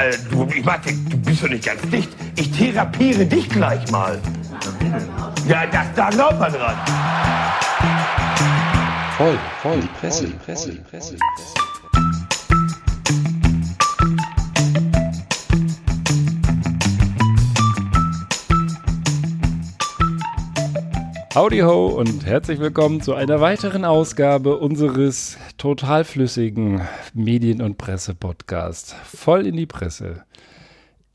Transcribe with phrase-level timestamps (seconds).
[0.00, 2.10] äh, du, ich mach, du bist doch nicht ganz dicht.
[2.36, 4.18] Ich therapiere dich gleich mal.
[5.46, 6.76] Ja, das, da glaubt man dran.
[9.16, 11.14] Voll, voll, die Presse, die Presse, die Presse.
[11.14, 11.69] Die Presse.
[21.32, 26.80] Howdy ho und herzlich willkommen zu einer weiteren Ausgabe unseres totalflüssigen
[27.14, 28.96] Medien- und Presse-Podcasts.
[29.04, 30.24] Voll in die Presse.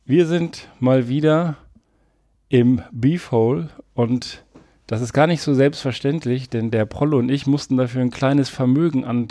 [0.06, 1.58] Wir sind mal wieder
[2.48, 4.46] im Beefhole und
[4.88, 8.48] das ist gar nicht so selbstverständlich, denn der Prollo und ich mussten dafür ein kleines
[8.48, 9.28] Vermögen an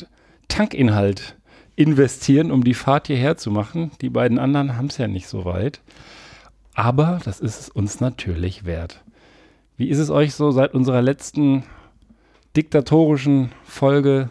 [0.49, 1.39] Tankinhalt
[1.77, 3.91] investieren, um die Fahrt hierher zu machen.
[4.03, 5.81] Die beiden anderen haben es ja nicht so weit.
[6.75, 9.03] Aber das ist es uns natürlich wert.
[9.77, 11.65] Wie ist es euch so seit unserer letzten
[12.57, 14.31] diktatorischen Folge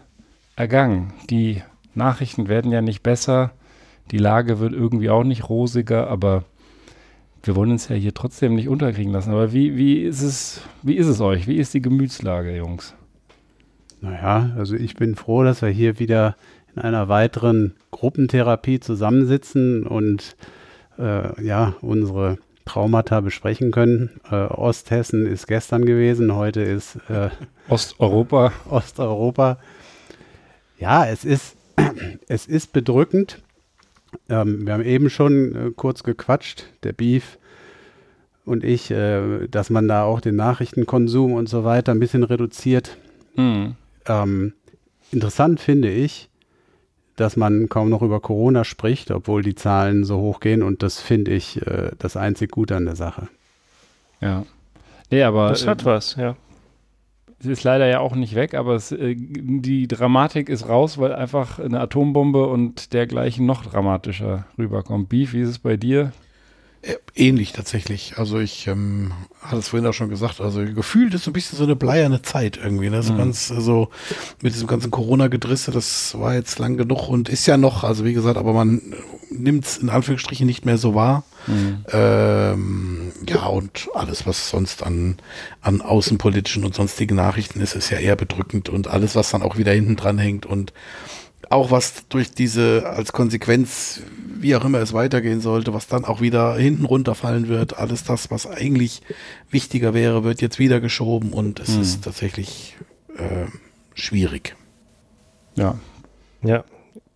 [0.56, 1.12] ergangen?
[1.28, 1.62] Die
[1.94, 3.52] Nachrichten werden ja nicht besser,
[4.10, 6.44] die Lage wird irgendwie auch nicht rosiger, aber
[7.42, 9.32] wir wollen uns ja hier trotzdem nicht unterkriegen lassen.
[9.32, 11.46] Aber wie, wie, ist, es, wie ist es euch?
[11.46, 12.94] Wie ist die Gemütslage, Jungs?
[14.00, 16.36] Naja, also ich bin froh, dass wir hier wieder
[16.74, 20.36] in einer weiteren Gruppentherapie zusammensitzen und
[20.98, 24.20] äh, ja, unsere Traumata besprechen können.
[24.30, 27.30] Äh, Osthessen ist gestern gewesen, heute ist äh,
[27.68, 28.52] Osteuropa.
[28.68, 29.58] Osteuropa.
[30.78, 31.56] Ja, es ist,
[32.28, 33.42] es ist bedrückend.
[34.28, 37.38] Ähm, wir haben eben schon äh, kurz gequatscht, der Beef
[38.44, 42.96] und ich, äh, dass man da auch den Nachrichtenkonsum und so weiter ein bisschen reduziert.
[43.36, 43.74] Mhm.
[44.06, 44.52] Ähm,
[45.10, 46.28] interessant finde ich,
[47.16, 51.00] dass man kaum noch über Corona spricht, obwohl die Zahlen so hoch gehen und das
[51.00, 53.28] finde ich äh, das einzig Gute an der Sache.
[54.20, 54.44] Ja.
[55.10, 55.48] Nee, aber.
[55.48, 56.36] Das hat äh, was, ja.
[57.38, 61.12] Es ist leider ja auch nicht weg, aber es, äh, die Dramatik ist raus, weil
[61.12, 65.08] einfach eine Atombombe und dergleichen noch dramatischer rüberkommt.
[65.08, 66.12] Beef, wie ist es bei dir?
[66.84, 68.14] Äh, ähnlich tatsächlich.
[68.16, 71.56] Also ich ähm, hatte es vorhin auch schon gesagt, also gefühlt ist so ein bisschen
[71.56, 72.90] so eine bleierne Zeit irgendwie.
[72.90, 73.02] Ne?
[73.02, 73.18] So mhm.
[73.18, 73.88] ganz so also
[74.42, 78.12] mit diesem ganzen Corona-Gedrisse, das war jetzt lang genug und ist ja noch, also wie
[78.12, 78.82] gesagt, aber man
[79.30, 81.24] nimmt es in Anführungsstrichen nicht mehr so wahr.
[81.46, 81.84] Mhm.
[81.92, 85.16] Ähm, ja, und alles, was sonst an,
[85.62, 89.56] an außenpolitischen und sonstigen Nachrichten ist, ist ja eher bedrückend und alles, was dann auch
[89.56, 90.72] wieder hinten dran hängt und
[91.54, 94.02] auch was durch diese als Konsequenz,
[94.40, 98.30] wie auch immer es weitergehen sollte, was dann auch wieder hinten runterfallen wird, alles das,
[98.30, 99.02] was eigentlich
[99.50, 101.82] wichtiger wäre, wird jetzt wieder geschoben und es hm.
[101.82, 102.76] ist tatsächlich
[103.16, 103.46] äh,
[103.94, 104.56] schwierig.
[105.54, 105.78] Ja.
[106.42, 106.64] Ja,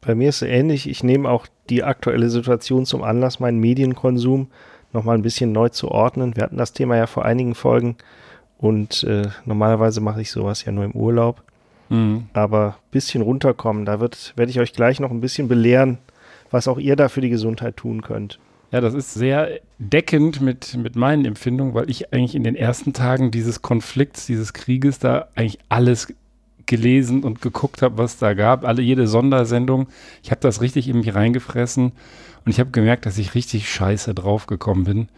[0.00, 0.88] bei mir ist es ähnlich.
[0.88, 4.48] Ich nehme auch die aktuelle Situation zum Anlass, meinen Medienkonsum
[4.92, 6.36] nochmal ein bisschen neu zu ordnen.
[6.36, 7.96] Wir hatten das Thema ja vor einigen Folgen
[8.56, 11.42] und äh, normalerweise mache ich sowas ja nur im Urlaub.
[11.88, 12.28] Mhm.
[12.32, 15.98] Aber ein bisschen runterkommen, da werde ich euch gleich noch ein bisschen belehren,
[16.50, 18.38] was auch ihr da für die Gesundheit tun könnt.
[18.70, 22.92] Ja, das ist sehr deckend mit, mit meinen Empfindungen, weil ich eigentlich in den ersten
[22.92, 26.12] Tagen dieses Konflikts, dieses Krieges da eigentlich alles
[26.66, 29.88] gelesen und geguckt habe, was da gab, alle jede Sondersendung.
[30.22, 31.92] Ich habe das richtig in mich reingefressen
[32.44, 35.08] und ich habe gemerkt, dass ich richtig scheiße draufgekommen bin.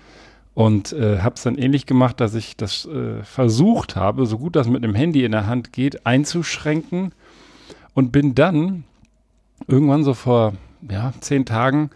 [0.61, 4.57] Und äh, habe es dann ähnlich gemacht, dass ich das äh, versucht habe, so gut
[4.57, 7.13] das mit einem Handy in der Hand geht, einzuschränken.
[7.95, 8.85] Und bin dann
[9.69, 10.53] irgendwann so vor
[10.87, 11.89] ja, zehn Tagen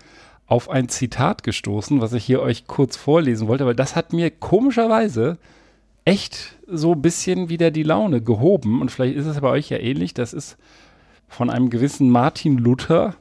[0.47, 4.31] auf ein Zitat gestoßen, was ich hier euch kurz vorlesen wollte, weil das hat mir
[4.31, 5.37] komischerweise
[6.07, 8.81] echt so ein bisschen wieder die Laune gehoben.
[8.81, 10.15] Und vielleicht ist es bei euch ja ähnlich.
[10.15, 10.57] Das ist
[11.29, 13.15] von einem gewissen Martin Luther,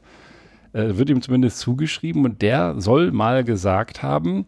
[0.71, 2.23] äh, wird ihm zumindest zugeschrieben.
[2.23, 4.45] Und der soll mal gesagt haben,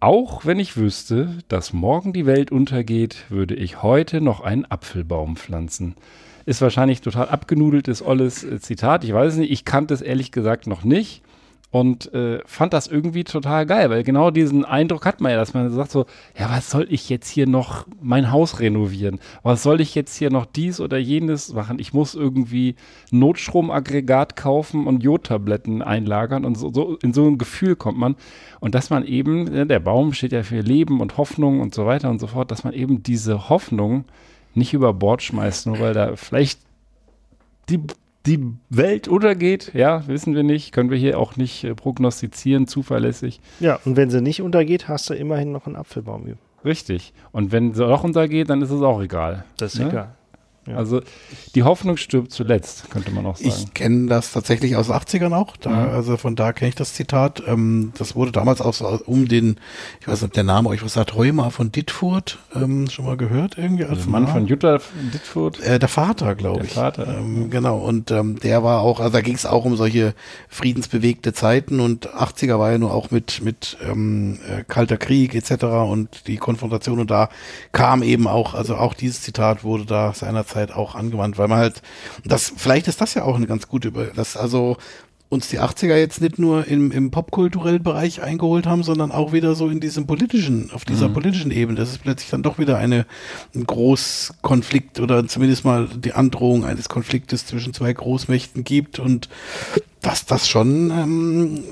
[0.00, 5.36] auch wenn ich wüsste, dass morgen die Welt untergeht, würde ich heute noch einen Apfelbaum
[5.36, 5.94] pflanzen.
[6.44, 9.04] Ist wahrscheinlich total abgenudeltes, olles äh, Zitat.
[9.04, 9.50] Ich weiß es nicht.
[9.50, 11.22] Ich kannte es ehrlich gesagt noch nicht
[11.80, 15.52] und äh, fand das irgendwie total geil, weil genau diesen Eindruck hat man ja, dass
[15.52, 16.06] man sagt so,
[16.38, 19.20] ja, was soll ich jetzt hier noch mein Haus renovieren?
[19.42, 21.78] Was soll ich jetzt hier noch dies oder jenes machen?
[21.78, 22.76] Ich muss irgendwie
[23.10, 28.16] Notstromaggregat kaufen und Jodtabletten einlagern und so, so in so ein Gefühl kommt man
[28.60, 32.08] und dass man eben, der Baum steht ja für Leben und Hoffnung und so weiter
[32.08, 34.06] und so fort, dass man eben diese Hoffnung
[34.54, 36.60] nicht über Bord schmeißt, nur weil da vielleicht
[37.68, 37.80] die
[38.26, 43.40] die Welt untergeht, ja, wissen wir nicht, können wir hier auch nicht äh, prognostizieren, zuverlässig.
[43.60, 46.26] Ja, und wenn sie nicht untergeht, hast du immerhin noch einen Apfelbaum.
[46.64, 47.12] Richtig.
[47.32, 49.44] Und wenn sie doch untergeht, dann ist es auch egal.
[49.56, 49.88] Das ist ne?
[49.88, 50.14] egal.
[50.66, 50.76] Ja.
[50.76, 51.00] Also
[51.54, 53.48] die Hoffnung stirbt zuletzt, könnte man auch sagen.
[53.48, 55.56] Ich kenne das tatsächlich aus den 80ern auch.
[55.56, 55.88] Da, ja.
[55.88, 57.42] Also von da kenne ich das Zitat.
[57.46, 59.56] Ähm, das wurde damals auch so um den,
[60.00, 63.16] ich weiß nicht, ob der Name euch was sagt, Rheuma von Dittfurt ähm, schon mal
[63.16, 64.78] gehört irgendwie als also Mann Mann von Jutta
[65.12, 65.60] Dittfurt?
[65.60, 66.72] Äh, der Vater, glaube ich.
[66.72, 67.18] Der Vater.
[67.18, 67.78] Ähm, genau.
[67.78, 70.14] Und ähm, der war auch, also da ging es auch um solche
[70.48, 75.64] friedensbewegte Zeiten und 80er war ja nur auch mit, mit ähm, äh, Kalter Krieg etc.
[75.64, 77.28] und die Konfrontation und da
[77.72, 81.58] kam eben auch, also auch dieses Zitat wurde da seinerzeit Zeit auch angewandt, weil man
[81.58, 81.82] halt,
[82.24, 84.76] das, vielleicht ist das ja auch eine ganz gute, dass also
[85.28, 89.56] uns die 80er jetzt nicht nur im, im popkulturellen Bereich eingeholt haben, sondern auch wieder
[89.56, 91.14] so in diesem politischen, auf dieser mhm.
[91.14, 91.78] politischen Ebene.
[91.78, 93.06] Das ist plötzlich dann doch wieder eine,
[93.54, 99.28] ein Großkonflikt oder zumindest mal die Androhung eines Konfliktes zwischen zwei Großmächten gibt und
[100.00, 101.64] dass das schon, ähm,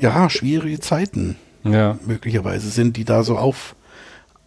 [0.00, 1.98] ja, schwierige Zeiten ja.
[2.06, 3.76] möglicherweise sind, die da so auf,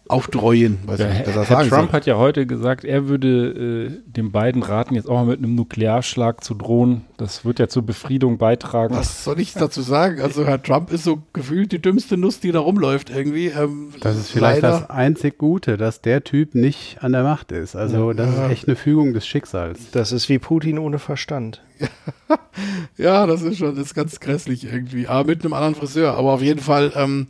[0.08, 0.78] aufdreuen.
[0.86, 1.92] Weiß ja, Herr, Herr Trump soll.
[1.92, 5.54] hat ja heute gesagt, er würde äh, den beiden raten, jetzt auch mal mit einem
[5.54, 7.04] Nuklearschlag zu drohen.
[7.16, 8.94] Das wird ja zur Befriedung beitragen.
[8.94, 10.20] Was soll ich dazu sagen?
[10.20, 13.48] Also Herr Trump ist so gefühlt die dümmste Nuss, die da rumläuft irgendwie.
[13.48, 14.80] Ähm, das ist vielleicht leider.
[14.80, 17.76] das einzig Gute, dass der Typ nicht an der Macht ist.
[17.76, 18.16] Also ja.
[18.16, 19.90] das ist echt eine Fügung des Schicksals.
[19.92, 21.62] Das ist wie Putin ohne Verstand.
[22.96, 25.06] ja, das ist schon, das ist ganz grässlich irgendwie.
[25.06, 26.14] Aber mit einem anderen Friseur.
[26.14, 27.28] Aber auf jeden Fall, ähm,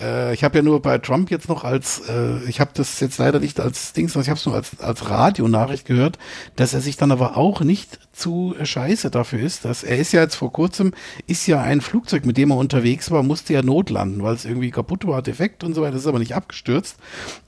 [0.00, 3.18] äh, ich habe ja nur bei Trump jetzt noch als, äh, ich habe das jetzt
[3.18, 6.18] leider nicht als Dings, ich habe es nur als, als Radionachricht gehört,
[6.56, 10.22] dass er sich dann aber auch nicht zu scheiße dafür ist, dass er ist ja
[10.22, 10.92] jetzt vor kurzem,
[11.26, 14.70] ist ja ein Flugzeug, mit dem er unterwegs war, musste ja notlanden, weil es irgendwie
[14.70, 16.96] kaputt war, defekt und so weiter, ist aber nicht abgestürzt.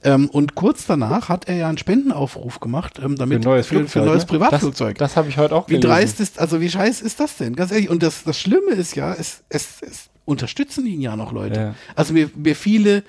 [0.03, 3.87] Ähm, und kurz danach hat er ja einen Spendenaufruf gemacht, ähm, damit für, neues für,
[3.87, 4.27] für ein neues ne?
[4.27, 4.97] Privatflugzeug.
[4.97, 5.83] Das, das habe ich heute auch gelesen.
[5.83, 7.55] Wie dreist ist, also wie scheiße ist das denn?
[7.55, 7.89] Ganz ehrlich.
[7.89, 11.59] Und das, das Schlimme ist ja, es, es, es unterstützen ihn ja noch Leute.
[11.59, 11.75] Ja.
[11.95, 13.03] Also mir, mir viele,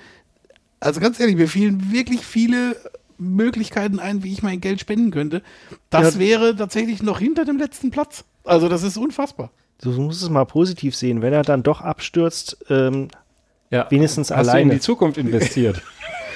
[0.79, 2.75] also ganz ehrlich, mir fielen wirklich viele
[3.17, 5.41] Möglichkeiten ein, wie ich mein Geld spenden könnte.
[5.89, 6.19] Das ja.
[6.19, 8.25] wäre tatsächlich noch hinter dem letzten Platz.
[8.43, 9.51] Also das ist unfassbar.
[9.81, 11.21] Du musst es mal positiv sehen.
[11.21, 13.09] Wenn er dann doch abstürzt, ähm,
[13.69, 14.61] ja, wenigstens hast alleine.
[14.61, 15.81] in die Zukunft investiert.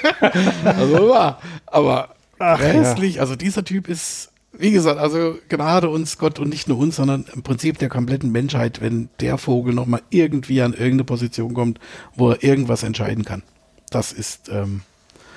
[0.64, 3.16] also war, aber Ach, hässlich.
[3.16, 3.22] Ja.
[3.22, 7.26] Also dieser Typ ist wie gesagt, also Gnade uns Gott und nicht nur uns, sondern
[7.34, 11.80] im Prinzip der kompletten Menschheit, wenn der Vogel nochmal irgendwie an irgendeine Position kommt,
[12.16, 13.44] wo er irgendwas entscheiden kann.
[13.90, 14.50] Das ist.
[14.50, 14.82] Ähm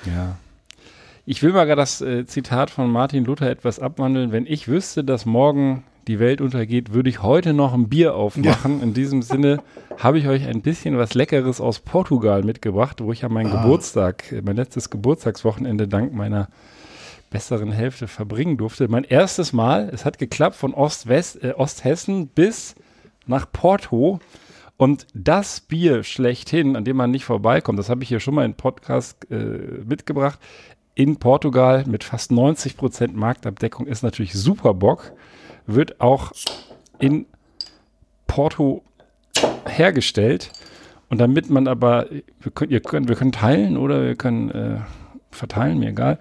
[0.05, 0.37] ja.
[1.25, 4.31] Ich will mal gerade das äh, Zitat von Martin Luther etwas abwandeln.
[4.31, 8.77] Wenn ich wüsste, dass morgen die Welt untergeht, würde ich heute noch ein Bier aufmachen.
[8.79, 8.83] Ja.
[8.83, 9.61] In diesem Sinne
[9.97, 13.61] habe ich euch ein bisschen was Leckeres aus Portugal mitgebracht, wo ich ja meinen ah.
[13.61, 16.49] Geburtstag, mein letztes Geburtstagswochenende dank meiner
[17.31, 18.87] besseren Hälfte verbringen durfte.
[18.87, 22.75] Mein erstes Mal, es hat geklappt von Ost-West, äh, Osthessen bis
[23.25, 24.19] nach Porto.
[24.77, 28.45] Und das Bier schlechthin, an dem man nicht vorbeikommt, das habe ich hier schon mal
[28.45, 29.35] in Podcast äh,
[29.85, 30.39] mitgebracht,
[30.93, 35.13] in Portugal mit fast 90 Prozent Marktabdeckung ist natürlich Superbock,
[35.65, 36.31] wird auch
[36.99, 37.25] in
[38.27, 38.83] Porto
[39.65, 40.51] hergestellt.
[41.09, 42.07] Und damit man aber,
[42.39, 44.77] wir können, ihr könnt, wir können teilen oder wir können äh,
[45.29, 46.19] verteilen, mir egal.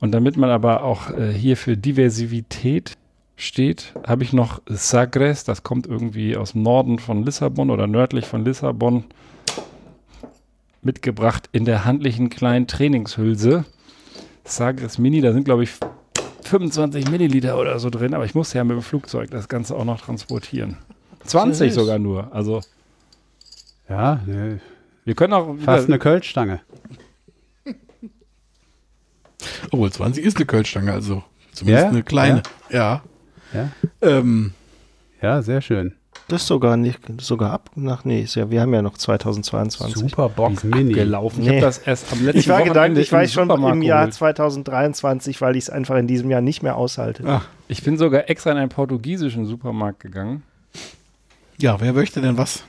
[0.00, 2.96] Und damit man aber auch äh, hier für Diversität
[3.36, 8.26] steht, habe ich noch Sagres, das kommt irgendwie aus dem Norden von Lissabon oder nördlich
[8.26, 9.04] von Lissabon,
[10.82, 13.64] mitgebracht in der handlichen kleinen Trainingshülse.
[14.44, 15.70] Sagres Mini, da sind glaube ich
[16.44, 19.84] 25 Milliliter oder so drin, aber ich muss ja mit dem Flugzeug das Ganze auch
[19.84, 20.76] noch transportieren.
[21.24, 22.60] 20 sogar nur, also.
[23.88, 24.20] Ja.
[25.04, 25.56] Wir können auch.
[25.58, 26.60] Fast eine Kölschstange.
[29.70, 31.22] Obwohl 20 ist eine Kölschstange, also
[31.52, 31.90] zumindest ja?
[31.90, 32.42] eine kleine.
[32.70, 32.78] Ja.
[32.78, 33.02] Ja.
[33.52, 33.68] Ja.
[34.02, 34.52] Ähm,
[35.22, 35.94] ja, sehr schön.
[36.28, 40.10] Das ist sogar nicht, sogar ab nach, nee, ist ja, wir haben ja noch 2022.
[40.10, 40.92] Super Box Mini.
[40.92, 41.40] gelaufen.
[41.40, 41.46] Nee.
[41.46, 45.40] Ich habe das erst am letzten Ich war gedanklich, ich war schon im Jahr 2023,
[45.40, 47.22] weil ich es einfach in diesem Jahr nicht mehr aushalte.
[47.26, 50.42] Ach, ich bin sogar extra in einen portugiesischen Supermarkt gegangen.
[51.58, 52.64] Ja, wer möchte denn was?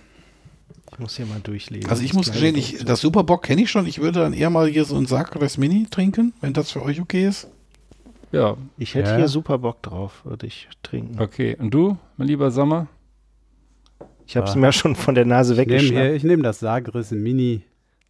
[0.99, 1.89] Ich muss hier mal durchlesen.
[1.89, 3.87] Also ich muss gestehen, ich, das Superbock kenne ich schon.
[3.87, 6.99] Ich würde dann eher mal hier so ein Sacres Mini trinken, wenn das für euch
[6.99, 7.47] okay ist.
[8.33, 8.57] Ja.
[8.77, 9.15] Ich hätte ja.
[9.15, 11.17] hier Superbock drauf, würde ich trinken.
[11.21, 12.87] Okay, und du, mein lieber Sommer?
[14.27, 16.17] Ich habe es mir schon von der Nase weggeschnappt.
[16.17, 17.61] Ich nehme nehm das Sagres Mini.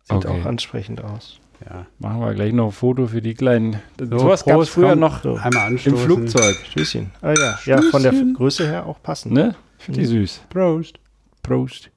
[0.06, 0.28] Sieht okay.
[0.28, 1.40] auch ansprechend aus.
[1.64, 1.86] Ja.
[2.00, 3.80] Machen wir gleich noch ein Foto für die kleinen.
[4.00, 5.36] So, Sowas gab es früher noch so.
[5.36, 6.56] einmal im Flugzeug.
[6.72, 7.12] Stößchen.
[7.22, 9.36] Ah ja, ja, von der Größe her auch passend.
[9.36, 9.54] Ne?
[9.78, 10.42] Finde ich süß.
[10.50, 10.98] Prost.
[11.44, 11.92] Prost.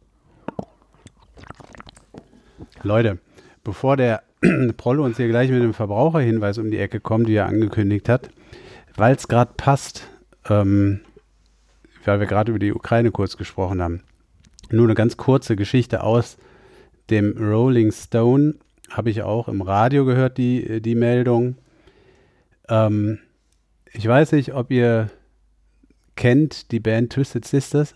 [2.84, 3.18] Leute,
[3.64, 4.22] bevor der
[4.76, 8.30] Prollo uns hier gleich mit dem Verbraucherhinweis um die Ecke kommt, wie er angekündigt hat,
[8.96, 10.08] weil es gerade passt,
[10.48, 11.00] ähm,
[12.04, 14.02] weil wir gerade über die Ukraine kurz gesprochen haben,
[14.70, 16.38] nur eine ganz kurze Geschichte aus
[17.10, 18.54] dem Rolling Stone,
[18.90, 21.56] habe ich auch im Radio gehört, die, die Meldung.
[22.68, 23.18] Ähm,
[23.92, 25.10] ich weiß nicht, ob ihr
[26.16, 27.94] kennt die Band Twisted Sisters.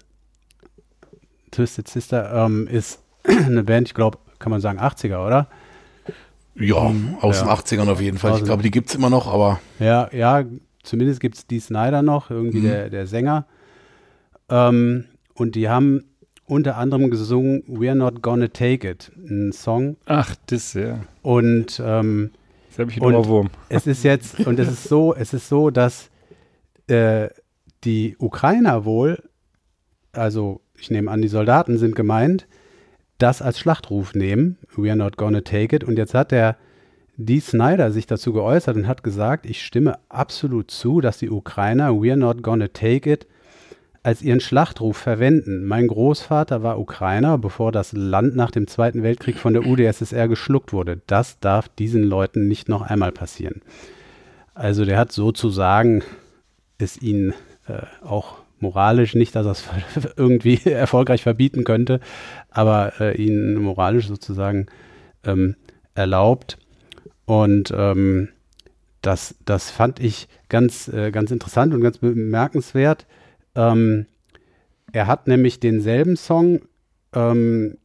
[1.51, 5.49] Twisted Sister ähm, ist eine Band, ich glaube, kann man sagen 80er, oder?
[6.55, 6.91] Ja,
[7.21, 7.45] aus Ja.
[7.45, 8.39] den 80ern auf jeden Fall.
[8.39, 10.45] Ich glaube, die gibt es immer noch, aber Ja, ja,
[10.83, 12.65] zumindest gibt es Dee Snyder noch, irgendwie Mhm.
[12.65, 13.47] der, der Sänger.
[14.49, 16.05] Ähm, und die haben
[16.47, 19.97] unter anderem gesungen We're Not Gonna Take It, ein Song.
[20.07, 21.01] Ach, das ja.
[21.23, 22.31] Und ähm,
[22.69, 23.51] Jetzt habe ich Und- einen Ohrwurm.
[23.69, 26.11] es ist jetzt, und es ist so, es ist so, dass
[26.89, 27.29] äh,
[27.85, 29.23] die Ukrainer wohl,
[30.13, 32.47] also ich nehme an, die Soldaten sind gemeint,
[33.19, 35.85] das als Schlachtruf nehmen, we are not gonna take it.
[35.85, 36.57] Und jetzt hat der
[37.17, 41.95] Dee Snyder sich dazu geäußert und hat gesagt, ich stimme absolut zu, dass die Ukrainer
[42.01, 43.27] we are not gonna take it
[44.03, 45.65] als ihren Schlachtruf verwenden.
[45.67, 50.73] Mein Großvater war Ukrainer, bevor das Land nach dem Zweiten Weltkrieg von der UdSSR geschluckt
[50.73, 51.01] wurde.
[51.09, 53.63] Das darf diesen Leuten nicht noch einmal passieren.
[54.55, 56.05] Also der hat sozusagen
[56.79, 57.35] es ihnen
[57.67, 59.65] äh, auch moralisch nicht, dass er es
[60.17, 62.01] irgendwie erfolgreich verbieten könnte,
[62.51, 64.67] aber äh, ihnen moralisch sozusagen
[65.25, 65.57] ähm,
[65.95, 66.59] erlaubt.
[67.25, 68.29] Und ähm,
[69.03, 73.07] das, das fand ich ganz, äh, ganz interessant und ganz bemerkenswert.
[73.55, 74.07] Ähm,
[74.93, 76.63] er hat nämlich denselben Song
[77.15, 77.77] ähm,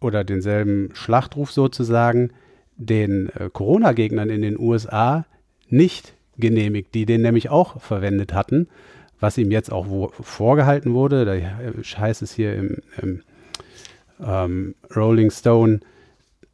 [0.00, 2.32] oder denselben Schlachtruf sozusagen
[2.76, 5.26] den äh, Corona-Gegnern in den USA
[5.68, 8.68] nicht genehmigt, die den nämlich auch verwendet hatten,
[9.22, 11.24] was ihm jetzt auch wo, vorgehalten wurde.
[11.24, 13.22] Da heißt es hier im, im
[14.22, 15.80] ähm, Rolling Stone,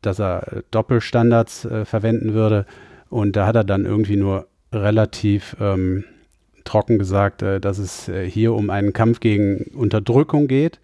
[0.03, 2.67] dass er Doppelstandards äh, verwenden würde.
[3.09, 6.05] Und da hat er dann irgendwie nur relativ ähm,
[6.65, 10.79] trocken gesagt, äh, dass es äh, hier um einen Kampf gegen Unterdrückung geht,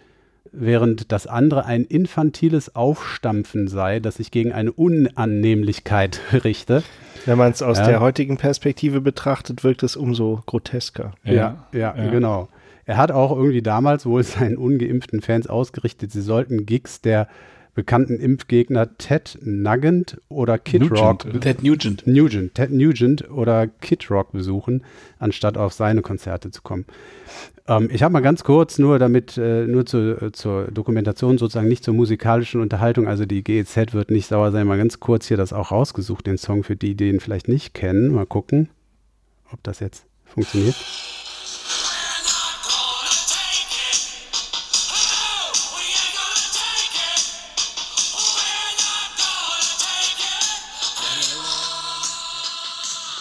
[0.56, 6.82] während das andere ein infantiles Aufstampfen sei, das sich gegen eine Unannehmlichkeit richte.
[7.26, 7.86] Wenn man es aus Ja.
[7.86, 11.12] der heutigen Perspektive betrachtet, wirkt es umso grotesker.
[11.24, 12.10] Ja, ja, ja.
[12.10, 12.48] genau.
[12.86, 17.28] Er hat auch irgendwie damals wohl seinen ungeimpften Fans ausgerichtet, sie sollten Gigs der
[17.74, 21.40] bekannten Impfgegner Ted Nugent oder Kid Nugent, Rock?
[21.40, 22.06] Ted Nugent.
[22.06, 24.84] Nugent, Ted Nugent oder Kid Rock besuchen,
[25.18, 26.86] anstatt auf seine Konzerte zu kommen.
[27.66, 31.68] Ähm, ich habe mal ganz kurz nur damit, äh, nur zu, äh, zur Dokumentation sozusagen,
[31.68, 35.36] nicht zur musikalischen Unterhaltung, also die GEZ wird nicht sauer sein, mal ganz kurz hier
[35.36, 38.12] das auch rausgesucht, den Song für die, die ihn vielleicht nicht kennen.
[38.12, 38.68] Mal gucken,
[39.52, 40.76] ob das jetzt funktioniert.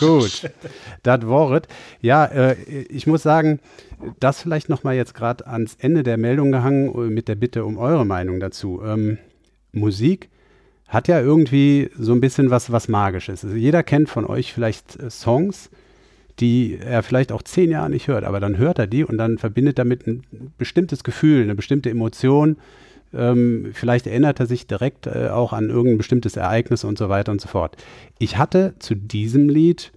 [0.06, 0.52] Gut,
[1.04, 1.68] das Wort.
[2.02, 2.56] Ja, äh,
[2.90, 3.60] ich muss sagen,
[4.20, 7.66] das vielleicht noch mal jetzt gerade ans Ende der Meldung gehangen äh, mit der Bitte
[7.66, 8.82] um eure Meinung dazu.
[8.84, 9.18] Ähm,
[9.72, 10.30] Musik
[10.88, 13.44] hat ja irgendwie so ein bisschen was, was Magisches.
[13.44, 15.70] Also jeder kennt von euch vielleicht äh, Songs,
[16.40, 19.38] die er vielleicht auch zehn Jahre nicht hört, aber dann hört er die und dann
[19.38, 20.24] verbindet damit ein
[20.58, 22.58] bestimmtes Gefühl, eine bestimmte Emotion.
[23.14, 27.32] Ähm, vielleicht erinnert er sich direkt äh, auch an irgendein bestimmtes Ereignis und so weiter
[27.32, 27.78] und so fort.
[28.20, 29.92] Ich hatte zu diesem Lied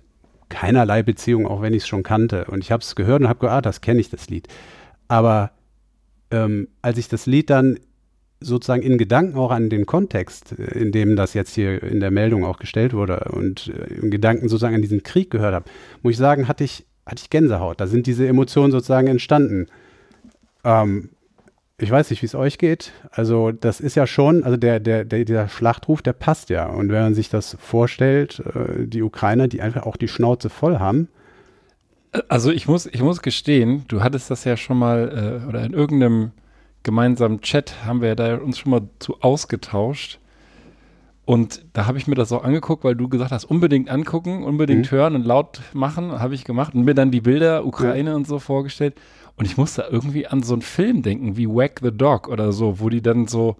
[0.49, 2.44] keinerlei Beziehung, auch wenn ich es schon kannte.
[2.46, 4.49] Und ich habe es gehört und habe gedacht, ah, das kenne ich, das Lied.
[5.08, 5.50] Aber
[6.30, 7.78] ähm, als ich das Lied dann
[8.40, 12.11] sozusagen in Gedanken auch an den Kontext, äh, in dem das jetzt hier in der
[12.11, 15.70] Meldung auch gestellt wurde und äh, in Gedanken sozusagen an diesen Krieg gehört habe,
[16.02, 17.80] muss ich sagen, hatte ich, hatte ich Gänsehaut.
[17.80, 19.66] Da sind diese Emotionen sozusagen entstanden.
[20.64, 21.11] Ähm,
[21.78, 22.92] ich weiß nicht, wie es euch geht.
[23.11, 26.66] Also das ist ja schon, also der, der, der, dieser Schlachtruf, der passt ja.
[26.66, 30.78] Und wenn man sich das vorstellt, äh, die Ukrainer, die einfach auch die Schnauze voll
[30.78, 31.09] haben,
[32.28, 35.75] Also ich muss, ich muss gestehen, du hattest das ja schon mal, äh, oder in
[35.75, 36.30] irgendeinem
[36.83, 40.18] gemeinsamen Chat haben wir ja da uns schon mal zu ausgetauscht.
[41.26, 44.90] Und da habe ich mir das auch angeguckt, weil du gesagt hast, unbedingt angucken, unbedingt
[44.92, 44.97] Mhm.
[44.97, 48.38] hören und laut machen, habe ich gemacht und mir dann die Bilder Ukraine und so
[48.38, 48.95] vorgestellt.
[49.37, 52.81] Und ich musste irgendwie an so einen Film denken, wie Whack the Dog oder so,
[52.81, 53.57] wo die dann so,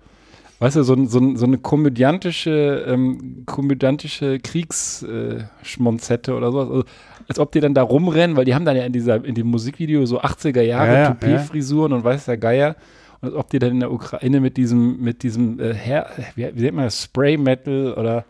[0.59, 6.69] weißt du, so, so, so eine komödiantische, ähm, komödiantische Kriegsschmonzette oder sowas.
[6.69, 6.85] Also,
[7.29, 9.49] als ob die dann da rumrennen, weil die haben dann ja in dieser, in dem
[9.49, 12.77] Musikvideo so 80er Jahre Ja, ja, Toupet-Frisuren und weiß der Geier.
[13.21, 16.49] Und als ob die dann in der Ukraine mit diesem, mit diesem äh, Hair, wie,
[16.55, 18.25] wie nennt man das, Spray Metal oder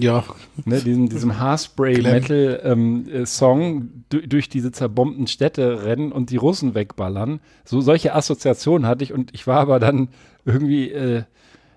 [0.00, 0.24] Ja,
[0.64, 7.40] ne, diesem, diesem Haarspray-Metal-Song du, durch diese zerbombten Städte rennen und die Russen wegballern.
[7.64, 10.08] So solche Assoziationen hatte ich und ich war aber dann
[10.44, 11.22] irgendwie, äh,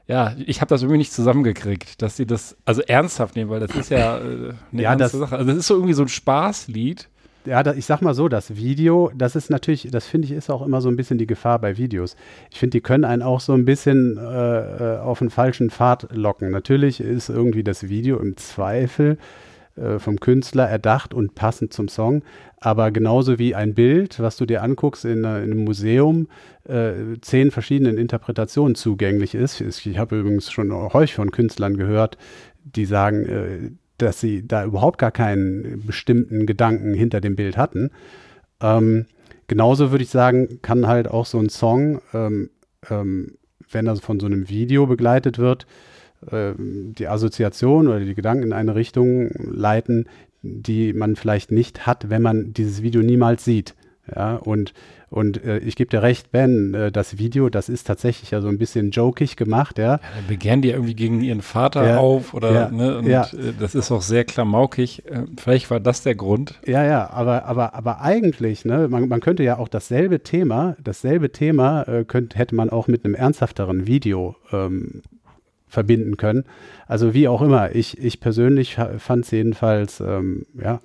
[0.08, 3.76] ja, ich habe das irgendwie nicht zusammengekriegt, dass sie das also ernsthaft nehmen, weil das
[3.76, 5.38] ist ja äh, eine Ja, ernste das- Sache.
[5.38, 7.10] Also das ist so irgendwie so ein Spaßlied.
[7.46, 10.50] Ja, da, ich sag mal so, das Video, das ist natürlich, das finde ich, ist
[10.50, 12.16] auch immer so ein bisschen die Gefahr bei Videos.
[12.52, 16.08] Ich finde, die können einen auch so ein bisschen äh, äh, auf einen falschen Pfad
[16.12, 16.50] locken.
[16.50, 19.18] Natürlich ist irgendwie das Video im Zweifel
[19.76, 22.24] äh, vom Künstler erdacht und passend zum Song.
[22.60, 26.28] Aber genauso wie ein Bild, was du dir anguckst in, in einem Museum,
[26.64, 29.62] äh, zehn verschiedenen Interpretationen zugänglich ist.
[29.62, 32.18] Ich habe übrigens schon häufig von Künstlern gehört,
[32.64, 37.92] die sagen, äh, dass sie da überhaupt gar keinen bestimmten Gedanken hinter dem Bild hatten.
[38.62, 39.06] Ähm,
[39.48, 42.50] genauso würde ich sagen, kann halt auch so ein Song, ähm,
[42.90, 43.38] ähm,
[43.72, 45.66] wenn er von so einem Video begleitet wird,
[46.32, 50.08] äh, die Assoziation oder die Gedanken in eine Richtung leiten,
[50.42, 53.76] die man vielleicht nicht hat, wenn man dieses Video niemals sieht.
[54.14, 54.74] Ja, und,
[55.16, 58.50] und äh, ich gebe dir recht, Ben, äh, das Video, das ist tatsächlich ja so
[58.50, 59.86] ein bisschen jokig gemacht, ja.
[59.86, 63.54] ja dann begehren die irgendwie gegen ihren Vater ja, auf oder, ja, ne, und äh,
[63.58, 65.06] das ist auch sehr klamaukig.
[65.06, 66.60] Äh, vielleicht war das der Grund.
[66.66, 71.32] Ja, ja, aber, aber, aber eigentlich, ne, man, man könnte ja auch dasselbe Thema, dasselbe
[71.32, 75.02] Thema äh, könnt, hätte man auch mit einem ernsthafteren Video ähm,
[75.70, 76.44] verbinden können.
[76.88, 80.82] Also wie auch immer, ich, ich persönlich fand es jedenfalls, ähm, ja,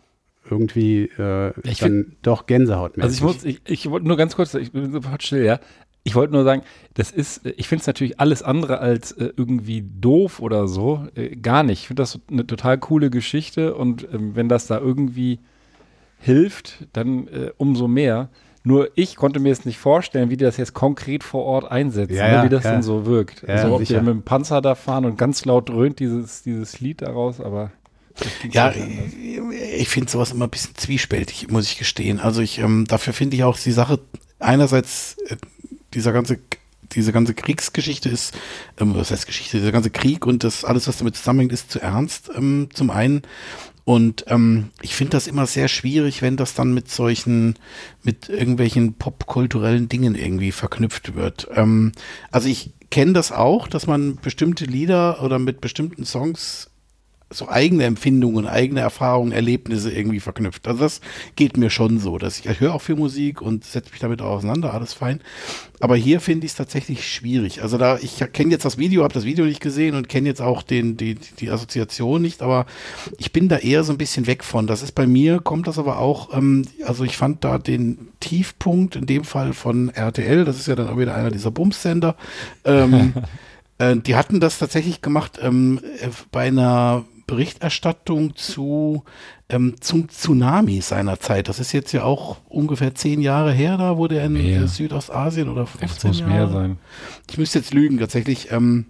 [0.50, 2.98] irgendwie äh, ich dann find, doch Gänsehaut.
[3.00, 5.60] Also ich muss, ich, ich wollte nur ganz kurz, ich bin sofort still, ja.
[6.02, 6.62] Ich wollte nur sagen,
[6.94, 11.36] das ist, ich finde es natürlich alles andere als äh, irgendwie doof oder so, äh,
[11.36, 11.80] gar nicht.
[11.80, 15.40] Ich finde das eine total coole Geschichte und ähm, wenn das da irgendwie
[16.18, 18.30] hilft, dann äh, umso mehr.
[18.62, 22.16] Nur ich konnte mir jetzt nicht vorstellen, wie die das jetzt konkret vor Ort einsetzen,
[22.16, 22.72] ja, ja, wie das ja.
[22.72, 23.42] denn so wirkt.
[23.42, 24.00] Ja, also ob sicher.
[24.00, 27.72] die mit dem Panzer da fahren und ganz laut dröhnt dieses, dieses Lied daraus, aber
[28.50, 28.72] ja,
[29.76, 32.20] ich finde sowas immer ein bisschen zwiespältig, muss ich gestehen.
[32.20, 34.00] Also ich, ähm, dafür finde ich auch die Sache,
[34.38, 35.36] einerseits äh,
[35.94, 36.38] dieser ganze
[36.92, 38.34] diese ganze Kriegsgeschichte ist,
[38.78, 41.80] ähm, was heißt Geschichte, dieser ganze Krieg und das alles, was damit zusammenhängt, ist zu
[41.80, 43.22] ernst, ähm, zum einen.
[43.84, 47.54] Und ähm, ich finde das immer sehr schwierig, wenn das dann mit solchen,
[48.02, 51.48] mit irgendwelchen popkulturellen Dingen irgendwie verknüpft wird.
[51.54, 51.92] Ähm,
[52.30, 56.69] also ich kenne das auch, dass man bestimmte Lieder oder mit bestimmten Songs
[57.32, 60.66] so eigene Empfindungen, eigene Erfahrungen, Erlebnisse irgendwie verknüpft.
[60.66, 61.00] Also das
[61.36, 64.20] geht mir schon so, dass ich, ich höre auch viel Musik und setze mich damit
[64.20, 65.20] auch auseinander, alles fein.
[65.78, 67.62] Aber hier finde ich es tatsächlich schwierig.
[67.62, 70.42] Also da, ich kenne jetzt das Video, habe das Video nicht gesehen und kenne jetzt
[70.42, 72.66] auch den, die, die Assoziation nicht, aber
[73.16, 74.66] ich bin da eher so ein bisschen weg von.
[74.66, 78.96] Das ist bei mir, kommt das aber auch, ähm, also ich fand da den Tiefpunkt
[78.96, 82.16] in dem Fall von RTL, das ist ja dann auch wieder einer dieser Bumsender,
[82.64, 83.14] ähm,
[83.78, 89.04] äh, die hatten das tatsächlich gemacht ähm, äh, bei einer Berichterstattung zu
[89.48, 91.48] ähm, zum Tsunami seinerzeit.
[91.48, 94.66] Das ist jetzt ja auch ungefähr zehn Jahre her, da wurde er in Mehr.
[94.66, 96.30] Südostasien oder 15 Es muss Jahre.
[96.32, 96.78] mehr sein.
[97.30, 98.50] Ich müsste jetzt lügen tatsächlich.
[98.50, 98.86] Ähm,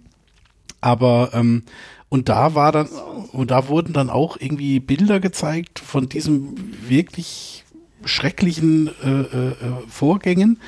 [0.80, 1.64] aber ähm,
[2.08, 2.88] und da war dann
[3.32, 6.54] und da wurden dann auch irgendwie Bilder gezeigt von diesem
[6.88, 7.64] wirklich
[8.04, 9.54] schrecklichen äh, äh,
[9.88, 10.58] Vorgängen.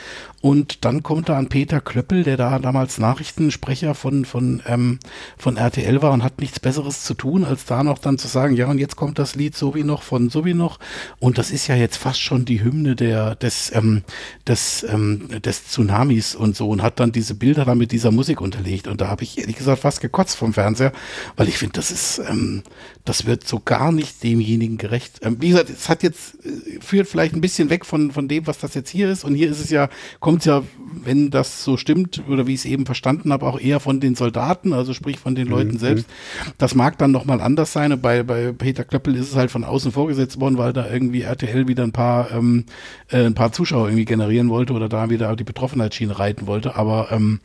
[0.42, 4.98] Und dann kommt da an Peter Klöppel, der da damals Nachrichtensprecher von von ähm,
[5.38, 8.56] von RTL war und hat nichts Besseres zu tun, als da noch dann zu sagen,
[8.56, 10.80] ja und jetzt kommt das Lied so wie noch von so wie noch.
[11.20, 14.02] Und das ist ja jetzt fast schon die Hymne der des ähm,
[14.48, 18.40] des ähm, des Tsunamis und so und hat dann diese Bilder dann mit dieser Musik
[18.40, 18.88] unterlegt.
[18.88, 20.92] Und da habe ich ehrlich gesagt fast gekotzt vom Fernseher,
[21.36, 22.64] weil ich finde, das ist ähm,
[23.04, 25.20] das wird so gar nicht demjenigen gerecht.
[25.22, 28.46] Ähm, wie gesagt, es hat jetzt äh, führt vielleicht ein bisschen weg von von dem,
[28.46, 30.62] was das jetzt hier ist und hier ist es ja kommt ja,
[31.04, 34.14] wenn das so stimmt oder wie ich es eben verstanden habe, auch eher von den
[34.16, 35.78] Soldaten, also sprich von den Leuten Mhm.
[35.78, 36.06] selbst.
[36.58, 37.92] Das mag dann noch mal anders sein.
[37.92, 41.22] Und bei bei Peter Klöppel ist es halt von außen vorgesetzt worden, weil da irgendwie
[41.22, 42.64] RTL wieder ein paar ähm,
[43.10, 46.74] äh, ein paar Zuschauer irgendwie generieren wollte oder da wieder die Betroffenheitsschiene reiten wollte.
[46.76, 47.40] Aber ähm,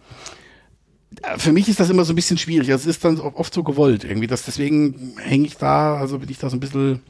[1.37, 2.71] für mich ist das immer so ein bisschen schwierig.
[2.71, 4.27] Also Es ist dann oft so gewollt irgendwie.
[4.27, 7.01] Das, deswegen hänge ich da, also bin ich da so ein bisschen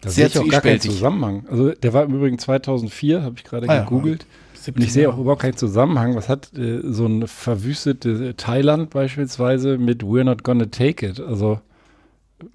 [0.00, 0.80] Da Sehr sehe ich auch gar keinen.
[0.80, 1.44] Zusammenhang.
[1.48, 4.26] Also der war im Übrigen 2004, habe ich gerade Ah ja, gegoogelt.
[4.66, 6.14] Und ich sehe auch überhaupt keinen Zusammenhang.
[6.16, 11.20] Was hat äh, so ein verwüstete Thailand beispielsweise mit We're Not Gonna Take It?
[11.20, 11.60] Also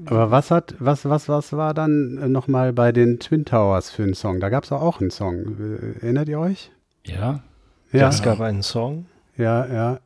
[0.06, 4.04] Aber was hat, was, was, was war dann äh, nochmal bei den Twin Towers für
[4.04, 4.40] einen Song?
[4.40, 5.58] Da gab es auch einen Song.
[5.60, 6.72] Äh, Erinnert ihr euch?
[7.06, 7.42] ja,
[7.92, 9.06] Ja, Es gab einen Song.
[9.38, 10.00] ja, ja.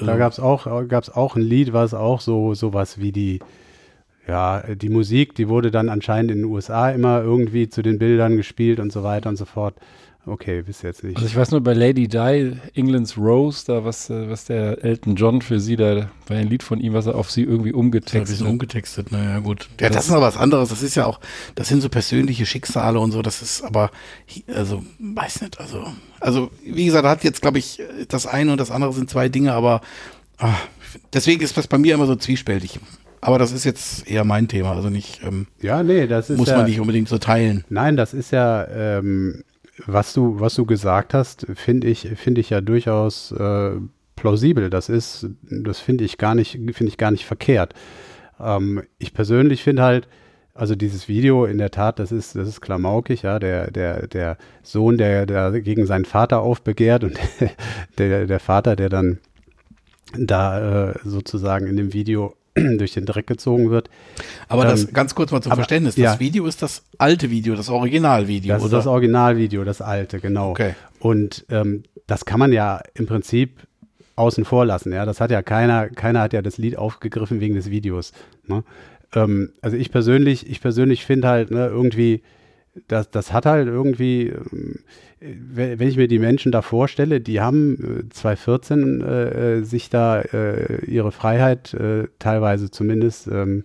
[0.00, 3.40] Da Ähm, gab es auch, gab's auch ein Lied, was auch so sowas wie die,
[4.28, 8.36] ja, die Musik, die wurde dann anscheinend in den USA immer irgendwie zu den Bildern
[8.36, 9.74] gespielt und so weiter und so fort.
[10.26, 11.16] Okay, ihr jetzt nicht.
[11.16, 15.16] also ich weiß nur bei Lady Di, England's Rose, da was, äh, was der Elton
[15.16, 17.76] John für sie, da war ein Lied von ihm, was er auf sie irgendwie Das
[17.76, 18.52] ist ein umgetextet bisschen hat.
[18.52, 19.70] umgetextet, naja, gut.
[19.80, 20.68] Ja, das ist noch was anderes.
[20.68, 21.20] Das ist ja auch,
[21.54, 23.22] das sind so persönliche Schicksale und so.
[23.22, 23.90] Das ist aber,
[24.54, 25.86] also, weiß nicht, also,
[26.20, 29.30] also, wie gesagt, er hat jetzt, glaube ich, das eine und das andere sind zwei
[29.30, 29.80] Dinge, aber
[30.36, 30.56] ah,
[31.14, 32.80] deswegen ist das bei mir immer so zwiespältig.
[33.20, 36.48] Aber das ist jetzt eher mein Thema, also nicht, ähm, ja, nee, das ist muss
[36.48, 37.64] ja, man nicht unbedingt so teilen.
[37.68, 39.42] Nein, das ist ja, ähm,
[39.86, 43.72] was du, was du gesagt hast, finde ich, finde ich ja durchaus äh,
[44.16, 44.70] plausibel.
[44.70, 47.74] Das ist, das finde ich gar nicht, finde ich gar nicht verkehrt.
[48.40, 50.08] Ähm, ich persönlich finde halt,
[50.54, 54.36] Also dieses Video, in der Tat, das ist, das ist klamaukig, ja, der, der, der
[54.62, 57.16] Sohn, der, der gegen seinen Vater aufbegehrt und
[57.98, 59.18] der, der Vater, der dann
[60.16, 62.34] da äh, sozusagen in dem Video
[62.78, 63.88] durch den Dreck gezogen wird.
[64.48, 65.94] Aber Ähm, das ganz kurz mal zum aber- Verständnis.
[65.94, 66.20] Das ja.
[66.20, 68.76] Video ist das alte Video, das Originalvideo, Das ist oder?
[68.78, 70.50] das Originalvideo, das alte, genau.
[70.50, 70.74] Okay.
[71.00, 73.60] Und ähm, das kann man ja im Prinzip
[74.16, 74.92] außen vor lassen.
[74.92, 78.12] Ja, das hat ja keiner, keiner hat ja das Lied aufgegriffen wegen des Videos.
[78.46, 78.64] Ne?
[79.14, 82.22] Ähm, also ich persönlich, ich persönlich finde halt ne, irgendwie,
[82.88, 84.80] das, das hat halt irgendwie, ähm,
[85.20, 90.20] wenn ich mir die Menschen da vorstelle, die haben äh, 2014 äh, äh, sich da
[90.20, 93.64] äh, ihre Freiheit äh, teilweise zumindest ähm,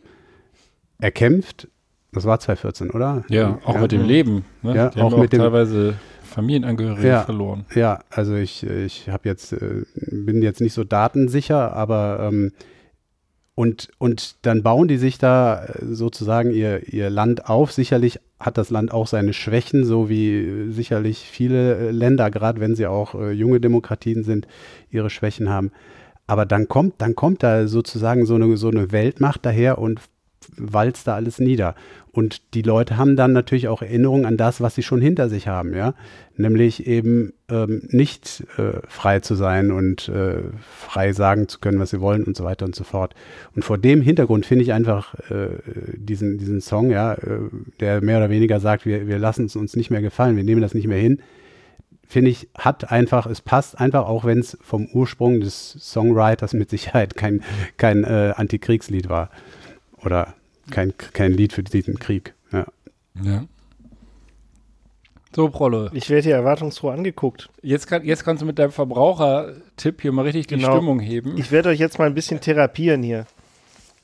[1.00, 1.68] erkämpft.
[2.12, 3.24] Das war 2014, oder?
[3.30, 4.46] Ja, auch mit dem Leben.
[4.62, 4.76] Ne?
[4.76, 7.22] Ja, die haben auch auch mit dem- teilweise Familienangehörige Ja.
[7.24, 7.66] verloren.
[7.76, 12.52] Ja, also ich, ich habe jetzt, äh, bin jetzt nicht so datensicher, aber ähm,
[13.56, 17.72] und, und dann bauen die sich da äh, sozusagen ihr, ihr Land auf.
[17.72, 22.60] Sicherlich hat das Land auch seine Schwächen, so wie äh, sicherlich viele äh, Länder, gerade
[22.60, 24.48] wenn sie auch junge Demokratien sind,
[24.89, 25.72] ihre Schwächen haben.
[26.26, 30.00] Aber dann kommt, dann kommt da sozusagen so eine, so eine Weltmacht daher und
[30.58, 31.76] walzt da alles nieder.
[32.13, 35.47] Und die Leute haben dann natürlich auch Erinnerungen an das, was sie schon hinter sich
[35.47, 35.95] haben, ja.
[36.38, 41.89] Nämlich eben ähm, nicht äh, frei zu sein und äh, frei sagen zu können, was
[41.89, 43.15] sie wollen und so weiter und so fort.
[43.56, 45.58] Und vor dem Hintergrund finde ich einfach äh,
[45.95, 47.39] diesen, diesen Song, ja, äh,
[47.80, 50.62] der mehr oder weniger sagt, wir, wir lassen es uns nicht mehr gefallen, wir nehmen
[50.62, 51.19] das nicht mehr hin,
[52.08, 56.69] finde ich, hat einfach, es passt einfach, auch wenn es vom Ursprung des Songwriters mit
[56.69, 57.41] Sicherheit kein,
[57.78, 59.32] kein äh, Antikriegslied war.
[60.06, 60.36] Oder
[60.71, 62.34] kein, kein Lied für diesen Krieg.
[62.52, 62.65] Ja.
[63.23, 63.45] Ja.
[65.36, 65.89] So, Prolle.
[65.93, 67.49] Ich werde hier erwartungsfroh angeguckt.
[67.63, 70.73] Jetzt, kann, jetzt kannst du mit deinem Verbrauchertipp hier mal richtig die Genau.
[70.76, 71.38] Stimmung heben.
[71.38, 73.26] Ich werde euch jetzt mal ein bisschen therapieren hier.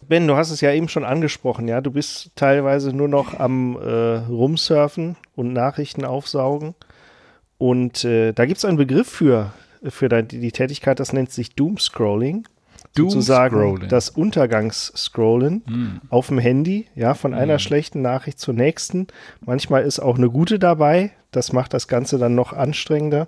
[0.08, 1.82] Ben, du hast es ja eben schon angesprochen, ja.
[1.82, 6.74] Du bist teilweise nur noch am äh, Rumsurfen und Nachrichten aufsaugen.
[7.60, 11.54] Und äh, da gibt es einen Begriff für, für die, die Tätigkeit, das nennt sich
[11.56, 12.48] Doomscrolling.
[12.98, 13.90] Sozusagen Doomscrolling.
[13.90, 16.02] das Untergangsscrollen Hm.
[16.10, 19.08] auf dem Handy, ja, von einer schlechten Nachricht zur nächsten.
[19.46, 21.12] Manchmal ist auch eine gute dabei.
[21.32, 23.28] Das macht das Ganze dann noch anstrengender.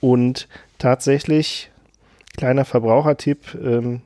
[0.00, 1.70] Und tatsächlich,
[2.36, 4.02] kleiner Verbrauchertipp, ähm,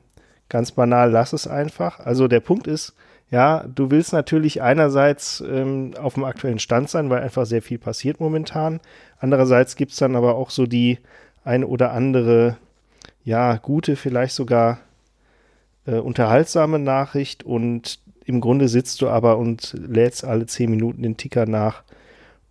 [0.47, 1.99] ganz banal, lass es einfach.
[1.99, 2.93] Also der Punkt ist,
[3.31, 7.77] ja, du willst natürlich einerseits ähm, auf dem aktuellen Stand sein, weil einfach sehr viel
[7.77, 8.79] passiert momentan.
[9.19, 10.99] Andererseits gibt es dann aber auch so die
[11.43, 12.57] ein oder andere,
[13.23, 14.79] ja, gute, vielleicht sogar
[15.85, 21.17] äh, unterhaltsame Nachricht und im Grunde sitzt du aber und lädst alle zehn Minuten den
[21.17, 21.83] Ticker nach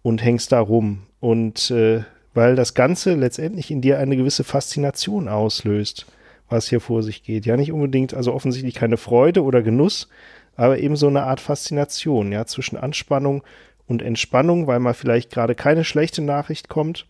[0.02, 1.02] und hängst da rum.
[1.20, 2.02] Und äh,
[2.34, 6.06] weil das Ganze letztendlich in dir eine gewisse Faszination auslöst,
[6.48, 7.46] was hier vor sich geht.
[7.46, 10.08] Ja, nicht unbedingt, also offensichtlich keine Freude oder Genuss,
[10.56, 13.42] aber eben so eine Art Faszination, ja, zwischen Anspannung
[13.86, 17.06] und Entspannung, weil mal vielleicht gerade keine schlechte Nachricht kommt.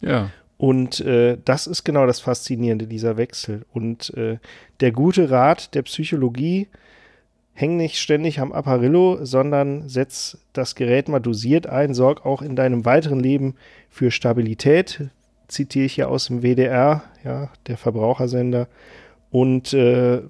[0.00, 0.30] Ja.
[0.58, 3.64] Und äh, das ist genau das Faszinierende, dieser Wechsel.
[3.72, 4.38] Und äh,
[4.80, 6.68] der gute Rat der Psychologie,
[7.56, 12.54] häng nicht ständig am Apparillo, sondern setz das Gerät mal dosiert ein, sorg auch in
[12.54, 13.54] deinem weiteren Leben
[13.88, 15.08] für Stabilität,
[15.48, 18.68] zitiere ich hier aus dem WDR, ja, der Verbrauchersender.
[19.30, 20.20] Und äh,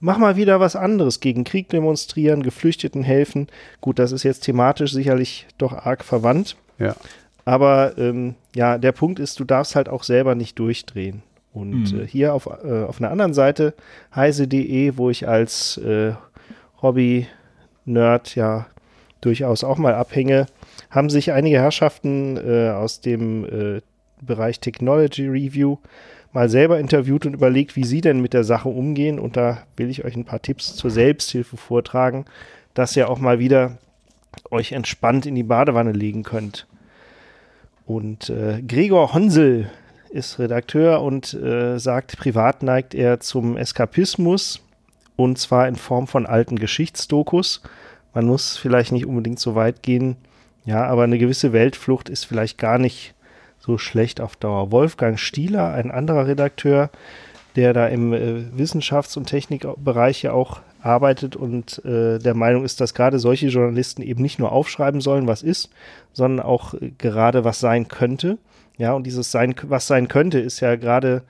[0.00, 3.48] mach mal wieder was anderes, gegen Krieg demonstrieren, Geflüchteten helfen.
[3.82, 6.56] Gut, das ist jetzt thematisch sicherlich doch arg verwandt.
[6.78, 6.96] Ja.
[7.44, 11.22] Aber ähm, ja, der Punkt ist, du darfst halt auch selber nicht durchdrehen.
[11.52, 12.00] Und Mhm.
[12.02, 13.74] äh, hier auf, äh, auf einer anderen Seite,
[14.14, 16.12] heise.de, wo ich als äh,
[16.80, 18.66] Hobby-Nerd ja
[19.20, 20.46] durchaus auch mal abhänge,
[20.90, 23.80] haben sich einige Herrschaften äh, aus dem äh,
[24.22, 25.78] Bereich Technology Review
[26.32, 29.18] mal selber interviewt und überlegt, wie sie denn mit der Sache umgehen.
[29.18, 32.24] Und da will ich euch ein paar Tipps zur Selbsthilfe vortragen,
[32.74, 33.78] dass ihr auch mal wieder
[34.50, 36.66] euch entspannt in die Badewanne legen könnt.
[37.90, 39.68] Und äh, Gregor Honsel
[40.10, 44.60] ist Redakteur und äh, sagt, privat neigt er zum Eskapismus
[45.16, 47.62] und zwar in Form von alten Geschichtsdokus.
[48.14, 50.14] Man muss vielleicht nicht unbedingt so weit gehen,
[50.64, 53.16] ja, aber eine gewisse Weltflucht ist vielleicht gar nicht
[53.58, 54.70] so schlecht auf Dauer.
[54.70, 56.90] Wolfgang Stieler, ein anderer Redakteur,
[57.56, 62.80] der da im äh, Wissenschafts- und Technikbereich ja auch arbeitet und äh, der Meinung ist,
[62.80, 65.70] dass gerade solche Journalisten eben nicht nur aufschreiben sollen, was ist,
[66.12, 68.38] sondern auch äh, gerade was sein könnte.
[68.78, 71.22] Ja, und dieses sein, was sein könnte, ist ja gerade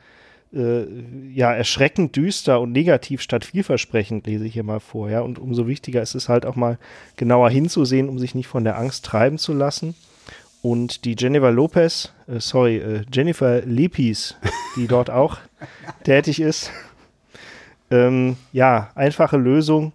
[0.53, 0.85] äh,
[1.33, 5.11] ja erschreckend düster und negativ statt vielversprechend, lese ich hier mal vor.
[5.11, 6.79] Ja, und umso wichtiger ist es halt auch mal
[7.17, 9.95] genauer hinzusehen, um sich nicht von der Angst treiben zu lassen.
[10.63, 14.37] Und die Jennifer Lopez, äh, sorry, äh, Jennifer Lepis,
[14.77, 15.39] die dort auch
[16.05, 16.71] tätig ist,
[17.91, 19.93] ähm, ja, einfache Lösung.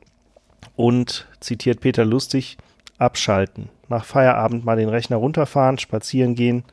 [0.75, 2.57] und zitiert Peter Lustig,
[2.97, 3.69] abschalten.
[3.87, 6.63] Nach Feierabend mal den Rechner runterfahren, spazieren gehen.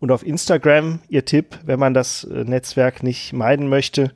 [0.00, 4.12] Und auf Instagram, ihr Tipp, wenn man das äh, Netzwerk nicht meiden möchte,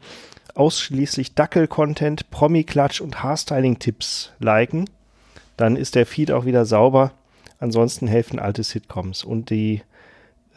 [0.54, 4.90] ausschließlich Dackel-Content, Promi-Klatsch und Haarstyling-Tipps liken.
[5.56, 7.12] Dann ist der Feed auch wieder sauber.
[7.60, 9.22] Ansonsten helfen alte Sitcoms.
[9.22, 9.82] Und die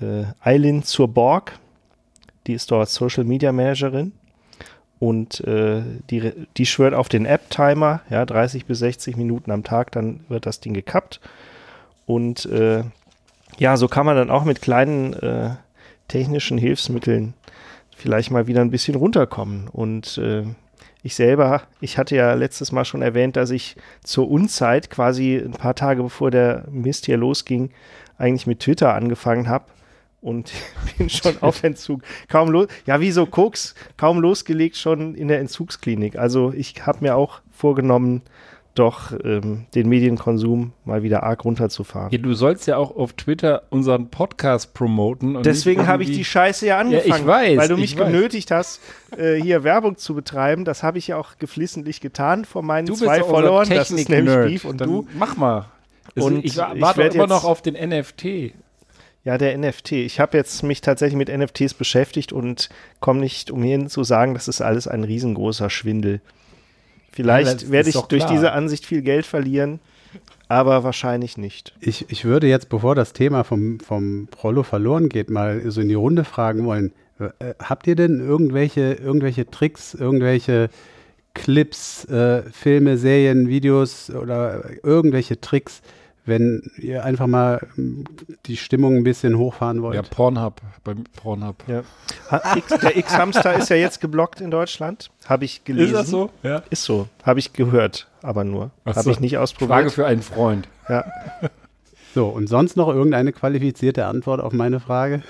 [0.01, 1.59] äh, zur Borg,
[2.47, 4.13] die ist dort Social Media Managerin
[4.99, 9.91] und äh, die, die schwört auf den App-Timer, ja, 30 bis 60 Minuten am Tag,
[9.91, 11.21] dann wird das Ding gekappt.
[12.05, 12.83] Und äh,
[13.57, 15.51] ja, so kann man dann auch mit kleinen äh,
[16.09, 17.33] technischen Hilfsmitteln
[17.95, 19.69] vielleicht mal wieder ein bisschen runterkommen.
[19.69, 20.43] Und äh,
[21.01, 25.51] ich selber, ich hatte ja letztes Mal schon erwähnt, dass ich zur Unzeit, quasi ein
[25.51, 27.71] paar Tage bevor der Mist hier losging,
[28.17, 29.65] eigentlich mit Twitter angefangen habe
[30.21, 30.51] und
[30.97, 32.01] bin schon auf Entzug.
[32.27, 36.17] Kaum los, ja, wie so Koks, kaum losgelegt schon in der Entzugsklinik.
[36.17, 38.21] Also ich habe mir auch vorgenommen,
[38.75, 42.12] doch ähm, den Medienkonsum mal wieder arg runterzufahren.
[42.12, 45.41] Ja, du sollst ja auch auf Twitter unseren Podcast promoten.
[45.43, 47.10] Deswegen habe ich die Scheiße ja angefangen.
[47.10, 47.58] Ja, ich weiß.
[47.58, 48.79] Weil du mich genötigt hast,
[49.17, 50.63] äh, hier Werbung zu betreiben.
[50.63, 53.67] Das habe ich ja auch geflissentlich getan vor meinen du zwei Followern.
[53.69, 54.36] Das ist nämlich.
[54.36, 55.08] Beef und Dann du.
[55.17, 55.65] Mach mal.
[56.15, 58.53] Und ich ich warte immer noch auf den NFT.
[59.29, 59.91] Ja, der NFT.
[59.91, 62.67] Ich habe jetzt mich tatsächlich mit NFTs beschäftigt und
[62.99, 66.13] komme nicht umhin zu sagen, das ist alles ein riesengroßer Schwindel.
[66.13, 66.19] Ja,
[67.11, 69.81] Vielleicht das werde ich durch diese Ansicht viel Geld verlieren,
[70.47, 71.75] aber wahrscheinlich nicht.
[71.79, 75.89] Ich, ich würde jetzt, bevor das Thema vom, vom Prollo verloren geht, mal so in
[75.89, 76.91] die Runde fragen wollen.
[77.19, 80.71] Äh, habt ihr denn irgendwelche, irgendwelche Tricks, irgendwelche
[81.35, 85.83] Clips, äh, Filme, Serien, Videos oder irgendwelche Tricks,
[86.29, 88.03] wenn ihr einfach mal mm,
[88.45, 89.95] die Stimmung ein bisschen hochfahren wollt?
[89.95, 90.61] Ja, Pornhub.
[90.83, 91.63] Bei Pornhub.
[91.67, 91.83] Ja.
[92.81, 95.09] Der X-Hamster ist ja jetzt geblockt in Deutschland.
[95.25, 96.29] Habe ich gelesen.
[96.43, 96.63] Ja.
[96.69, 97.07] Ist so.
[97.23, 98.71] Habe ich gehört, aber nur.
[98.85, 99.11] Habe so.
[99.11, 99.91] ich nicht Frage ausprobiert.
[99.91, 100.67] für einen Freund.
[100.87, 101.05] Ja.
[102.15, 105.21] So, und sonst noch irgendeine qualifizierte Antwort auf meine Frage?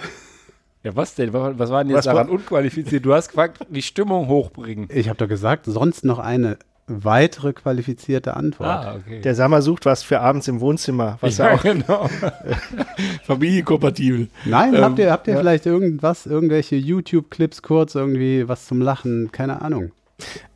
[0.84, 1.34] Ja, was denn?
[1.34, 3.06] Was war denn jetzt Was daran unqualifiziert?
[3.06, 4.88] Du hast gefragt, die Stimmung hochbringen.
[4.94, 6.58] Ich habe doch gesagt, sonst noch eine
[6.90, 8.70] weitere qualifizierte Antwort.
[8.70, 9.22] Ah, okay.
[9.22, 12.10] Der Sammer sucht was für abends im Wohnzimmer, was ja, auch genau.
[13.24, 14.28] Familienkompatibel.
[14.46, 15.40] Nein, Ähm, habt ihr, habt ihr ja.
[15.40, 19.92] vielleicht irgendwas, irgendwelche YouTube-Clips kurz, irgendwie was zum Lachen, keine Ahnung.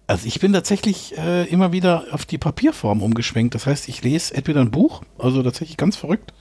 [0.05, 3.55] Also ich bin tatsächlich äh, immer wieder auf die Papierform umgeschwenkt.
[3.55, 6.33] Das heißt, ich lese entweder ein Buch, also tatsächlich ganz verrückt,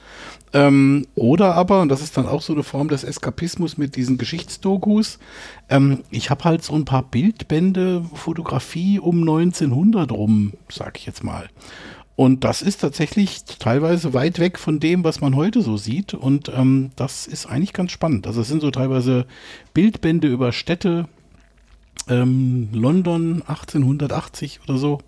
[0.53, 4.19] ähm, oder aber, und das ist dann auch so eine Form des Eskapismus mit diesen
[4.19, 5.19] Geschichtsdokus,
[5.69, 11.25] ähm, ich habe halt so ein paar Bildbände, Fotografie um 1900 rum, sag ich jetzt
[11.25, 11.49] mal.
[12.15, 16.13] Und das ist tatsächlich teilweise weit weg von dem, was man heute so sieht.
[16.13, 18.27] Und ähm, das ist eigentlich ganz spannend.
[18.27, 19.27] Also es sind so teilweise
[19.73, 21.09] Bildbände über Städte,
[22.09, 24.99] ähm, London 1880 oder so.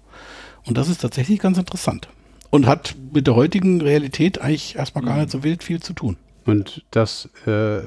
[0.65, 2.09] Und das ist tatsächlich ganz interessant.
[2.55, 6.17] Und hat mit der heutigen Realität eigentlich erstmal gar nicht so wild viel zu tun.
[6.47, 7.81] Und das, äh,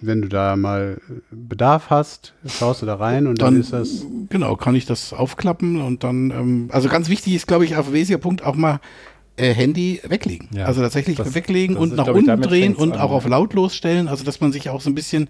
[0.00, 4.04] wenn du da mal Bedarf hast, schaust du da rein und dann, Dann- ist das.
[4.30, 7.92] Genau, kann ich das aufklappen und dann, ähm, also ganz wichtig ist, glaube ich, auf
[7.92, 8.80] wesentlicher Punkt auch mal
[9.36, 10.48] Handy weglegen.
[10.54, 13.26] Ja, also tatsächlich das- weglegen das und ist, nach unten drehen und an, auch auf
[13.26, 15.28] lautlos stellen, also dass man sich auch so ein bisschen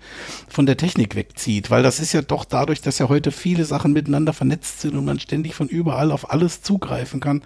[0.49, 3.93] von der Technik wegzieht, weil das ist ja doch dadurch, dass ja heute viele Sachen
[3.93, 7.43] miteinander vernetzt sind und man ständig von überall auf alles zugreifen kann,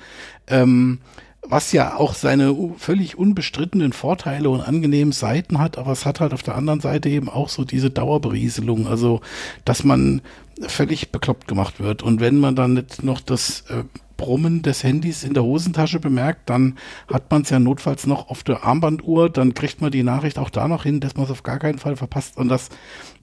[0.48, 0.98] ähm,
[1.42, 6.34] was ja auch seine völlig unbestrittenen Vorteile und angenehmen Seiten hat, aber es hat halt
[6.34, 9.20] auf der anderen Seite eben auch so diese Dauerberieselung, also
[9.64, 10.20] dass man
[10.66, 12.02] völlig bekloppt gemacht wird.
[12.02, 13.84] Und wenn man dann nicht noch das äh,
[14.18, 16.76] Brummen des Handys in der Hosentasche bemerkt, dann
[17.11, 20.50] hat man es ja notfalls noch auf der Armbanduhr, dann kriegt man die Nachricht auch
[20.50, 22.37] da noch hin, dass man es auf gar keinen Fall verpasst.
[22.37, 22.68] Und das,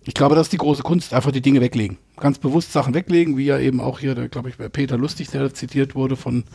[0.03, 1.99] ich glaube, das ist die große Kunst, einfach die Dinge weglegen.
[2.17, 5.53] Ganz bewusst Sachen weglegen, wie ja eben auch hier, glaube ich, bei Peter Lustig, der
[5.53, 6.45] zitiert wurde, von,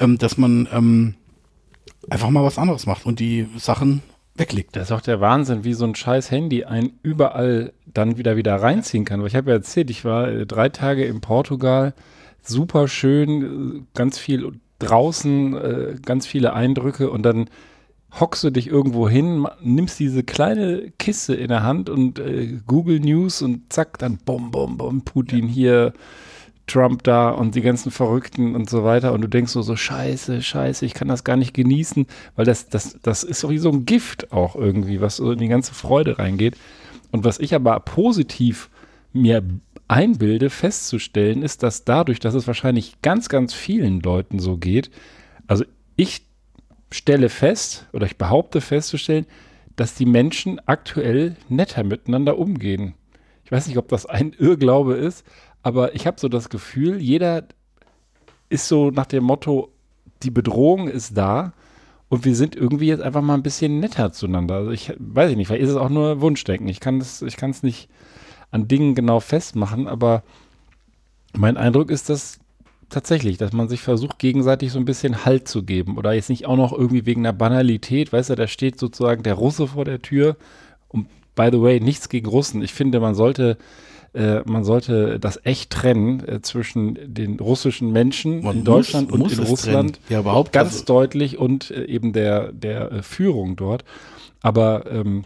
[0.00, 1.14] ähm, dass man ähm,
[2.10, 4.02] einfach mal was anderes macht und die Sachen
[4.34, 4.76] weglegt.
[4.76, 8.56] Das ist auch der Wahnsinn, wie so ein scheiß Handy einen überall dann wieder wieder
[8.56, 9.20] reinziehen kann.
[9.20, 11.94] Weil ich habe ja erzählt, ich war äh, drei Tage in Portugal,
[12.42, 17.48] super schön, äh, ganz viel draußen, äh, ganz viele Eindrücke und dann
[18.20, 23.00] hockst du dich irgendwo hin, nimmst diese kleine Kiste in der Hand und äh, Google
[23.00, 25.94] News und zack, dann bom, bom, bom, Putin hier,
[26.66, 29.12] Trump da und die ganzen Verrückten und so weiter.
[29.12, 32.68] Und du denkst so, so scheiße, scheiße, ich kann das gar nicht genießen, weil das,
[32.68, 35.74] das, das ist so wie so ein Gift auch irgendwie, was so in die ganze
[35.74, 36.56] Freude reingeht.
[37.10, 38.70] Und was ich aber positiv
[39.12, 39.42] mir
[39.92, 44.90] einbilde, festzustellen, ist, dass dadurch, dass es wahrscheinlich ganz, ganz vielen Leuten so geht,
[45.46, 45.64] also
[45.96, 46.26] ich
[46.90, 49.26] stelle fest oder ich behaupte festzustellen,
[49.76, 52.94] dass die Menschen aktuell netter miteinander umgehen.
[53.44, 55.26] Ich weiß nicht, ob das ein Irrglaube ist,
[55.62, 57.44] aber ich habe so das Gefühl, jeder
[58.48, 59.72] ist so nach dem Motto,
[60.22, 61.52] die Bedrohung ist da
[62.08, 64.56] und wir sind irgendwie jetzt einfach mal ein bisschen netter zueinander.
[64.56, 66.68] Also ich weiß ich nicht, vielleicht ist es auch nur Wunschdenken.
[66.68, 67.88] Ich kann es ich kann es nicht
[68.52, 70.22] an Dingen genau festmachen, aber
[71.36, 72.38] mein Eindruck ist, dass
[72.90, 76.46] tatsächlich, dass man sich versucht, gegenseitig so ein bisschen Halt zu geben oder jetzt nicht
[76.46, 80.00] auch noch irgendwie wegen einer Banalität, weißt du, da steht sozusagen der Russe vor der
[80.02, 80.36] Tür
[80.88, 82.62] und by the way, nichts gegen Russen.
[82.62, 83.56] Ich finde, man sollte
[84.14, 89.10] äh, man sollte das echt trennen äh, zwischen den russischen Menschen Man in muss- Deutschland
[89.10, 89.94] und muss in es Russland.
[89.94, 90.06] trennen.
[90.10, 93.84] Ja, überhaupt, Ganz also- deutlich und äh, eben der, der äh, Führung dort.
[94.42, 95.24] Aber ähm,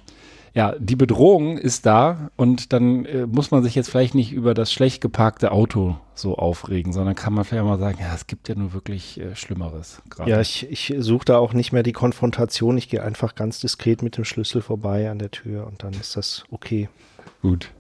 [0.57, 4.55] ja, die Bedrohung ist da und dann äh, muss man sich jetzt vielleicht nicht über
[4.55, 8.49] das schlecht geparkte Auto so aufregen, sondern kann man vielleicht mal sagen, ja, es gibt
[8.49, 10.31] ja nur wirklich äh, Schlimmeres gerade.
[10.31, 12.79] Ja, ich, ich suche da auch nicht mehr die Konfrontation.
[12.79, 16.17] Ich gehe einfach ganz diskret mit dem Schlüssel vorbei an der Tür und dann ist
[16.17, 16.89] das okay.
[17.43, 17.71] Gut.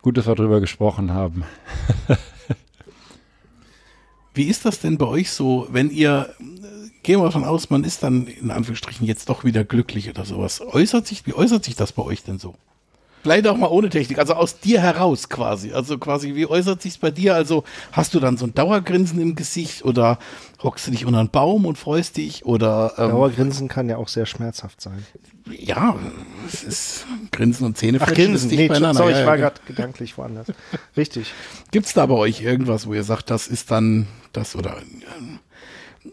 [0.00, 1.44] Gut, dass wir drüber gesprochen haben.
[4.32, 6.34] Wie ist das denn bei euch so, wenn ihr,
[7.06, 10.60] gehen wir davon aus, man ist dann in Anführungsstrichen jetzt doch wieder glücklich oder sowas.
[10.60, 12.56] Äußert sich, wie äußert sich das bei euch denn so?
[13.22, 15.72] Vielleicht auch mal ohne Technik, also aus dir heraus quasi.
[15.72, 17.36] Also quasi, wie äußert sich's bei dir?
[17.36, 20.18] Also hast du dann so ein Dauergrinsen im Gesicht oder
[20.62, 24.08] hockst du dich unter einen Baum und freust dich oder ähm, Dauergrinsen kann ja auch
[24.08, 25.06] sehr schmerzhaft sein.
[25.48, 25.96] ja,
[26.48, 28.98] es ist Grinsen und Zähne Ach, Grinsen, nee, beieinander.
[28.98, 30.48] sorry, ich war gerade gedanklich woanders.
[30.96, 31.32] Richtig.
[31.70, 34.76] Gibt's da bei euch irgendwas, wo ihr sagt, das ist dann das oder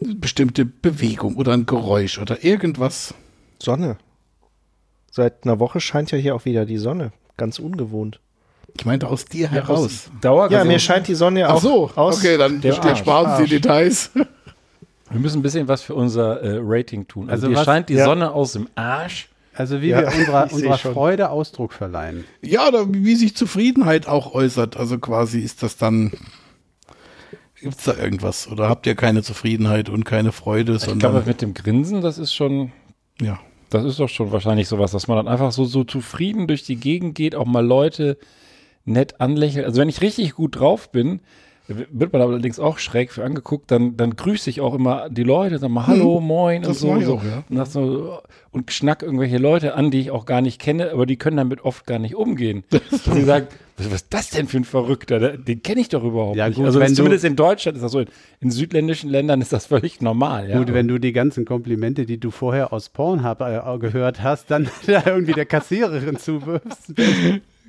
[0.00, 3.14] bestimmte Bewegung oder ein Geräusch oder irgendwas?
[3.62, 3.96] Sonne.
[5.10, 7.12] Seit einer Woche scheint ja hier auch wieder die Sonne.
[7.36, 8.20] Ganz ungewohnt.
[8.76, 10.10] Ich meinte aus dir heraus.
[10.20, 12.18] Dauer Ja, mir scheint die Sonne ja auch Ach so, aus.
[12.18, 12.98] okay, dann der der Arsch.
[12.98, 14.10] sparen Sie Details.
[14.14, 17.30] Wir müssen ein bisschen was für unser äh, Rating tun.
[17.30, 18.04] Also, Also was- scheint die ja.
[18.04, 19.28] Sonne aus dem Arsch.
[19.56, 20.78] Also wie Ja, wir unserer, unserer.
[20.78, 22.24] Freude Ausdruck verleihen.
[22.42, 24.76] Ja, oder wie sich Zufriedenheit auch äußert.
[24.76, 26.10] Also quasi ist das dann.
[27.64, 28.46] Gibt's da irgendwas?
[28.46, 32.34] Oder habt ihr keine Zufriedenheit und keine Freude, Ich glaube, mit dem Grinsen, das ist
[32.34, 32.72] schon,
[33.22, 33.40] ja.
[33.70, 36.76] das ist doch schon wahrscheinlich sowas, dass man dann einfach so, so zufrieden durch die
[36.76, 38.18] Gegend geht, auch mal Leute
[38.84, 39.64] nett anlächelt.
[39.64, 41.22] Also wenn ich richtig gut drauf bin,
[41.66, 45.58] wird man allerdings auch schräg für angeguckt, dann, dann grüße ich auch immer die Leute,
[45.58, 46.92] sag mal Hallo, Moin und so.
[46.92, 47.42] auch, ja.
[47.48, 48.18] und, so,
[48.50, 51.64] und schnack irgendwelche Leute an, die ich auch gar nicht kenne, aber die können damit
[51.64, 52.64] oft gar nicht umgehen.
[52.70, 53.46] Und die sagen,
[53.76, 55.36] was, was ist das denn für ein Verrückter?
[55.38, 56.56] Den kenne ich doch überhaupt Ja, nicht.
[56.56, 58.00] gut, also das wenn ist du- zumindest in Deutschland ist das so.
[58.00, 58.06] In,
[58.40, 60.48] in südländischen Ländern ist das völlig normal.
[60.50, 60.58] Ja.
[60.58, 64.68] Gut, wenn du die ganzen Komplimente, die du vorher aus Pornhub äh, gehört hast, dann
[64.86, 66.92] da irgendwie der Kassiererin zuwirfst.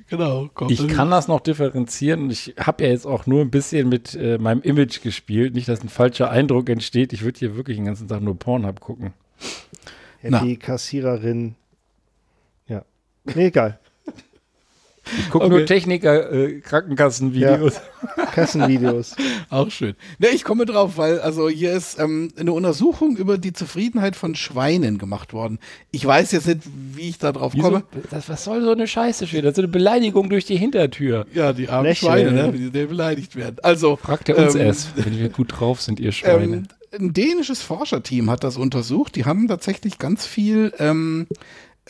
[0.08, 0.48] Genau.
[0.54, 3.88] kommt Ich kann das noch differenzieren und ich habe ja jetzt auch nur ein bisschen
[3.88, 5.54] mit äh, meinem Image gespielt.
[5.54, 7.12] Nicht, dass ein falscher Eindruck entsteht.
[7.12, 9.12] Ich würde hier wirklich den ganzen Tag nur Pornhub gucken.
[10.22, 11.56] Ja, die Kassiererin.
[12.68, 12.84] Ja.
[13.24, 13.78] Nee, egal.
[15.18, 15.54] Ich gucke Okay.
[15.56, 17.80] nur Techniker, äh, Krankenkassenvideos.
[18.32, 19.14] Kassenvideos.
[19.50, 19.94] Auch schön.
[20.18, 24.34] Ne, ich komme drauf, weil also hier ist ähm, eine Untersuchung über die Zufriedenheit von
[24.34, 25.58] Schweinen gemacht worden.
[25.90, 26.60] Ich weiß jetzt nicht,
[26.94, 27.64] wie ich da drauf Wieso?
[27.64, 27.82] komme.
[28.10, 29.42] Das, was soll so eine Scheiße stehen?
[29.44, 31.26] Das ist eine Beleidigung durch die Hintertür.
[31.32, 32.12] Ja, die armen Lächeln.
[32.12, 33.56] Schweine, ne, wie die beleidigt werden.
[33.62, 36.44] Also Fragt er uns ähm, es, wenn wir gut drauf sind, ihr Schweine.
[36.56, 39.16] Ähm, ein dänisches Forscherteam hat das untersucht.
[39.16, 41.34] Die haben tatsächlich ganz viel, ähm, äh,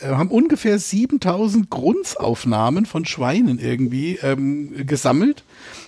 [0.01, 5.43] haben ungefähr 7000 Grundaufnahmen von Schweinen irgendwie ähm, gesammelt,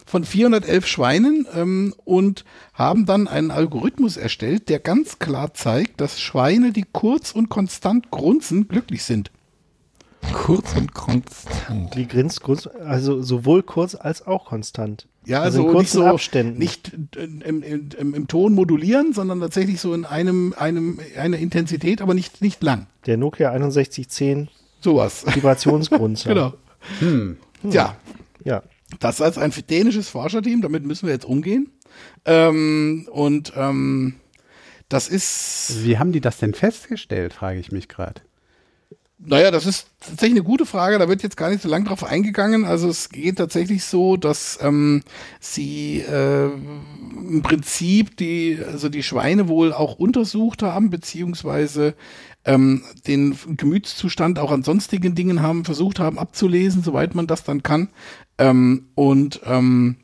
[0.05, 2.43] von 411 Schweinen ähm, und
[2.73, 8.09] haben dann einen Algorithmus erstellt, der ganz klar zeigt, dass Schweine, die kurz und konstant
[8.09, 9.31] grunzen, glücklich sind.
[10.33, 11.95] Kurz und konstant.
[11.95, 15.07] Die grinst kurz, also sowohl kurz als auch konstant.
[15.25, 16.57] Ja, also also in nicht kurzen so, Abständen.
[16.59, 22.13] nicht im, im, im, Ton modulieren, sondern tatsächlich so in einem, einem, einer Intensität, aber
[22.13, 22.87] nicht, nicht lang.
[23.05, 24.49] Der Nokia 6110
[24.81, 25.25] Sowas.
[25.35, 26.23] Vibrationsgrund.
[26.25, 26.53] Genau.
[27.63, 27.97] Ja,
[28.43, 28.63] Ja.
[28.99, 31.71] das als ein dänisches Forscherteam, damit müssen wir jetzt umgehen.
[32.25, 34.15] Ähm, und ähm,
[34.87, 38.21] das ist, Wie haben die das denn festgestellt, frage ich mich gerade.
[39.21, 42.05] Naja, das ist tatsächlich eine gute Frage, da wird jetzt gar nicht so lang drauf
[42.05, 42.63] eingegangen.
[42.63, 45.03] Also es geht tatsächlich so, dass ähm,
[45.41, 51.95] sie äh, im Prinzip die, also die Schweine wohl auch untersucht haben, beziehungsweise
[52.45, 57.61] ähm, den Gemütszustand auch an sonstigen Dingen haben, versucht haben abzulesen, soweit man das dann
[57.61, 57.89] kann.
[58.37, 59.97] Ähm, und ähm,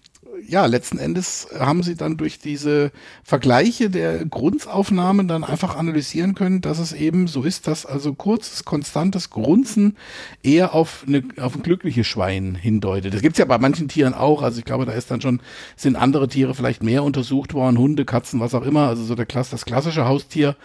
[0.48, 2.92] ja, letzten Endes haben sie dann durch diese
[3.24, 8.66] Vergleiche der Grundaufnahmen dann einfach analysieren können, dass es eben so ist, dass also kurzes,
[8.66, 9.96] konstantes Grunzen
[10.44, 13.14] eher auf, eine, auf ein glückliches Schwein hindeutet.
[13.14, 14.42] Das gibt's ja bei manchen Tieren auch.
[14.42, 15.42] Also ich glaube, da ist dann schon,
[15.76, 18.88] sind andere Tiere vielleicht mehr untersucht worden, Hunde, Katzen, was auch immer.
[18.88, 20.56] Also so der Klass, das klassische Haustier,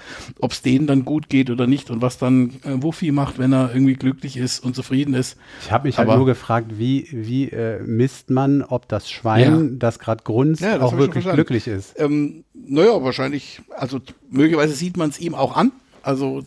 [0.41, 3.53] ob es denen dann gut geht oder nicht und was dann äh, Wuffi macht, wenn
[3.53, 5.37] er irgendwie glücklich ist und zufrieden ist.
[5.63, 9.21] Ich habe mich halt Aber- nur gefragt, wie, wie äh, misst man, ob das Schwein
[9.21, 11.95] Schwein, das gerade grunzt, Ja, das auch wirklich glücklich ist.
[11.99, 14.01] Ähm, naja, wahrscheinlich, also
[14.31, 15.73] möglicherweise sieht man es ihm auch an.
[16.03, 16.43] Also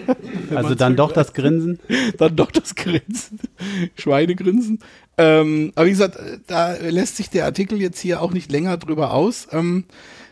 [0.54, 1.78] Also dann doch das Grinsen.
[2.18, 3.40] dann doch das Grinsen,
[3.96, 4.80] Schweinegrinsen.
[5.16, 8.76] Ähm, aber wie gesagt, äh, da lässt sich der Artikel jetzt hier auch nicht länger
[8.76, 9.48] drüber aus.
[9.52, 9.84] Ähm,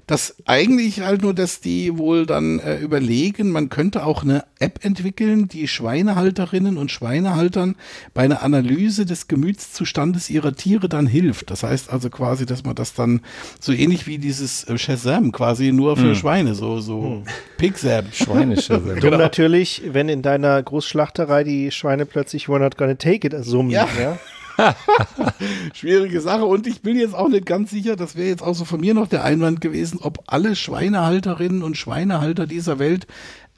[0.07, 4.85] das eigentlich halt nur, dass die wohl dann äh, überlegen, man könnte auch eine App
[4.85, 7.75] entwickeln, die Schweinehalterinnen und Schweinehaltern
[8.15, 11.51] bei einer Analyse des Gemütszustandes ihrer Tiere dann hilft.
[11.51, 13.21] Das heißt also quasi, dass man das dann
[13.59, 17.25] so ähnlich wie dieses äh, Shazam quasi nur für Schweine, so, so
[17.59, 18.07] Pixam.
[18.13, 19.01] Schweinische Sendung.
[19.01, 23.71] Dumm natürlich, wenn in deiner Großschlachterei die Schweine plötzlich We're not gonna take it summen.
[23.71, 23.89] Ja.
[24.01, 24.19] Ja.
[25.75, 28.65] Schwierige Sache und ich bin jetzt auch nicht ganz sicher, das wäre jetzt auch so
[28.65, 33.07] von mir noch der Einwand gewesen, ob alle Schweinehalterinnen und Schweinehalter dieser Welt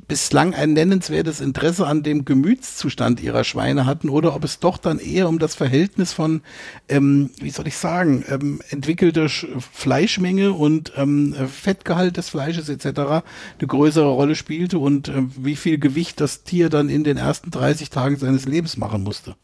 [0.07, 4.99] bislang ein nennenswertes Interesse an dem Gemütszustand ihrer Schweine hatten oder ob es doch dann
[4.99, 6.41] eher um das Verhältnis von,
[6.89, 12.87] ähm, wie soll ich sagen, ähm, entwickelter Sch Fleischmenge und ähm, Fettgehalt des Fleisches etc.
[12.87, 13.23] eine
[13.67, 17.91] größere Rolle spielte und ähm, wie viel Gewicht das Tier dann in den ersten 30
[17.91, 19.37] Tagen seines Lebens machen musste.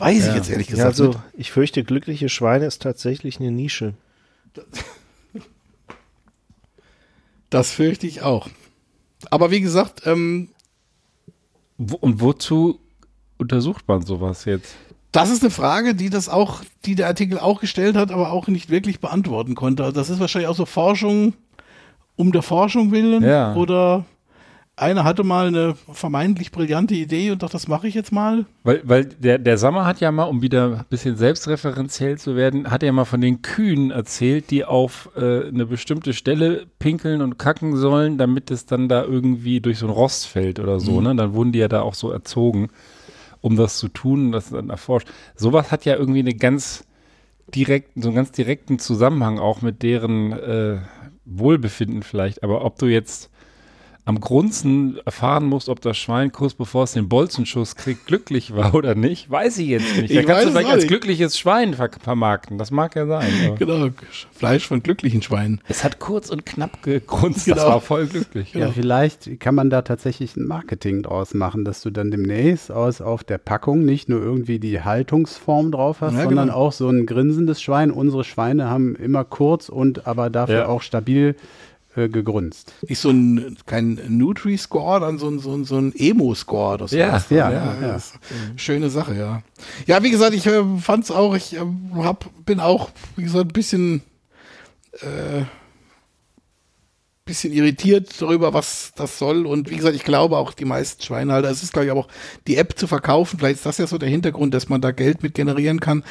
[0.00, 1.20] Weiß ich jetzt ehrlich Ja, gesagt also nicht.
[1.34, 3.94] ich fürchte, glückliche Schweine ist tatsächlich eine Nische.
[7.50, 8.48] Das fürchte ich auch.
[9.30, 10.50] Aber wie gesagt, ähm,
[11.78, 12.78] Wo, und wozu
[13.38, 14.74] untersucht man sowas jetzt?
[15.12, 18.46] das ist eine Frage, die das auch, die der Artikel auch gestellt hat, aber auch
[18.46, 19.92] nicht wirklich beantworten konnte.
[19.92, 21.34] Das ist wahrscheinlich auch so Forschung
[22.14, 23.24] um der Forschung willen.
[23.24, 23.54] Ja.
[23.56, 24.04] Oder
[24.80, 28.46] einer hatte mal eine vermeintlich brillante Idee und dachte, das mache ich jetzt mal.
[28.64, 32.70] Weil, weil der, der Sommer hat ja mal, um wieder ein bisschen selbstreferenziell zu werden,
[32.70, 37.38] hat ja mal von den Kühen erzählt, die auf äh, eine bestimmte Stelle pinkeln und
[37.38, 41.00] kacken sollen, damit es dann da irgendwie durch so ein Rost fällt oder so.
[41.00, 41.14] Ne?
[41.14, 42.70] Dann wurden die ja da auch so erzogen,
[43.40, 45.08] um das zu tun und das dann erforscht.
[45.36, 46.84] Sowas hat ja irgendwie eine ganz
[47.54, 50.78] direkten, so einen ganz direkten Zusammenhang auch mit deren äh,
[51.24, 52.42] Wohlbefinden vielleicht.
[52.42, 53.29] Aber ob du jetzt
[54.06, 58.74] am Grunzen erfahren musst, ob das Schwein kurz bevor es den Bolzenschuss kriegt, glücklich war
[58.74, 60.14] oder nicht, weiß ich jetzt nicht.
[60.14, 62.58] Da Ich kannst du vielleicht als glückliches Schwein ver vermarkten.
[62.58, 63.28] Das mag ja sein.
[63.46, 63.88] aber Genau,
[64.32, 65.60] Fleisch von glücklichen Schweinen.
[65.68, 67.46] Es hat kurz und knapp gegrunzt.
[67.48, 67.68] Das Genau.
[67.68, 68.52] war voll glücklich.
[68.54, 73.00] Ja, vielleicht kann man da tatsächlich ein Marketing draus machen, dass du dann demnächst aus
[73.00, 76.58] auf der Packung nicht nur irgendwie die Haltungsform drauf hast, Ja, sondern genau.
[76.58, 77.90] auch so ein grinsendes Schwein.
[77.90, 80.66] Unsere Schweine haben immer kurz und aber dafür Ja.
[80.68, 81.36] auch stabil
[82.00, 82.72] äh, gegrunzt.
[82.88, 86.78] Nicht so ein, kein Nutri-Score, dann so ein, so ein, so ein Emo-Score.
[86.78, 87.98] Das Ja, ja, ja, ja.
[88.56, 89.42] Schöne Sache, ja.
[89.86, 91.60] Ja, wie gesagt, ich äh, fand's auch, ich äh,
[91.96, 94.02] hab, bin auch, wie gesagt, ein bisschen,
[95.00, 95.44] äh,
[97.24, 99.46] bisschen irritiert darüber, was das soll.
[99.46, 102.08] Und wie gesagt, ich glaube auch die meisten Schweinehalter, es ist, glaube ich, aber auch
[102.46, 103.38] die App zu verkaufen.
[103.38, 106.02] Vielleicht ist das ja so der Hintergrund, dass man da Geld mit generieren kann.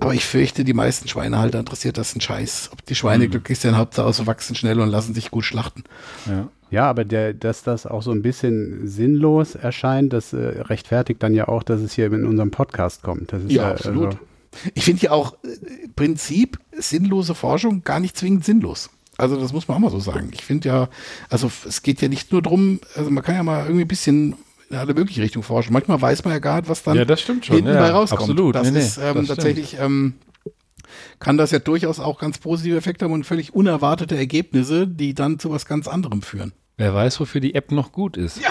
[0.00, 2.70] Aber ich fürchte, die meisten Schweinehalter interessiert das ein Scheiß.
[2.72, 5.84] Ob die Schweine glücklich sind, Hauptsache sie wachsen schnell und lassen sich gut schlachten.
[6.26, 6.48] Ja.
[6.70, 11.32] Ja, aber der, dass das auch so ein bisschen sinnlos erscheint, das äh, rechtfertigt dann
[11.32, 13.32] ja auch, dass es hier in unserem Podcast kommt.
[13.32, 14.06] Das ist Ja, absolut.
[14.06, 14.18] Also,
[14.74, 18.90] Ich finde ja auch äh, Prinzip sinnlose Forschung gar nicht zwingend sinnlos.
[19.18, 20.30] Also das muss man auch mal so sagen.
[20.32, 20.88] Ich finde ja,
[21.30, 24.34] also es geht ja nicht nur drum, also man kann ja mal irgendwie ein bisschen
[24.70, 25.72] in alle mögliche Richtungen forschen.
[25.72, 27.56] Manchmal weiß man ja gar nicht, was dann Ja, das stimmt schon.
[27.56, 28.22] hinten Ja, bei rauskommt.
[28.22, 28.54] absolut.
[28.54, 30.14] Das Nee, ist ähm, das tatsächlich, ähm,
[31.18, 35.38] kann das ja durchaus auch ganz positive Effekte haben und völlig unerwartete Ergebnisse, die dann
[35.38, 36.52] zu was ganz anderem führen.
[36.76, 38.40] Wer weiß, wofür die App noch gut ist.
[38.40, 38.50] Ja.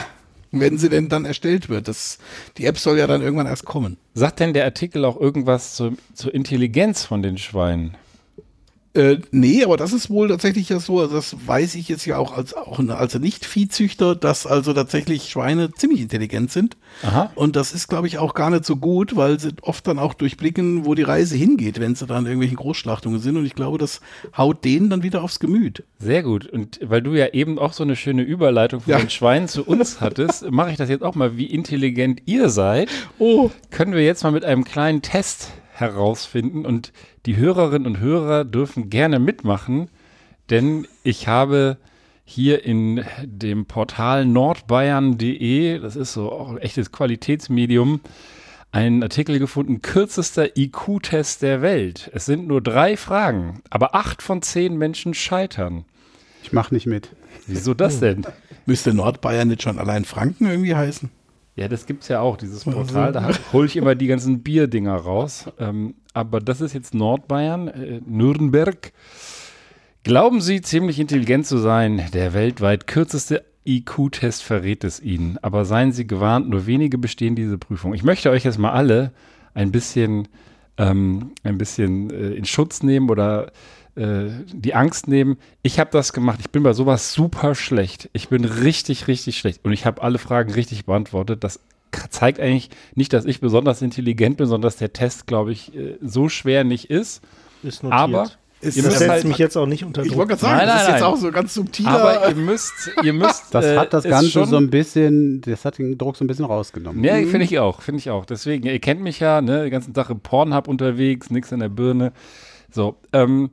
[0.52, 1.88] Wenn sie denn dann erstellt wird.
[1.88, 2.20] Das,
[2.58, 3.98] die App soll ja dann irgendwann erst kommen.
[4.14, 7.96] Sagt denn der Artikel auch irgendwas zur, zur Intelligenz von den Schweinen?
[8.96, 12.18] Äh, nee, aber das ist wohl tatsächlich ja so, also das weiß ich jetzt ja
[12.20, 16.78] auch als, auch als Nicht-Viehzüchter, dass also tatsächlich Schweine ziemlich intelligent sind.
[17.02, 17.32] Aha.
[17.34, 20.14] Und das ist, glaube ich, auch gar nicht so gut, weil sie oft dann auch
[20.14, 23.36] durchblicken, wo die Reise hingeht, wenn sie dann in irgendwelchen Großschlachtungen sind.
[23.36, 24.00] Und ich glaube, das
[24.38, 25.84] haut denen dann wieder aufs Gemüt.
[25.98, 26.46] Sehr gut.
[26.46, 29.00] Und weil du ja eben auch so eine schöne Überleitung von Ja.
[29.00, 32.90] den Schweinen zu uns hattest, mache ich das jetzt auch mal, wie intelligent ihr seid.
[33.18, 36.92] Oh, Können wir jetzt mal mit einem kleinen Test herausfinden und
[37.26, 39.90] die Hörerinnen und Hörer dürfen gerne mitmachen,
[40.50, 41.78] denn ich habe
[42.26, 48.02] hier in dem Portal nordbayern.de, das ist so auch ein echtes Qualitätsmedium,
[48.72, 52.10] einen Artikel gefunden, kürzester IQ-Test der Welt.
[52.14, 55.86] Es sind nur drei Fragen, aber acht von zehn Menschen scheitern.
[56.42, 57.10] ich mache nicht mit.
[57.46, 58.26] Wieso das denn?
[58.66, 61.10] müsste Nordbayern nicht schon allein Franken irgendwie heißen?
[61.56, 63.12] Ja, das gibt's ja auch, dieses Portal.
[63.12, 65.46] Da hole ich immer die ganzen Bierdinger raus.
[65.60, 68.92] Ähm, aber das ist jetzt Nordbayern, äh, Nürnberg.
[70.04, 72.10] Glauben Sie, ziemlich intelligent zu sein?
[72.14, 75.38] Der weltweit kürzeste IQ-Test verrät es Ihnen.
[75.42, 77.94] Aber seien Sie gewarnt, nur wenige bestehen diese Prüfung.
[77.94, 79.12] Ich möchte euch jetzt mal alle
[79.54, 80.28] ein bisschen
[80.78, 83.52] ähm, ein bisschen äh, in Schutz nehmen oder
[83.96, 85.38] äh, die Angst nehmen.
[85.62, 86.40] Ich habe das gemacht.
[86.42, 88.10] Ich bin bei sowas super schlecht.
[88.14, 89.62] Ich bin richtig, richtig schlecht.
[89.64, 91.44] Und ich habe alle Fragen richtig beantwortet.
[91.44, 91.60] Das
[92.10, 95.98] zeigt eigentlich nicht, dass ich besonders intelligent bin, sondern dass der Test, glaube ich, äh,
[96.02, 97.22] so schwer nicht ist.
[97.62, 98.00] Ist notiert.
[98.00, 98.32] Aber
[98.62, 100.18] Ist Ihr das müsst setzt halt- mich jetzt auch nicht unter ich Druck.
[100.20, 101.12] wollte gerade sagen, Nein, das nein, ist jetzt nein.
[101.12, 101.90] auch so ganz subtiler.
[101.90, 102.74] Aber ihr müsst,
[103.04, 103.44] ihr müsst.
[103.54, 106.24] Das äh, hat das es Ganze schon- so ein bisschen, das hat den Druck so
[106.24, 107.04] ein bisschen rausgenommen.
[107.04, 108.26] Ja, finde ich auch, finde ich auch.
[108.26, 111.70] Deswegen, ihr kennt mich ja, ne, den ganzen Tag im Pornhub unterwegs, nichts in der
[111.70, 112.14] Birne.
[112.72, 113.52] So, ähm,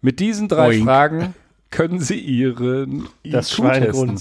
[0.00, 0.84] mit diesen drei Oink.
[0.84, 1.34] Fragen
[1.70, 4.18] können Sie Ihren Das IQ testen.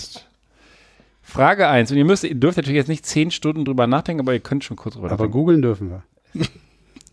[1.21, 1.91] Frage 1.
[1.91, 4.63] Und ihr müsst, ihr dürft natürlich jetzt nicht zehn Stunden drüber nachdenken, aber ihr könnt
[4.63, 5.33] schon kurz drüber Aber nachdenken.
[5.33, 6.03] googeln dürfen wir.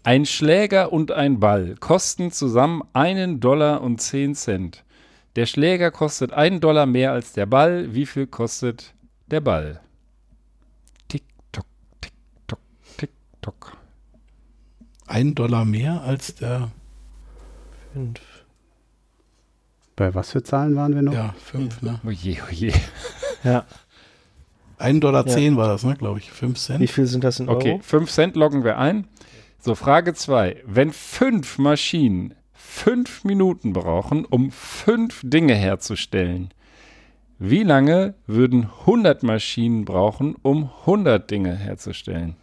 [0.04, 4.84] Ein Schläger und ein Ball kosten zusammen einen Dollar und zehn Cent.
[5.34, 7.94] Der Schläger kostet einen Dollar mehr als der Ball.
[7.94, 8.92] Wie viel kostet
[9.28, 9.80] der Ball?
[11.08, 11.64] Tick, tock,
[12.02, 12.12] tick,
[12.46, 12.58] tock,
[12.98, 13.10] tick,
[13.40, 13.72] tock.
[15.06, 16.70] Ein Dollar mehr als der,
[17.94, 18.20] Fünf.
[19.96, 21.12] Bei was für Zahlen waren wir noch?
[21.14, 22.00] ja, fünf, ne?
[22.04, 22.72] Oh je, oh.
[23.44, 23.64] Ja.
[24.78, 25.32] Ein Dollar Ja.
[25.32, 26.30] zehn war das, ne, glaube ich.
[26.32, 26.90] Fünf Wie Cent.
[26.90, 27.58] viel sind das in Euro?
[27.58, 29.06] Okay, 5 Cent loggen wir ein.
[29.60, 30.62] So, Frage 2.
[30.66, 36.52] Wenn fünf Maschinen fünf Minuten brauchen, um fünf Dinge herzustellen,
[37.38, 42.36] wie lange würden 100 Maschinen brauchen, um 100 Dinge herzustellen?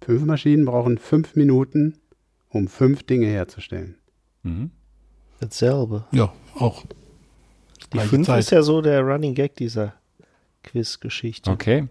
[0.00, 1.98] Fünf Maschinen brauchen fünf Minuten,
[2.48, 3.96] um fünf Dinge herzustellen.
[4.42, 4.70] Mhm.
[5.42, 6.04] Dasselbe.
[6.12, 6.84] Ja, auch.
[6.84, 8.40] Die Gleiche fünf Zeit.
[8.40, 9.94] ist ja so der Running Gag dieser
[10.62, 11.50] Quiz-Geschichte.
[11.50, 11.88] Okay.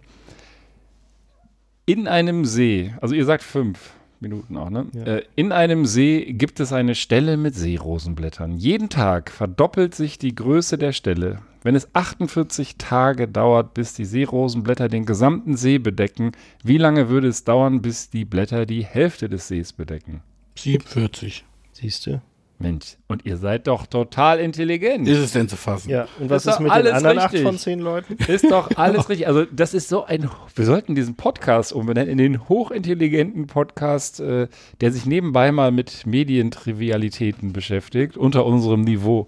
[1.85, 3.91] In einem See, also ihr sagt fünf
[4.21, 4.87] Minuten auch, ne?
[4.93, 5.03] Ja.
[5.03, 8.55] Äh, in einem See gibt es eine Stelle mit Seerosenblättern.
[8.57, 11.39] Jeden Tag verdoppelt sich die Größe der Stelle.
[11.61, 16.31] Wenn es 48 Tage dauert, bis die Seerosenblätter den gesamten See bedecken,
[16.63, 20.21] wie lange würde es dauern, bis die Blätter die Hälfte des Sees bedecken?
[20.55, 21.43] 47.
[21.73, 22.21] Siehst du?
[22.61, 25.07] Mensch, und ihr seid doch total intelligent.
[25.07, 25.89] Ist es denn zu fassen?
[25.89, 27.39] Ja, und was Ist ist, mit den anderen richtig.
[27.41, 28.17] acht von zehn Leuten?
[28.27, 29.27] Ist doch alles richtig.
[29.27, 30.29] Also, das ist so ein.
[30.55, 34.47] Wir sollten diesen Podcast umbenennen in den hochintelligenten Podcast, äh,
[34.79, 39.27] der sich nebenbei mal mit Medientrivialitäten beschäftigt, unter unserem Niveau.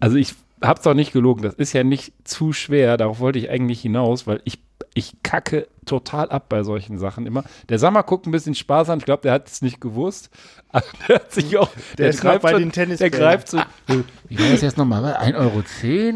[0.00, 1.42] Also, ich hab's doch nicht gelogen.
[1.42, 2.96] Das ist ja nicht zu schwer.
[2.96, 4.58] Darauf wollte ich eigentlich hinaus, weil ich,
[4.94, 7.44] ich kacke total ab bei solchen Sachen immer.
[7.68, 8.98] Der Sammer guckt ein bisschen sparsam.
[9.00, 10.30] Ich glaube, der hat es nicht gewusst.
[10.70, 11.70] Aber der hat sich auch.
[11.98, 13.12] Der ist noch bei so- den Der Tennisbällen.
[13.12, 13.58] greift so.
[14.28, 15.04] Wie war das jetzt nochmal?
[15.16, 15.34] 1,10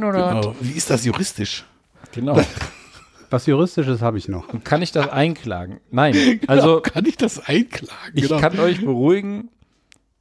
[0.00, 0.28] Euro oder?
[0.40, 0.54] Genau.
[0.60, 1.64] Wie ist das juristisch?
[2.12, 2.40] Genau.
[3.30, 4.48] Was Juristisches habe ich noch.
[4.54, 5.80] Und kann ich das einklagen?
[5.90, 6.40] Nein.
[6.46, 8.12] Also, kann ich das einklagen?
[8.14, 8.40] ich Genau.
[8.40, 9.50] kann euch beruhigen,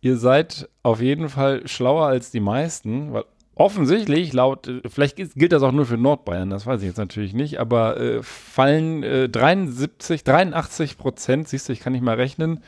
[0.02, 3.24] ihr seid auf jeden Fall schlauer als die meisten, weil
[3.60, 7.34] offensichtlich laut, äh, vielleicht gilt- das auch nur für Nordbayern, das weiß ich jetzt natürlich
[7.34, 12.62] nicht, aber äh, fallen äh, 73, 83 Prozent, siehst du, ich kann nicht mal rechnen,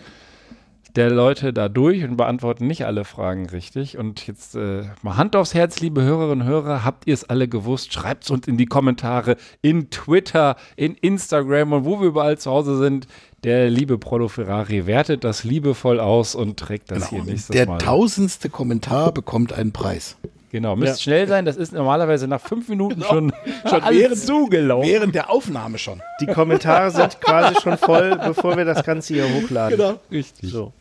[0.95, 3.99] der Leute da durch und beantworten nicht alle Fragen richtig.
[3.99, 7.47] Und jetzt äh, mal Hand aufs Herz, liebe Hörerinnen und Hörer, habt ihr es alle
[7.47, 7.93] gewusst?
[7.93, 12.49] Schreibt es uns in die Kommentare, in Twitter, in Instagram und wo wir überall zu
[12.49, 13.05] Hause sind.
[13.43, 17.31] Der liebe Prolo Ferrari wertet das liebevoll aus und trägt das hier Genau.
[17.31, 17.77] nächstes Der Mal.
[17.77, 20.17] tausendste Kommentar bekommt einen Preis.
[20.49, 21.03] Genau, müsst Ja.
[21.03, 21.45] schnell sein.
[21.45, 23.31] Das ist normalerweise nach fünf Minuten schon,
[23.69, 24.89] schon während- zugelaufen.
[24.89, 26.01] Während der Aufnahme schon.
[26.21, 29.77] Die Kommentare sind quasi schon voll, bevor wir das Ganze hier hochladen.
[29.77, 29.99] Genau.
[30.11, 30.49] Richtig.
[30.51, 30.73] So.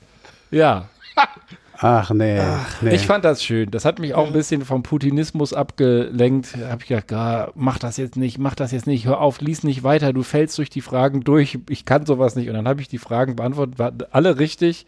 [0.50, 0.88] Ja,
[1.80, 2.40] Ach nee.
[2.80, 2.94] nee.
[2.94, 3.70] Ich fand das schön.
[3.70, 6.56] Das hat mich auch ein bisschen vom Putinismus abgelenkt.
[6.56, 9.62] Habe ich gedacht, ah, mach das jetzt nicht, mach das jetzt nicht, hör auf, lies
[9.62, 11.56] nicht weiter, du fällst durch die Fragen durch.
[11.68, 12.48] Ich kann sowas nicht.
[12.48, 14.86] Und dann habe ich die Fragen beantwortet, waren alle richtig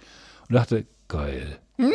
[0.48, 1.58] und dachte, geil.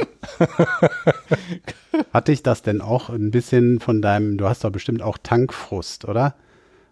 [2.14, 6.06] Hatte ich das denn auch ein bisschen von deinem, du hast doch bestimmt auch Tankfrust,
[6.06, 6.36] oder?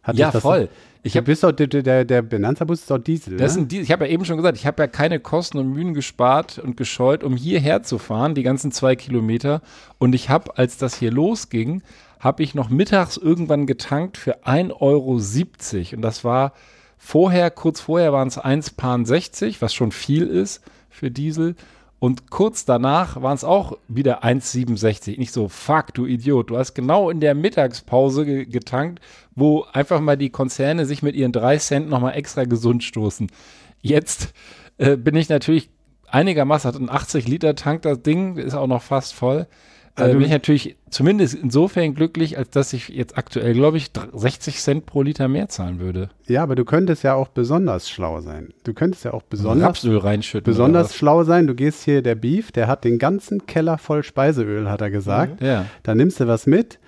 [0.01, 0.69] Hatte Ja, ich voll.
[1.05, 3.59] Ich du hab- bist doch, der, der, der Benanza-Bus ist doch Diesel, Das ne?
[3.61, 5.93] sind die, ich habe ja eben schon gesagt, ich habe ja keine Kosten und Mühen
[5.93, 9.61] gespart und gescheut, um hierher zu fahren, die ganzen zwei Kilometer.
[9.97, 11.81] Und ich habe, als das hier losging,
[12.19, 15.95] habe ich noch mittags irgendwann getankt für 1,70 Euro.
[15.97, 16.53] Und das war
[16.97, 21.55] vorher, kurz vorher waren es 1,60, was schon viel ist für Diesel.
[22.03, 25.17] Und kurz danach waren es auch wieder 1,67.
[25.17, 26.49] Nicht so, fuck, du Idiot.
[26.49, 28.99] Du hast genau in der Mittagspause ge getankt,
[29.35, 33.31] wo einfach mal die Konzerne sich mit ihren drei Cent nochmal extra gesund stoßen.
[33.79, 34.33] Jetzt
[34.79, 35.69] äh, bin ich natürlich
[36.09, 39.47] einigermaßen, hat ein 80 Liter Tank, das Ding ist auch noch fast voll.
[39.95, 44.09] Also- bin ich natürlich zumindest insofern glücklich, als dass ich jetzt aktuell, glaube ich, dr-
[44.11, 46.09] 60 Cent pro Liter mehr zahlen würde.
[46.27, 48.53] Ja, aber du könntest ja auch besonders schlau sein.
[48.63, 50.45] Du könntest ja auch besonders, Rapsöl reinschütten.
[50.51, 51.45] besonders schlau sein.
[51.45, 55.41] Du gehst hier, der Beef, der hat den ganzen Keller voll Speiseöl, hat er gesagt.
[55.41, 55.47] was?
[55.47, 55.65] Ja.
[55.83, 56.79] Da nimmst du was mit.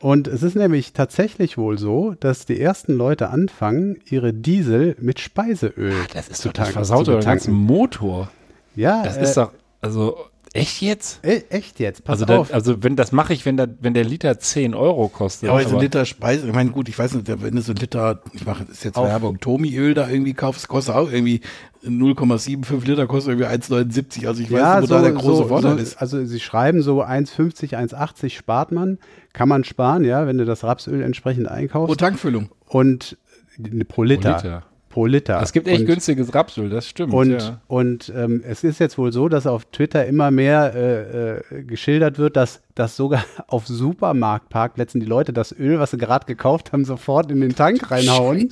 [0.00, 5.18] Und es ist nämlich tatsächlich wohl so, dass die ersten Leute anfangen, ihre Diesel mit
[5.20, 6.72] Speiseöl Das ist zu doch das tanken.
[6.72, 7.52] versaut zu oder den ganzen.
[7.54, 8.30] Motor.
[8.76, 10.16] Ja, Das äh, ist doch, also
[10.60, 11.20] echt jetzt?
[11.24, 12.52] e echt jetzt, pass Also, da, auf.
[12.52, 15.48] also wenn das mache ich, wenn, da, wenn der Liter 10 Euro kostet.
[15.48, 17.72] Ja, aber so ein Liter Speise, ich meine, gut, ich weiß nicht, wenn du so
[17.72, 21.40] ein Liter, ich mache das ist jetzt Werbung, Tomiöl da irgendwie kaufst, kostet auch irgendwie
[21.84, 24.26] 0,75 Liter, kostet irgendwie 1,79.
[24.26, 25.96] Also ich weiß ja, nicht, wo da der große Vorteil so, ist.
[25.96, 28.98] Also sie schreiben so 1,50, 1,80 spart man.
[29.32, 32.00] Kann man sparen, ja, wenn du das Rapsöl entsprechend Pro einkaufst.
[32.00, 32.48] Tankfüllung.
[32.66, 33.16] Und
[33.58, 34.36] äh, pro Liter.
[34.36, 34.62] Liter.
[34.88, 35.40] Pro Liter.
[35.42, 37.12] Es gibt echt und, günstiges Rapsöl, das stimmt.
[37.12, 37.60] Und, ja.
[37.66, 42.18] und ähm, es ist jetzt wohl so, dass auf Twitter immer mehr äh, äh, geschildert
[42.18, 46.84] wird, dass, dass sogar auf Supermarktparkplätzen die Leute das Öl, was sie gerade gekauft haben,
[46.84, 48.48] sofort in den Tank reinhauen.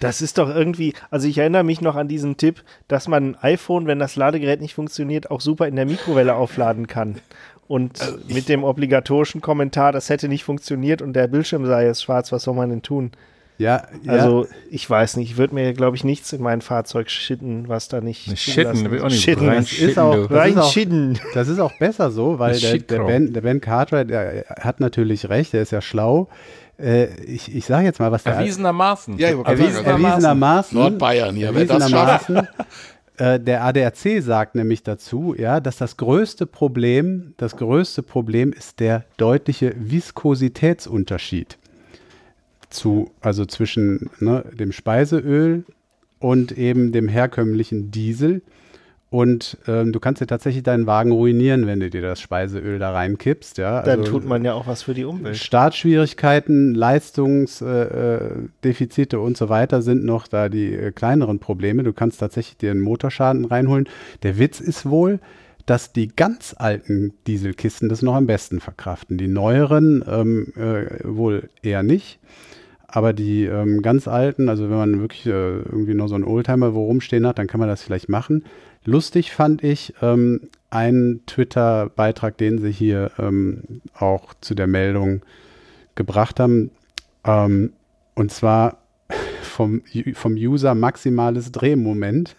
[0.00, 3.36] Das ist doch irgendwie, also ich erinnere mich noch an diesen Tipp, dass man ein
[3.42, 7.16] iPhone, wenn das Ladegerät nicht funktioniert, auch super in der Mikrowelle aufladen kann.
[7.66, 12.32] Und mit dem obligatorischen Kommentar, das hätte nicht funktioniert und der Bildschirm sei jetzt schwarz,
[12.32, 13.10] was soll man denn tun?
[13.58, 14.12] Ja, ja.
[14.12, 17.88] Also ich weiß nicht, ich würde mir, glaube ich, nichts in mein Fahrzeug schitten, was
[17.88, 19.04] da nicht zugelassen will ist.
[19.04, 19.48] auch nicht Shitten.
[19.48, 20.20] rein das ist auch, du.
[20.28, 21.18] das ist auch, Reinschitten.
[21.34, 25.28] Das ist auch besser so, weil der, der, ben, der Ben Cartwright, der hat natürlich
[25.28, 26.28] recht, der ist ja schlau.
[26.78, 29.18] Äh, ich ich sage jetzt mal, was der Erwiesenermaßen.
[29.18, 32.30] Ja, ich wollte gerade erwies, sagen, erwiesenermaßen, Nordbayern hier, wer das schafft.
[32.30, 32.48] erwiesenermaßen
[33.16, 38.78] äh, der ADAC sagt nämlich dazu, ja, dass das größte Problem, das größte Problem ist
[38.78, 41.58] der deutliche Viskositätsunterschied
[42.70, 45.64] zu, also zwischen ne, dem Speiseöl
[46.18, 48.42] und eben dem herkömmlichen Diesel.
[49.10, 52.90] Und ähm, du kannst dir tatsächlich deinen Wagen ruinieren, wenn du dir das Speiseöl da
[52.92, 53.56] reinkippst.
[53.56, 53.80] Ja?
[53.82, 55.36] Dann Also- tut man ja auch was für die Umwelt.
[55.38, 61.84] Startschwierigkeiten, Leistungsdefizite äh, Defizite und so weiter sind noch da die äh, kleineren Probleme.
[61.84, 63.88] Du kannst tatsächlich dir einen Motorschaden reinholen.
[64.24, 65.20] Der Witz ist wohl,
[65.68, 69.18] dass die ganz alten Dieselkisten das noch am besten verkraften.
[69.18, 72.20] Die neueren ähm, äh, wohl eher nicht.
[72.86, 76.72] Aber die ähm, ganz alten, also wenn man wirklich äh, irgendwie nur so einen Oldtimer
[76.72, 78.44] wo rumstehen hat, dann kann man das vielleicht machen.
[78.86, 85.20] Lustig fand ich ähm, einen Twitter-Beitrag, den sie hier ähm, auch zu der Meldung
[85.96, 86.70] gebracht haben.
[87.24, 87.74] Ähm,
[88.14, 88.78] und zwar
[89.42, 89.82] vom,
[90.14, 92.36] vom User maximales Drehmoment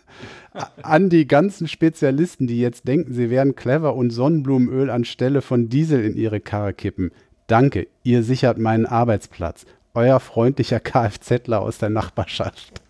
[0.81, 6.03] an die ganzen Spezialisten, die jetzt denken, sie wären clever und Sonnenblumenöl anstelle von Diesel
[6.03, 7.11] in ihre Karre kippen.
[7.47, 9.65] Danke, ihr sichert meinen Arbeitsplatz.
[9.93, 12.81] Euer freundlicher Kfzler aus der Nachbarschaft.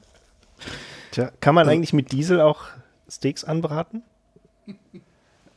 [1.12, 2.66] Tja, kann man eigentlich mit Diesel auch
[3.10, 4.04] Steaks anbraten?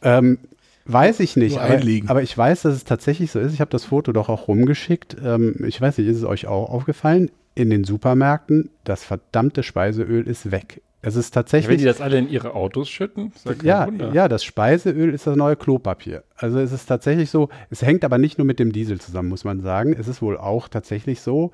[0.03, 0.39] Ähm,
[0.85, 3.53] weiß ich nicht, aber, aber ich weiß, dass es tatsächlich so ist.
[3.53, 5.17] Ich habe das Foto doch auch rumgeschickt.
[5.23, 7.31] Ähm, ich weiß nicht, ist es euch auch aufgefallen?
[7.55, 10.81] In den Supermärkten, das verdammte Speiseöl ist weg.
[11.05, 11.85] Es ist Wenn die tatsächlich.
[11.85, 14.13] das alle in ihre Autos schütten, ist ja kein Ja, Wunder.
[14.15, 16.23] ja, das Speiseöl ist das neue Klopapier.
[16.37, 19.45] Also es ist tatsächlich so, es hängt aber nicht nur mit dem Diesel zusammen, muss
[19.45, 19.95] man sagen.
[19.99, 21.51] Es ist wohl auch tatsächlich so,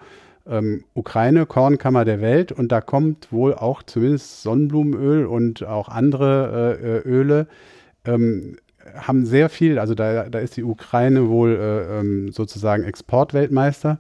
[0.46, 6.78] ähm, Ukraine, Kornkammer der Welt und da kommt wohl auch zumindest Sonnenblumenöl und auch andere
[6.82, 7.46] äh, äh, Öle
[8.04, 8.56] ähm,
[8.94, 13.98] haben sehr viel, also da, da ist die Ukraine wohl äh, ähm, sozusagen Exportweltmeister,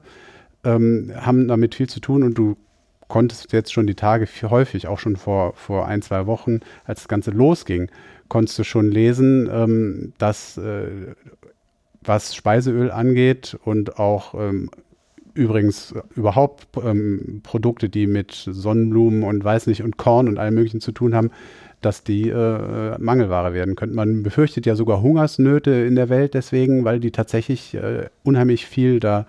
[0.64, 2.56] ähm, haben damit viel zu tun und du
[3.08, 7.08] konntest jetzt schon die Tage häufig, auch schon vor, vor ein, zwei Wochen, als das
[7.08, 7.90] Ganze losging,
[8.28, 11.14] konntest du schon lesen, ähm, dass äh,
[12.02, 14.70] was Speiseöl angeht und auch ähm,
[15.34, 20.80] übrigens überhaupt ähm, Produkte, die mit Sonnenblumen und weiß nicht und Korn und allem möglichen
[20.80, 21.30] zu tun haben,
[21.80, 23.94] dass die äh, Mangelware werden könnten.
[23.94, 29.00] Man befürchtet ja sogar Hungersnöte in der Welt deswegen, weil die tatsächlich äh, unheimlich viel
[29.00, 29.24] da äh,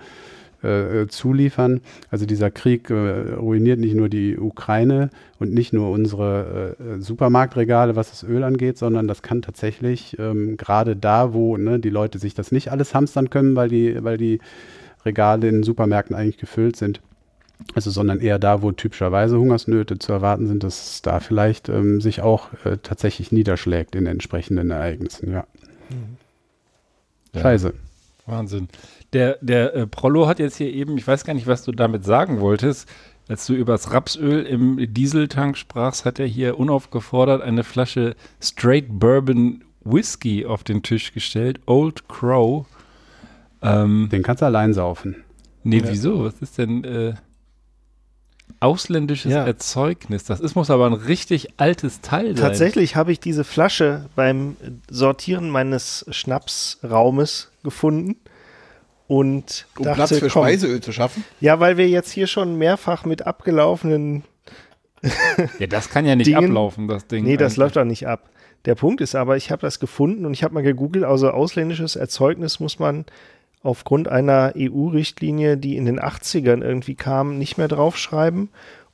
[1.08, 1.82] zuliefern.
[2.10, 7.96] Also dieser Krieg äh, ruiniert nicht nur die Ukraine und nicht nur unsere äh, Supermarktregale,
[7.96, 12.20] was das Öl angeht, sondern das kann tatsächlich ähm, gerade da, wo ne, die Leute
[12.20, 14.40] sich das nicht alles hamstern können, weil die, weil die
[15.06, 17.02] Regale in den Supermärkten eigentlich gefüllt sind.
[17.76, 22.00] Also, sondern eher da, wo typischerweise Hungersnöte zu erwarten sind, dass es da vielleicht ähm,
[22.00, 25.46] sich auch äh, tatsächlich niederschlägt in entsprechenden Ereignissen, ja.
[27.34, 27.42] Ja.
[27.42, 27.74] Scheiße.
[28.26, 28.70] Wahnsinn.
[29.14, 32.06] Der, der äh, Prollo hat jetzt hier eben, ich weiß gar nicht, was du damit
[32.06, 32.88] sagen wolltest,
[33.28, 38.86] als du über das Rapsöl im Dieseltank sprachst, hat er hier unaufgefordert eine Flasche Straight
[39.00, 42.66] Bourbon Whisky auf den Tisch gestellt, Old Crow.
[43.62, 45.24] Ähm, Den kannst du allein saufen.
[45.64, 46.24] nee, wieso?
[46.26, 47.14] Was ist denn äh,
[48.60, 49.46] ausländisches Ja.
[49.46, 50.24] Erzeugnis?
[50.24, 52.48] Das ist, muss aber ein richtig altes Teil sein.
[52.48, 54.56] Tatsächlich habe ich diese Flasche beim
[54.90, 58.16] Sortieren meines Schnapsraumes gefunden
[59.10, 61.26] und Um dachte, Platz für komm, Speiseöl zu schaffen.
[61.42, 64.24] Ja, weil wir jetzt hier schon mehrfach mit abgelaufenen
[65.60, 67.26] Ja, das kann ja nicht Dingen- ablaufen, das Ding.
[67.26, 67.58] Nee, das eigentlich.
[67.58, 68.30] läuft auch nicht ab.
[68.66, 71.96] Der Punkt ist aber, ich habe das gefunden und ich habe mal gegoogelt, also ausländisches
[71.96, 73.06] Erzeugnis muss man
[73.64, 78.50] aufgrund einer EU-Richtlinie, die in den 80ern irgendwie kam, nicht mehr draufschreiben.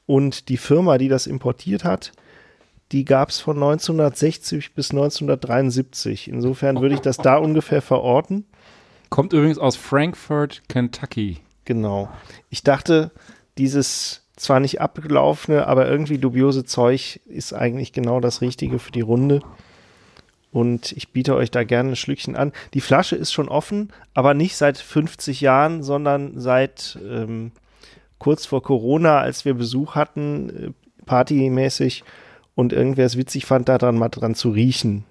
[0.05, 2.11] Und die Firma, die das importiert hat,
[2.91, 6.29] die gab es von 1960 bis 1973.
[6.29, 8.45] Insofern würde ich das da ungefähr verorten.
[9.09, 11.37] Kommt übrigens aus Frankfurt, Kentucky.
[11.65, 12.09] Genau.
[12.49, 13.11] Ich dachte,
[13.57, 19.01] dieses zwar nicht abgelaufene, aber irgendwie dubiose Zeug ist eigentlich genau das Richtige für die
[19.01, 19.41] Runde.
[20.51, 22.53] Und ich biete euch da gerne ein Schlückchen an.
[22.73, 27.51] Die Flasche ist schon offen, aber nicht seit 50 Jahren, sondern seit ähm,
[28.19, 30.71] kurz vor Corona, als wir Besuch hatten, äh,
[31.05, 32.03] partymäßig,
[32.55, 35.03] und irgendwer es witzig fand, da dran mal dran zu riechen.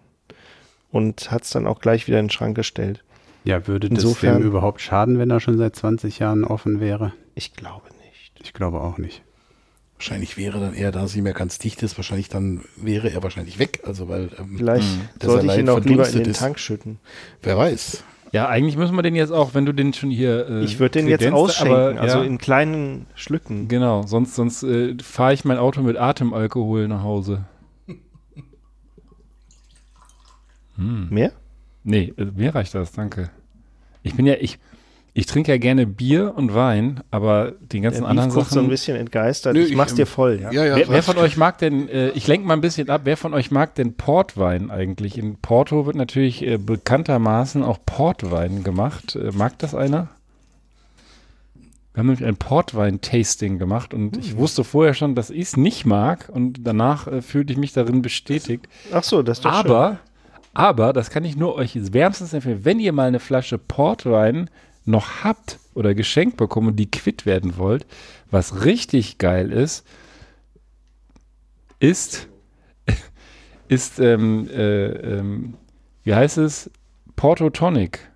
[0.91, 3.04] Und hat es dann auch gleich wieder in den Schrank gestellt.
[3.45, 7.13] Ja, würde Insofern- das dem überhaupt schaden, wenn er schon seit 20 Jahren offen wäre?
[7.35, 8.33] Ich glaube nicht.
[8.43, 9.23] Ich glaube auch nicht.
[9.97, 13.23] Wahrscheinlich wäre dann eher, da es nicht mehr ganz dicht ist, wahrscheinlich dann wäre er
[13.23, 13.81] wahrscheinlich weg.
[13.85, 14.89] Also weil ähm, Vielleicht
[15.23, 16.39] sollte er ich ihn auch lieber in den ist.
[16.41, 16.99] Tank schütten.
[17.43, 18.03] wer weiß.
[18.33, 20.49] Ja, eigentlich müssen wir den jetzt auch, wenn du den schon hier.
[20.49, 23.69] Äh, Ich würde den jetzt ausschenken, aber, also ja, in kleinen Schlücken.
[23.69, 27.45] Genau, sonst, sonst äh, fahre ich mein Auto mit Atemalkohol nach Hause.
[30.77, 31.33] Mehr?
[31.85, 33.31] Nee, äh, mir reicht das, danke.
[34.03, 34.59] Ich bin ja, ich,
[35.13, 38.65] ich trinke ja gerne Bier und Wein, aber die ganzen Der anderen guckt so ein
[38.65, 38.69] Sachen.
[38.69, 39.55] bisschen entgeistert.
[39.55, 40.51] Nö, ich ich, mach's ähm, dir voll, ja.
[40.51, 40.77] Ja, ja.
[40.77, 43.33] Wer, wer von euch mag denn, äh, ich lenke mal ein bisschen ab, wer von
[43.33, 45.17] euch mag denn Portwein eigentlich?
[45.17, 49.15] In Porto wird natürlich äh, bekanntermaßen auch Portwein gemacht.
[49.17, 50.09] Äh, mag das einer?
[51.93, 55.87] Wir haben nämlich ein Portwein-Tasting gemacht und ich wusste vorher schon, dass ich es nicht
[55.87, 58.67] mag und danach äh, fühlte ich mich darin bestätigt.
[58.93, 60.01] Ach so, das ist doch Aber,
[60.55, 64.49] aber, das kann ich nur euch wärmstens empfehlen, wenn ihr mal eine Flasche Portwein
[64.85, 67.87] noch habt oder geschenkt bekommen und die quitt werden wollt,
[68.31, 69.87] was richtig geil ist,
[71.81, 72.29] ist,
[73.69, 75.55] ist, ähm, äh, ähm,
[76.05, 76.71] wie heißt es?
[77.17, 78.11] Porto Tonic.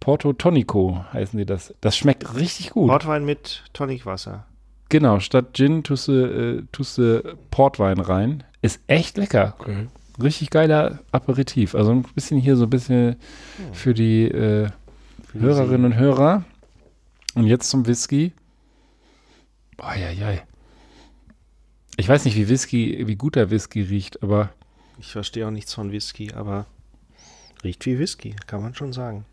[0.00, 1.74] Porto Tonico heißen die das.
[1.80, 2.88] Das schmeckt richtig gut.
[2.88, 4.46] Portwein mit Tonicwasser.
[4.88, 8.44] Genau, statt Gin tust du, äh, tust du Portwein rein.
[8.62, 9.54] Ist echt lecker.
[9.58, 9.88] Okay.
[10.20, 11.74] Richtig geiler Aperitif.
[11.74, 13.16] Also ein bisschen hier so ein bisschen
[13.72, 14.68] für die äh,
[15.32, 16.44] Hörerinnen und Hörer.
[17.34, 18.32] Und jetzt zum Whisky.
[19.76, 20.42] Eieiei.
[21.96, 24.50] Ich weiß nicht, wie Whisky, wie gut der Whisky riecht, aber
[24.98, 26.66] Ich verstehe auch nichts von Whisky, aber
[27.62, 29.24] riecht wie Whisky, kann man schon sagen.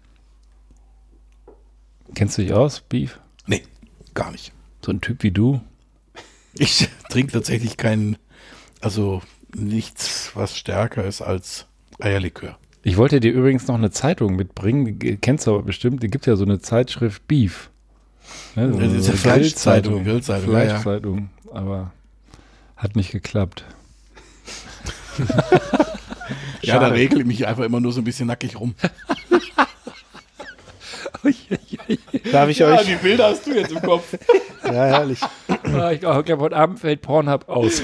[2.14, 3.20] kennst du dich aus, Beef?
[3.48, 3.64] Nee,
[4.14, 4.52] gar nicht.
[4.84, 5.62] So ein Typ wie du?
[6.54, 8.18] Ich trinke tatsächlich keinen,
[8.82, 9.22] also
[9.56, 11.66] nichts, was stärker ist als
[12.00, 12.58] Eierlikör.
[12.84, 16.26] Ich wollte dir übrigens noch eine Zeitung mitbringen, die kennst du aber bestimmt, die gibt
[16.28, 17.70] ja so eine Zeitschrift Beef.
[18.56, 20.66] Ne, so Ja, diese eine Fleischzeitung, Grillzeitung, ja, ja.
[20.80, 21.92] Fleischzeitung, aber
[22.76, 23.66] hat nicht geklappt.
[26.62, 28.74] Ja, da regle ich mich einfach immer nur so ein bisschen nackig rum.
[32.32, 32.82] Darf ich euch?
[32.86, 34.18] die Bilder hast du jetzt im Kopf.
[34.66, 35.20] Ja, herrlich.
[35.76, 37.84] Ah, ich glaube, heute Abend fällt Pornhub aus.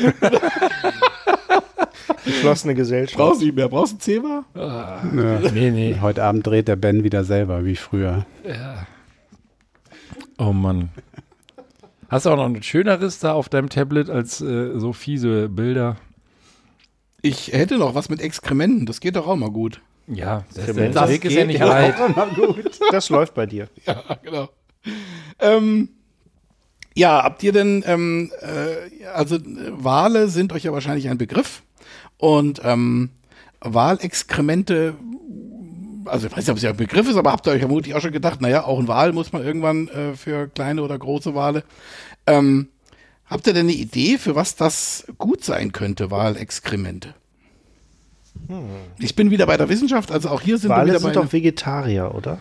[2.25, 3.17] Geschlossene Gesellschaft.
[3.17, 3.69] Brauchst du nicht mehr?
[3.69, 4.45] Brauchst du ein Zebra?
[4.55, 5.01] Ja.
[5.53, 5.97] nee, nee.
[6.01, 8.25] Heute Abend dreht der Ben wieder selber, wie früher.
[10.37, 10.89] Oh Mann.
[12.09, 15.97] Hast du auch noch ein schöneres da auf deinem Tablet als äh, so fiese Bilder?
[17.21, 18.85] Ich hätte noch was mit Exkrementen.
[18.85, 19.81] Das geht doch auch mal gut.
[20.07, 20.95] Ja, das, Experiment.
[20.95, 21.95] der Weg ist ja nicht weit.
[22.91, 23.69] Das läuft bei dir.
[23.85, 24.49] Ja, genau.
[25.39, 25.89] Ähm,
[26.95, 29.39] ja, habt ihr denn, ähm, äh, also äh,
[29.71, 31.63] Wale sind euch ja wahrscheinlich ein Begriff.
[32.21, 33.09] Und ähm,
[33.61, 34.93] Walexkremente,
[36.05, 37.95] also ich weiß nicht, ob es ja ein Begriff ist, aber habt ihr euch vermutlich
[37.95, 41.33] auch schon gedacht, naja, auch ein Wal muss man irgendwann äh, für kleine oder große
[41.33, 41.63] Wale.
[42.27, 42.67] Ähm,
[43.25, 47.15] habt ihr denn eine Idee, für was das gut sein könnte, Walexkremente?
[48.99, 51.21] Ich bin wieder bei der Wissenschaft, also auch hier sind wir Wale wieder sind bei
[51.21, 52.37] doch Vegetarier, oder?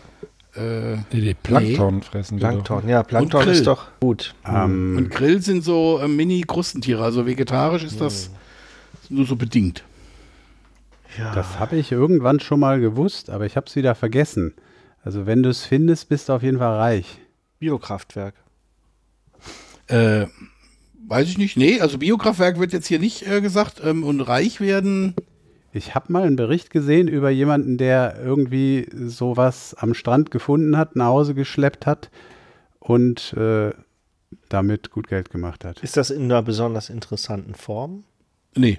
[0.57, 2.87] äh, Nee, die Plankton fressen die Plankton.
[2.87, 4.35] Ja, Plankton ist doch gut.
[4.47, 8.31] Ähm, Und Grill sind so äh, Mini-Krustentiere, also vegetarisch ist das
[9.11, 9.85] nur so bedingt.
[11.19, 11.35] Ja.
[11.35, 14.55] Das habe ich irgendwann schon mal gewusst, aber ich habe es wieder vergessen.
[15.03, 17.19] Also wenn du es findest, bist du auf jeden Fall reich.
[17.59, 18.35] Biokraftwerk.
[19.89, 20.27] Äh,
[21.09, 21.57] weiß ich nicht.
[21.57, 25.15] Nee, also Biokraftwerk wird jetzt hier nicht äh, gesagt ähm, und reich werden.
[25.73, 30.97] Ich habe mal einen Bericht gesehen über jemanden, der irgendwie sowas am Strand gefunden hat,
[30.97, 32.11] nach Hause geschleppt hat
[32.79, 33.73] und äh,
[34.49, 35.81] damit gut Geld gemacht hat.
[35.81, 38.05] Ist das in einer besonders interessanten Form?
[38.57, 38.79] Nee,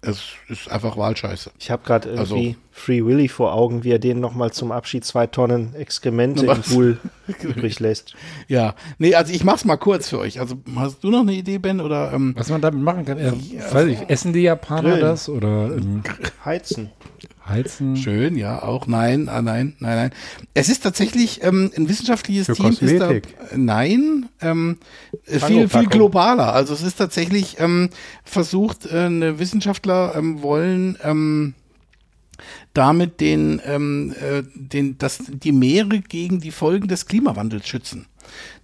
[0.00, 1.50] es ist einfach Wahlscheiße.
[1.58, 5.04] Ich habe gerade Also- irgendwie Free Willy vor Augen, wie er den nochmal zum Abschied
[5.04, 6.60] zwei Tonnen Exkremente im?
[6.62, 6.98] Pool
[7.42, 8.14] übrig lässt.
[8.46, 10.38] Ja, nee, also ich mach's mal kurz für euch.
[10.38, 11.80] Also hast du noch eine Idee, Ben?
[11.80, 13.32] Oder ähm, Was man damit machen kann, äh,
[13.72, 15.00] weiß ich, essen die Japaner Grillen.
[15.00, 16.02] das oder ähm,
[16.44, 16.90] Heizen.
[17.48, 17.96] Heizen.
[17.96, 18.86] Schön, ja, auch.
[18.86, 20.10] Nein, ah, nein, nein, nein.
[20.54, 22.66] Es ist tatsächlich ähm, ein wissenschaftliches Für Team.
[22.70, 23.34] Ist da, Kosmetik.
[23.56, 24.78] nein, ähm,
[25.26, 26.52] äh, viel, viel globaler.
[26.52, 27.90] Also es ist tatsächlich ähm,
[28.24, 31.54] versucht, äh, Wissenschaftler ähm, wollen ähm,
[32.74, 38.06] damit den, ähm, äh, den, das, die Meere gegen die Folgen des Klimawandels schützen.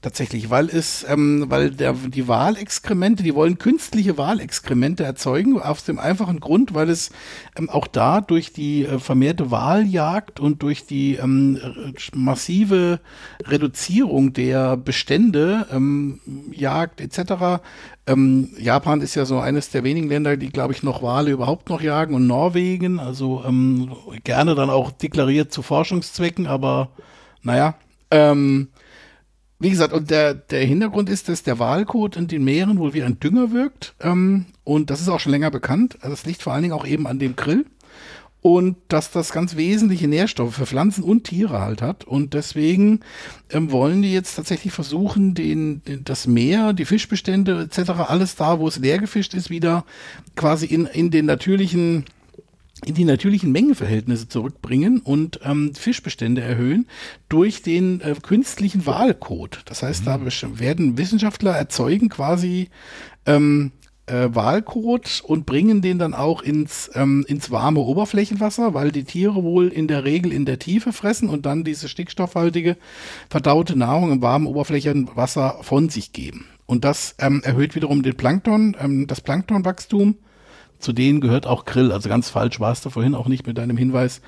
[0.02, 5.98] Tatsächlich, weil es, ähm, weil der, die Wahlexkremente, die wollen künstliche Wahlexkremente erzeugen, aus dem
[5.98, 7.10] einfachen Grund, weil es
[7.56, 11.58] ähm, auch da durch die äh, vermehrte Wahljagd und durch die ähm,
[12.14, 13.00] massive
[13.46, 16.20] Reduzierung der Bestände, ähm,
[16.52, 17.62] Jagd etc.
[18.06, 21.70] Ähm, Japan ist ja so eines der wenigen Länder, die, glaube ich, noch Wale überhaupt
[21.70, 23.90] noch jagen und Norwegen, also ähm,
[24.24, 26.90] gerne dann auch deklariert zu Forschungszwecken, aber
[27.42, 27.74] naja.
[28.10, 28.68] Ähm,
[29.58, 33.02] wie gesagt, und der, der Hintergrund ist, dass der Walkot in den Meeren wohl wie
[33.02, 33.94] ein Dünger wirkt.
[34.00, 35.98] Ähm, und das ist auch schon länger bekannt.
[36.00, 37.66] Also es liegt vor allen Dingen auch eben an dem Grill.
[38.40, 42.04] Und dass das ganz wesentliche Nährstoffe für Pflanzen und Tiere halt hat.
[42.04, 43.00] Und deswegen
[43.48, 48.58] ähm, wollen die jetzt tatsächlich versuchen, den, den, das Meer, die Fischbestände etc., alles da,
[48.58, 49.86] wo es leer gefischt ist, wieder
[50.36, 52.04] quasi in, in den natürlichen
[52.86, 56.86] in die natürlichen Mengenverhältnisse zurückbringen und ähm, Fischbestände erhöhen
[57.28, 59.62] durch den äh, künstlichen Walkot.
[59.64, 62.68] Das heißt, da besch- werden Wissenschaftler erzeugen quasi
[63.26, 63.72] ähm,
[64.06, 69.42] äh, Walkot und bringen den dann auch ins, ähm, ins warme Oberflächenwasser, weil die Tiere
[69.42, 72.76] wohl in der Regel in der Tiefe fressen und dann diese stickstoffhaltige
[73.30, 76.46] verdaute Nahrung im warmen Oberflächenwasser von sich geben.
[76.66, 80.16] Und das ähm, erhöht wiederum den Plankton, ähm, das Planktonwachstum.
[80.78, 81.92] Zu denen gehört auch Grill.
[81.92, 84.20] Also ganz falsch warst du vorhin auch nicht mit deinem Hinweis.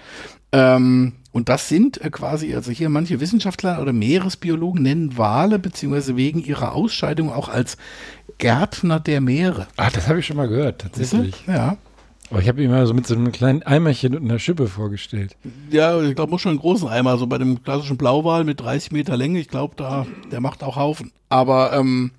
[0.53, 6.17] Ähm, und das sind äh, quasi, also hier manche Wissenschaftler oder Meeresbiologen nennen Wale beziehungsweise
[6.17, 7.77] wegen ihrer Ausscheidung auch als
[8.39, 9.67] Gärtner der Meere.
[9.77, 11.35] Ah, das habe ich schon mal gehört, tatsächlich.
[11.47, 11.77] Ja.
[12.31, 15.37] Aber ich habe ihn immer so mit so einem kleinen Eimerchen und einer Schippe vorgestellt.
[15.71, 18.91] Ja, ich glaube, muss schon einen großen Eimer, so bei dem klassischen Blauwal mit 30
[18.93, 19.39] Meter Länge.
[19.39, 21.13] Ich glaube, da, der macht auch Haufen.
[21.29, 22.11] Aber ähm,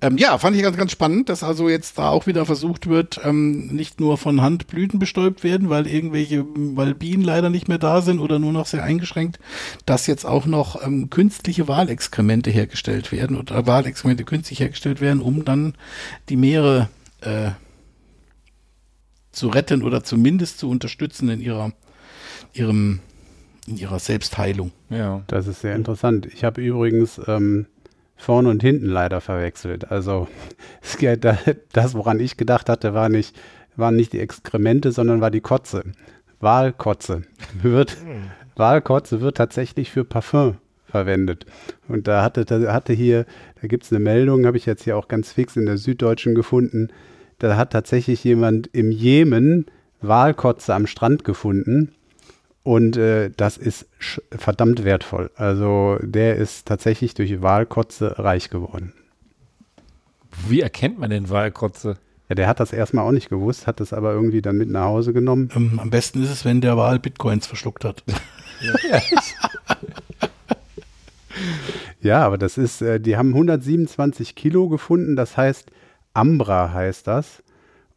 [0.00, 3.20] ähm, ja, fand ich ganz, ganz spannend, dass also jetzt da auch wieder versucht wird,
[3.24, 7.78] ähm, nicht nur von Hand Blüten bestäubt werden, weil irgendwelche, weil Bienen leider nicht mehr
[7.78, 9.38] da sind oder nur noch sehr eingeschränkt,
[9.86, 15.44] dass jetzt auch noch ähm, künstliche Wahlexkremente hergestellt werden oder Wahlexkremente künstlich hergestellt werden, um
[15.44, 15.74] dann
[16.28, 16.90] die Meere
[17.20, 17.52] äh,
[19.32, 21.72] zu retten oder zumindest zu unterstützen in ihrer,
[22.52, 23.00] ihrem,
[23.66, 24.72] in ihrer Selbstheilung.
[24.90, 25.22] Ja.
[25.26, 26.26] Das ist sehr interessant.
[26.26, 27.66] Ich habe übrigens ähm,
[28.16, 29.90] vorne und hinten leider verwechselt.
[29.90, 30.28] Also
[31.72, 33.36] das, woran ich gedacht hatte, war nicht,
[33.76, 35.84] waren nicht die Exkremente, sondern war die Kotze.
[36.40, 37.22] Walkotze
[37.62, 37.96] wird,
[38.56, 40.56] Walkotze wird tatsächlich für Parfum
[40.86, 41.46] verwendet.
[41.88, 43.26] Und da hatte, da hatte hier,
[43.60, 46.34] da gibt es eine Meldung, habe ich jetzt hier auch ganz fix in der Süddeutschen
[46.34, 46.88] gefunden.
[47.38, 49.66] Da hat tatsächlich jemand im Jemen
[50.00, 51.92] Walkotze am Strand gefunden.
[52.64, 55.30] Und äh, das ist sch- verdammt wertvoll.
[55.36, 58.92] Also der ist tatsächlich durch Walkotze reich geworden.
[60.48, 61.96] Wie erkennt man denn Walkotze?
[62.28, 64.86] Ja, der hat das erstmal auch nicht gewusst, hat das aber irgendwie dann mit nach
[64.86, 65.50] Hause genommen.
[65.54, 68.02] Ähm, am besten ist es, wenn der Wal Bitcoins verschluckt hat.
[72.00, 75.70] Ja, aber das ist, äh, die haben 127 Kilo gefunden, das heißt,
[76.12, 77.42] Ambra heißt das.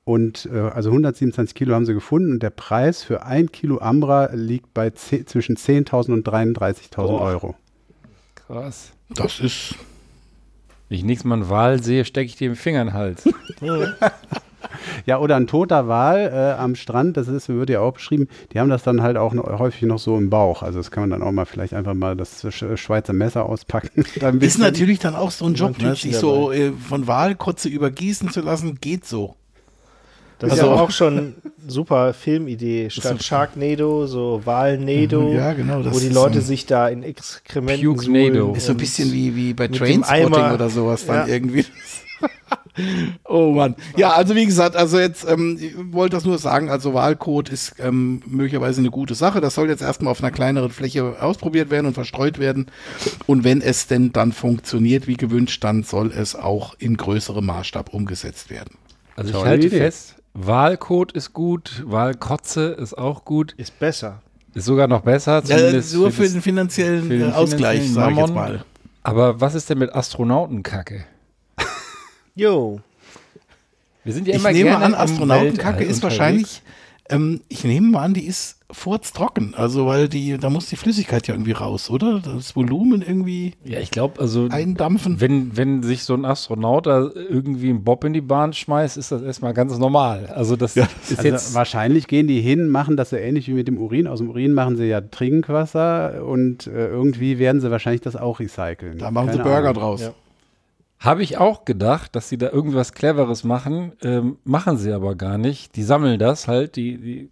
[0.08, 4.30] Und äh, also 127 Kilo haben sie gefunden und der Preis für ein Kilo Ambra
[4.34, 7.20] liegt bei 10, zwischen 10.000 und 33.000 Boah.
[7.20, 7.56] Euro.
[8.36, 8.94] Krass.
[9.10, 9.76] Das ist,
[10.88, 13.28] Wenn ich nächstes Mal einen Wal sehe, stecke ich dir den Finger in den Hals.
[15.06, 18.60] Ja, oder ein toter Wal äh, am Strand, das ist, wird ja auch beschrieben, die
[18.60, 20.62] haben das dann halt auch noch, häufig noch so im Bauch.
[20.64, 24.04] Also das kann man dann auch mal vielleicht einfach mal das Sch- Schweizer Messer auspacken.
[24.40, 25.96] Ist natürlich dann auch so ein Job, ne?
[25.96, 29.36] Sich so äh, von Walkotze übergießen zu lassen, geht so.
[30.40, 31.34] Das Also- ist ja auch schon eine
[31.68, 32.90] super Filmidee.
[32.90, 38.42] Statt Sharknado, so Walnado, Ja, genau, wo die Leute so- sich da in Exkrementen Puke-Nado.
[38.44, 41.34] suhlen Ist so ein bisschen wie, wie bei Trainspotting oder sowas dann Ja.
[41.34, 41.66] irgendwie.
[43.26, 43.76] oh Mann.
[43.96, 47.76] Ja, also wie gesagt, also jetzt ähm, ich wollte das nur sagen, also Wahlcode ist
[47.80, 49.42] ähm, möglicherweise eine gute Sache.
[49.42, 52.68] Das soll jetzt erstmal auf einer kleineren Fläche ausprobiert werden und verstreut werden.
[53.26, 57.94] Und wenn es denn dann funktioniert wie gewünscht, dann soll es auch in größerem Maßstab
[57.94, 58.76] umgesetzt werden.
[59.16, 64.22] Also ich halte fest, Wahlkot ist gut, Wahlkotze ist auch gut, Ist besser.
[64.54, 65.42] ist sogar noch besser.
[65.46, 65.58] Ja,
[65.94, 68.66] nur für den finanziellen für den Ausgleich, finanziellen sage ich jetzt mal.
[69.02, 71.06] Aber was ist denn mit Astronautenkacke?
[72.36, 72.80] Jo.
[74.04, 76.04] Wir sind ja Ich immer nehme gerne an, im Astronautenkacke ist unterwegs.
[76.04, 76.62] wahrscheinlich
[77.10, 79.54] Ähm, ich nehme mal an, die ist furztrocken.
[79.56, 82.20] Also, weil die, da muss die Flüssigkeit ja irgendwie raus, oder?
[82.20, 85.22] Das Volumen irgendwie Ja, ich glaube, also eindampfen.
[85.22, 89.12] wenn, wenn sich so ein Astronaut da irgendwie einen Bob in die Bahn schmeißt, ist
[89.14, 90.26] das erstmal ganz normal.
[90.36, 93.70] Also das ist Also jetzt wahrscheinlich gehen die hin, machen das so ähnlich wie mit
[93.70, 94.06] dem Urin.
[94.06, 98.40] Aus dem Urin machen sie ja Trinkwasser und äh, irgendwie werden sie wahrscheinlich das auch
[98.42, 98.98] recyceln.
[98.98, 99.82] Da machen sie Keine Burger Ahnung.
[99.82, 100.02] draus.
[100.02, 100.14] Ja.
[101.00, 105.38] Habe ich auch gedacht, dass sie da irgendwas Cleveres machen, ähm, machen sie aber gar
[105.38, 105.76] nicht.
[105.76, 107.30] Die sammeln das halt, die, die,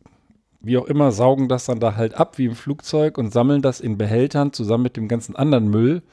[0.62, 3.80] wie auch immer, saugen das dann da halt ab wie im Flugzeug und sammeln das
[3.80, 6.04] in Behältern zusammen mit dem ganzen anderen Müll.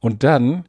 [0.00, 0.66] Und dann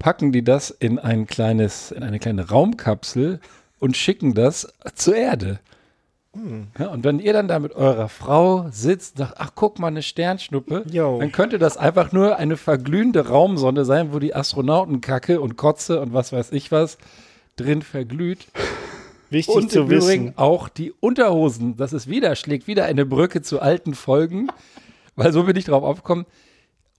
[0.00, 3.38] packen die das in ein kleines, in eine kleine Raumkapsel
[3.78, 5.60] und schicken das zur Erde.
[6.78, 9.88] Ja, und wenn ihr dann da mit eurer Frau sitzt und sagt, ach guck mal,
[9.88, 11.18] eine Sternschnuppe, Jo.
[11.18, 16.12] dann könnte das einfach nur eine verglühende Raumsonde sein, wo die Astronautenkacke und Kotze und
[16.12, 16.98] was weiß ich was
[17.56, 18.46] drin verglüht.
[19.28, 20.38] Wichtig und zu im Übrigen wissen.
[20.38, 24.48] auch die Unterhosen, das ist wieder, schlägt wieder eine Brücke zu alten Folgen,
[25.16, 26.26] weil so bin ich drauf aufgekommen.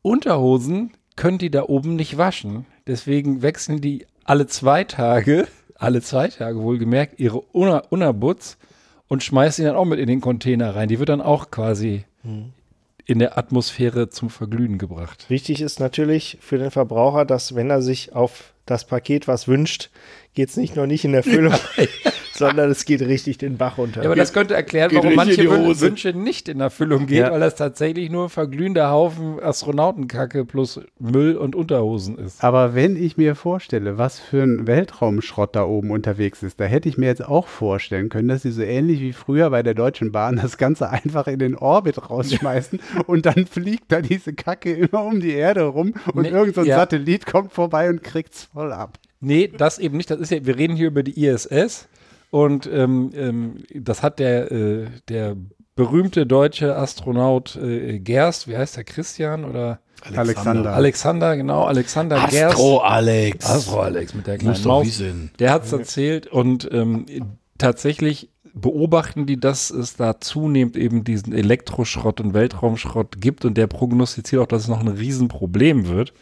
[0.02, 2.66] Unterhosen können die da oben nicht waschen.
[2.86, 8.58] Deswegen wechseln die alle zwei Tage, alle zwei Tage wohlgemerkt, ihre Unterbutz
[9.12, 10.88] und schmeißen die dann auch mit in den Container rein.
[10.88, 12.06] Die wird dann auch quasi
[13.06, 15.26] in der Atmosphäre zum Verglühen gebracht.
[15.28, 19.90] Wichtig ist natürlich für den Verbraucher, dass wenn er sich auf das Paket was wünscht,
[20.34, 21.54] geht es nicht nur nicht in Erfüllung,
[22.48, 24.02] sondern es geht richtig den Bach runter.
[24.04, 25.50] Ja, aber das könnte erklären, geht warum manche.
[25.82, 27.32] Wünsche nicht in Erfüllung gehen, Ja.
[27.32, 32.44] weil das tatsächlich nur verglühender Haufen Astronautenkacke plus Müll und Unterhosen ist.
[32.44, 36.90] Aber wenn ich mir vorstelle, was für ein Weltraumschrott da oben unterwegs ist, da hätte
[36.90, 40.12] ich mir jetzt auch vorstellen können, dass sie so ähnlich wie früher bei der Deutschen
[40.12, 45.04] Bahn das Ganze einfach in den Orbit rausschmeißen und dann fliegt da diese Kacke immer
[45.04, 46.78] um die Erde rum und Nee, irgend so ein ja.
[46.78, 48.98] Satellit kommt vorbei und kriegt's voll ab.
[49.20, 50.10] Nee, das eben nicht.
[50.10, 51.88] Das ist ja, wir reden hier über die ISS
[52.32, 55.36] und ähm, ähm, das hat der, äh, der
[55.76, 59.80] berühmte deutsche Astronaut äh, Gerst, wie heißt der, Christian oder
[60.16, 60.74] Alexander.
[60.74, 62.56] Alexander, genau, Alexander Gerst.
[62.56, 63.46] Astro Alex.
[63.46, 65.04] Astro Alex mit der kleinen Maus.
[65.40, 67.06] Der hat es erzählt und ähm,
[67.58, 73.68] tatsächlich beobachten die, dass es da zunehmend eben diesen Elektroschrott und Weltraumschrott gibt und der
[73.68, 76.14] prognostiziert auch, dass es noch ein Riesenproblem wird.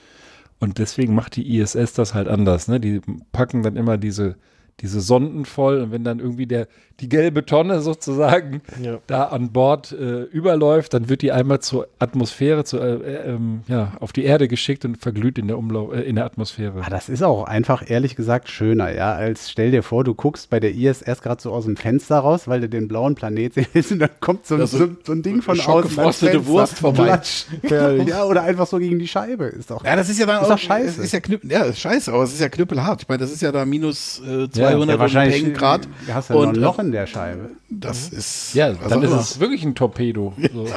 [0.60, 2.68] Und deswegen macht die ISS das halt anders.
[2.68, 2.80] Ne?
[2.80, 3.02] Die
[3.32, 4.36] packen dann immer diese,
[4.82, 6.68] diese Sonden voll und wenn dann irgendwie der,
[7.02, 9.00] die gelbe Tonne sozusagen Ja.
[9.08, 13.62] da an Bord äh, überläuft, dann wird die einmal zur Atmosphäre, zu, äh, äh, ähm,
[13.68, 16.82] ja, auf die Erde geschickt und verglüht in der, Umlau äh, in der Atmosphäre.
[16.84, 20.50] Ah, das ist auch einfach ehrlich gesagt schöner, ja, als stell dir vor, du guckst
[20.50, 23.92] bei der ISS gerade so aus dem Fenster raus, weil du den blauen Planet willst
[23.92, 25.82] und dann kommt so, ein- so, so ein Ding von außen.
[25.96, 27.04] gefrostete Wurst vorbei.
[27.06, 27.46] Platsch.
[27.70, 29.46] Ja, oder einfach so gegen die Scheibe.
[29.46, 29.84] Ist doch.
[29.84, 31.02] Ja, das ist ja dann Ist auch, scheiße.
[31.04, 33.04] Ist ja, knüpp, ja, ist scheiße, aber es ist ja knüppelhart.
[33.04, 35.88] Ich meine, das ist ja da minus äh, 200 Ja, und wahrscheinlich Grad.
[36.12, 37.52] hast du ja noch und ein In der Scheibe.
[37.70, 38.56] das ist.
[38.56, 40.34] Ja, was dann ist es wirklich ein Torpedo.
[40.52, 40.66] So.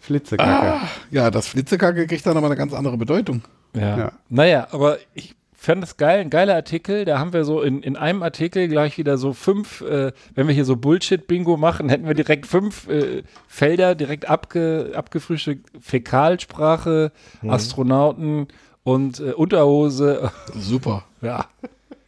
[0.00, 0.88] Flitzekacke.
[1.10, 3.42] Ja, das Flitzekacke kriegt dann aber eine ganz andere Bedeutung.
[3.74, 3.98] Ja.
[3.98, 4.12] Ja.
[4.30, 7.04] Naja, aber ich fand es geil, ein geiler Artikel.
[7.04, 10.54] Da haben wir so in, in einem Artikel gleich wieder so fünf, äh, wenn wir
[10.54, 15.68] hier so Bullshit-Bingo machen, hätten wir direkt fünf äh, Felder direkt abge, abgefrühstückt.
[15.82, 17.12] Fäkalsprache,
[17.46, 18.48] Astronauten
[18.84, 20.30] und äh, Unterhose.
[20.54, 21.04] Super.
[21.20, 21.44] ja,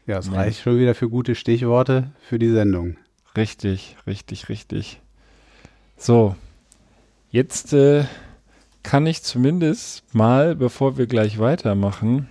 [0.09, 2.97] Ja, es reicht schon wieder für gute Stichworte für die Sendung.
[3.37, 5.03] richtig, richtig, richtig.
[5.99, 6.35] So,
[7.31, 8.05] jetzt äh,
[8.83, 12.27] kann ich zumindest mal, bevor wir gleich weitermachen,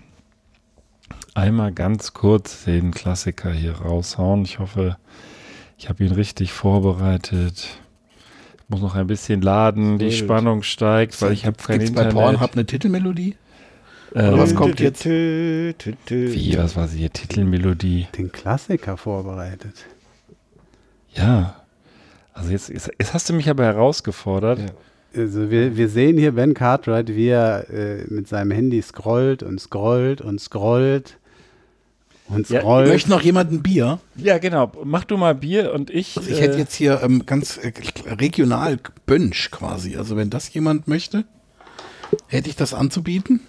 [1.36, 4.44] einmal ganz kurz den Klassiker hier raushauen.
[4.44, 4.98] Ich hoffe,
[5.78, 7.68] ich habe ihn richtig vorbereitet.
[8.56, 10.12] Ich muss noch ein bisschen laden, die.
[10.12, 12.24] Spannung steigt, weil ich habe kein Gibt's bei Internet.
[12.24, 13.36] Pornhub eine Titelmelodie?
[14.18, 15.04] Ähm, Oder was kommt jetzt?
[15.04, 16.34] Tü, tü, tü, tü.
[16.34, 17.14] Wie, was war sie hier?
[17.14, 18.08] Titelmelodie.
[18.18, 19.86] Den Klassiker vorbereitet.
[21.14, 21.62] Ja.
[22.34, 24.60] Also jetzt, jetzt, jetzt hast du mich aber herausgefordert.
[24.60, 25.22] Ja.
[25.22, 29.62] Also wir, wir sehen hier Ben Cartwright, wie er äh, mit seinem Handy scrollt und
[29.62, 31.18] scrollt und scrollt
[32.28, 32.88] und Ja, scrollt.
[32.90, 34.00] Möchte noch jemand ein Bier?
[34.16, 34.72] Ja, genau.
[34.84, 36.18] Mach du mal Bier und ich.
[36.18, 37.72] Also ich äh, hätte jetzt hier ähm, ganz äh,
[38.20, 39.96] regional Bönsch quasi.
[39.96, 41.26] Also wenn das jemand möchte,
[42.28, 43.42] hätte ich das anzubieten.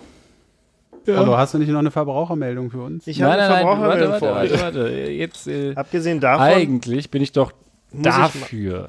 [1.16, 3.06] Hallo, hast du nicht noch eine Verbrauchermeldung für uns?
[3.06, 4.90] Ich habe nein, eine nein, nein, warte, Verbrauchermeldung warte, für warte, euch.
[4.96, 5.11] warte.
[5.12, 7.52] Jetzt, äh, Abgesehen davon, eigentlich bin ich doch
[7.92, 8.88] Muss ich dafür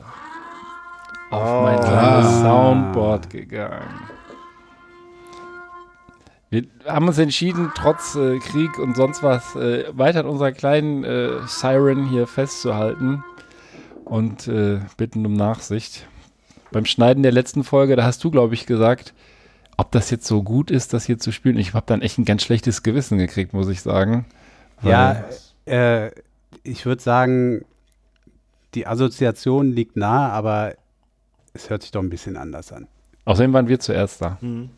[1.32, 1.62] auf Oh.
[1.64, 3.88] mein kleines Soundboard gegangen.
[6.50, 11.04] Wir haben uns entschieden, trotz äh, Krieg und sonst was, äh, weiter an unserer kleinen
[11.04, 13.24] äh, Siren hier festzuhalten
[14.06, 16.08] und äh, bitten um Nachsicht.
[16.72, 19.14] Beim Schneiden der letzten Folge, da hast du, glaube ich, gesagt,
[19.80, 21.58] ob das jetzt so gut ist, das hier zu spielen.
[21.58, 24.26] Ich habe dann echt ein ganz schlechtes Gewissen gekriegt, muss ich sagen.
[24.84, 25.24] Ja,
[25.66, 26.12] äh,
[26.64, 27.66] ich würde sagen,
[28.76, 30.76] die Assoziation liegt nahe, aber
[31.54, 32.88] es hört sich doch ein bisschen anders an.
[33.26, 34.38] Außerdem waren wir zuerst da.
[34.42, 34.70] Mhm.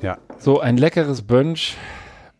[0.00, 0.18] Ja.
[0.38, 1.76] So ein leckeres Bönsch,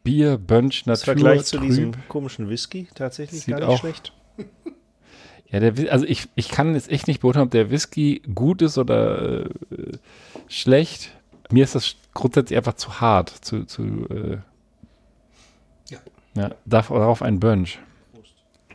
[0.02, 1.68] Bier, Bönsch, Das Natur, Vergleich zu trüb.
[1.68, 4.12] diesem komischen Whisky tatsächlich Sieht gar nicht auch- schlecht.
[5.50, 8.78] Ja, der, also ich, ich kann jetzt echt nicht beurteilen, ob der Whisky gut ist
[8.78, 9.48] oder äh,
[10.52, 11.10] schlecht.
[11.50, 13.30] Mir ist das grundsätzlich einfach zu hart.
[13.30, 14.38] Zu, zu, äh,
[15.88, 15.98] Ja.
[16.34, 16.50] ja.
[16.64, 17.78] Darf, darauf ein Bönsch.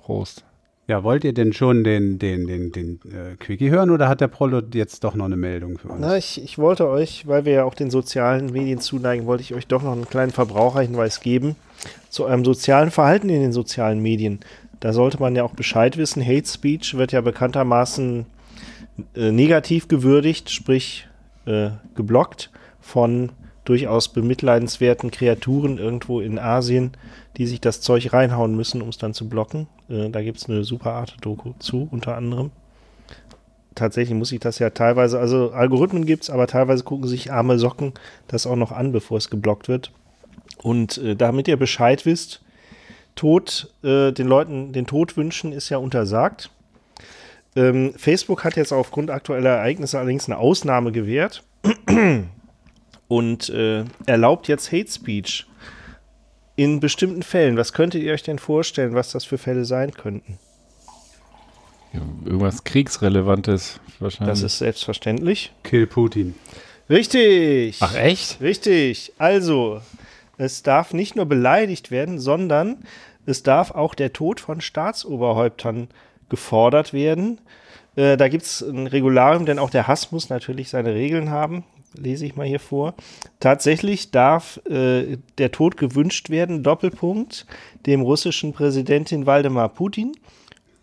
[0.01, 0.43] Prost.
[0.87, 4.29] Ja, wollt ihr denn schon den, den, den, den äh, Quickie hören oder hat der
[4.29, 5.99] Prollo jetzt doch noch eine Meldung für uns?
[5.99, 9.53] Na, ich, ich wollte euch, weil wir ja auch den sozialen Medien zuneigen, wollte ich
[9.53, 11.57] euch doch noch einen kleinen Verbraucherhinweis geben
[12.09, 14.39] zu eurem sozialen Verhalten in den sozialen Medien.
[14.79, 16.25] Da sollte man ja auch Bescheid wissen.
[16.25, 18.25] Hate Speech wird ja bekanntermaßen
[19.13, 21.07] äh, negativ gewürdigt, sprich
[21.47, 23.31] äh, geblockt von
[23.65, 26.91] durchaus bemitleidenswerten Kreaturen irgendwo in Asien,
[27.37, 29.67] die sich das Zeug reinhauen müssen, um es dann zu blocken.
[29.89, 32.51] Äh, da gibt es eine super Art Doku zu, unter anderem
[33.77, 37.57] tatsächlich muss ich das ja teilweise, also Algorithmen gibt es, aber teilweise gucken sich arme
[37.57, 37.93] Socken
[38.27, 39.91] das auch noch an, bevor es geblockt wird.
[40.61, 42.41] Und äh, damit ihr Bescheid wisst,
[43.15, 46.49] Tod, äh, den Leuten den Tod wünschen, ist ja untersagt.
[47.57, 51.43] Ähm, Facebook hat jetzt aufgrund aktueller Ereignisse allerdings eine Ausnahme gewährt
[53.07, 55.47] und äh, erlaubt jetzt Hate Speech
[56.55, 57.57] in bestimmten Fällen.
[57.57, 60.37] Was könntet ihr euch denn vorstellen, was das für Fälle sein könnten?
[61.93, 64.33] Ja, irgendwas Kriegsrelevantes wahrscheinlich.
[64.33, 65.51] Das ist selbstverständlich.
[65.63, 66.35] Kill Putin.
[66.91, 67.77] Richtig.
[67.81, 68.39] Ach echt?
[68.39, 69.13] Richtig.
[69.17, 69.81] Also,
[70.37, 72.83] es darf nicht nur beleidigt werden, sondern
[73.25, 75.89] es darf auch der Tod von Staatsoberhäuptern
[76.29, 77.39] gefordert werden.
[77.95, 81.63] Äh, da gibt es ein Regularium, denn auch der Hass muss natürlich seine Regeln haben.
[81.93, 82.93] Lese ich mal hier vor.
[83.39, 87.45] Tatsächlich darf äh, der Tod gewünscht werden, Doppelpunkt,
[87.85, 90.11] dem russischen Präsidentin Waldemar Putin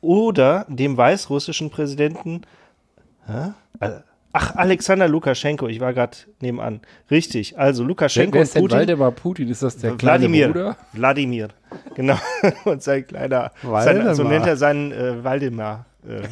[0.01, 2.43] oder dem weißrussischen Präsidenten
[3.27, 3.53] Hä?
[4.37, 6.81] Ach, Alexander Lukaschenko, ich war gerade nebenan.
[7.09, 8.79] Richtig, also Lukaschenko wer ist denn Putin.
[8.79, 9.49] Waldemar Putin?
[9.49, 10.49] Ist das der kleine Wladimir.
[10.49, 10.77] Bruder?
[10.93, 11.49] Wladimir.
[11.95, 12.19] Genau.
[12.65, 13.53] und sein kleiner.
[13.63, 14.15] Sein, Waldemar.
[14.17, 15.87] so nennt er seinen äh, Waldemar.
[16.05, 16.23] Äh.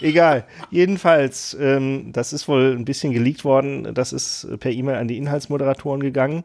[0.06, 0.44] Egal.
[0.70, 3.92] Jedenfalls, ähm, das ist wohl ein bisschen geleakt worden.
[3.92, 6.44] Das ist per E-Mail an die Inhaltsmoderatoren gegangen.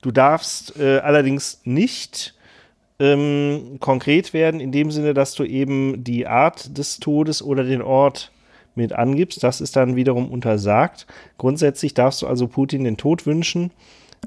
[0.00, 2.36] Du darfst äh, allerdings nicht
[3.00, 7.82] ähm, konkret werden, in dem Sinne, dass du eben die Art des Todes oder den
[7.82, 8.30] Ort
[8.78, 9.42] mit angibst.
[9.42, 11.06] Das ist dann wiederum untersagt.
[11.36, 13.70] Grundsätzlich darfst du also Putin den Tod wünschen,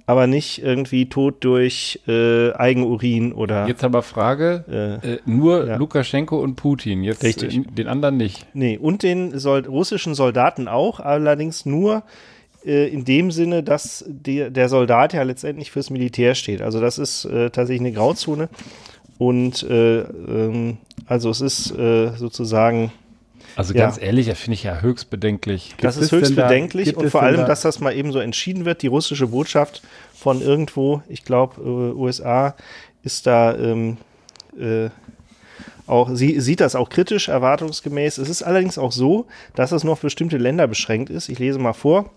[0.05, 3.67] aber nicht irgendwie Tod durch äh, Eigenurin oder.
[3.67, 4.63] Jetzt aber Frage,
[5.03, 5.77] Äh, äh, nur ja.
[5.77, 7.57] Lukaschenko und Putin, jetzt Richtig.
[7.57, 8.45] äh, den anderen nicht.
[8.53, 12.03] Nee, und den Sol russischen Soldaten auch, allerdings nur
[12.65, 16.61] äh, in dem Sinne, dass der, der Soldat ja letztendlich fürs Militär steht.
[16.61, 18.49] Also das ist äh, tatsächlich eine Grauzone.
[19.17, 22.91] Und äh, ähm, also es ist äh, sozusagen,
[23.55, 23.81] Also Ja.
[23.85, 25.75] ganz ehrlich, das finde ich ja höchst bedenklich.
[25.81, 28.11] das es ist höchst da- bedenklich gibt und vor allem, da- dass das mal eben
[28.11, 28.81] so entschieden wird.
[28.81, 29.81] Die russische Botschaft
[30.13, 32.55] von irgendwo, ich glaube äh, USA,
[33.03, 33.97] ist da ähm,
[34.59, 34.89] äh,
[35.87, 38.17] auch, sie sieht das auch kritisch, erwartungsgemäß.
[38.19, 39.25] Es ist allerdings auch so,
[39.55, 41.27] dass es nur auf bestimmte Länder beschränkt ist.
[41.29, 42.11] Ich lese mal vor.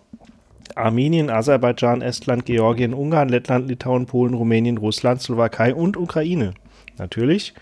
[0.76, 6.54] Armenien, Aserbaidschan, Estland, Georgien, Ungarn, Lettland, Litauen, Polen, Rumänien, Russland, Slowakei und Ukraine.
[6.98, 7.54] Natürlich.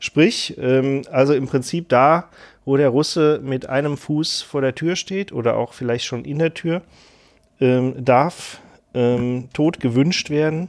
[0.00, 2.28] Sprich, ähm, also im Prinzip da,
[2.68, 6.38] wo der Russe mit einem Fuß vor der Tür steht oder auch vielleicht schon in
[6.38, 6.82] der Tür,
[7.60, 8.60] ähm, darf
[8.92, 10.68] ähm, Tod gewünscht werden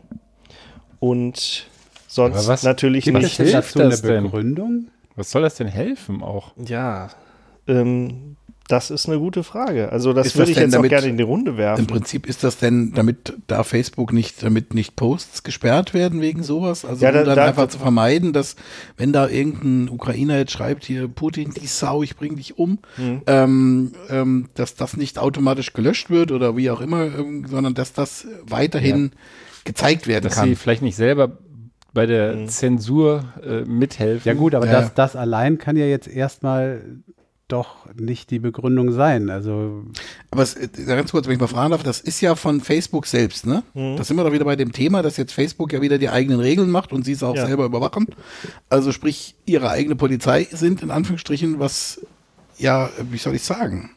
[1.02, 1.68] und
[2.08, 3.40] sonst was natürlich Gibt es nicht.
[3.40, 4.24] denn hilft dazu eine das denn?
[4.24, 4.88] Begründung?
[5.18, 6.54] Was soll das denn helfen auch?
[6.56, 7.10] Ja,
[7.68, 8.38] ähm,
[8.70, 9.92] das ist eine gute Frage.
[9.92, 11.82] Also das Ist würde das ich jetzt auch damit- gerne in die Runde werfen.
[11.82, 16.44] Im Prinzip ist das denn, damit da Facebook nicht, damit nicht Posts gesperrt werden wegen
[16.44, 16.86] sowas?
[16.86, 18.56] Also Ja, um da- dann da- einfach zu vermeiden, dass
[18.96, 23.22] wenn da irgendein Ukrainer jetzt schreibt, hier Putin, die Sau, ich bring dich um, Mhm.
[23.28, 27.92] ähm, ähm, dass das nicht automatisch gelöscht wird oder wie auch immer, ähm, sondern dass
[27.94, 29.12] das weiterhin
[29.66, 30.48] gezeigt werden Dass kann.
[30.48, 31.38] sie vielleicht nicht selber
[31.94, 32.48] bei der Mhm.
[32.50, 34.28] Zensur äh, mithelfen.
[34.30, 34.82] Ja gut, aber Ja, ja.
[34.82, 36.82] das, das allein kann ja jetzt erstmal
[37.50, 39.30] doch nicht die Begründung sein.
[39.30, 39.84] Also
[40.32, 43.06] Aber es, äh, ganz kurz, wenn ich mal fragen darf, das ist ja von Facebook
[43.08, 43.64] selbst, ne?
[43.74, 43.98] Mhm.
[43.98, 46.40] Da sind wir doch wieder bei dem Thema, dass jetzt Facebook ja wieder die eigenen
[46.40, 47.46] Regeln macht und sie es auch Ja.
[47.48, 48.08] selber überwachen.
[48.70, 52.00] Also sprich, ihre eigene Polizei sind, in Anführungsstrichen, was,
[52.58, 53.92] ja, wie soll ich sagen,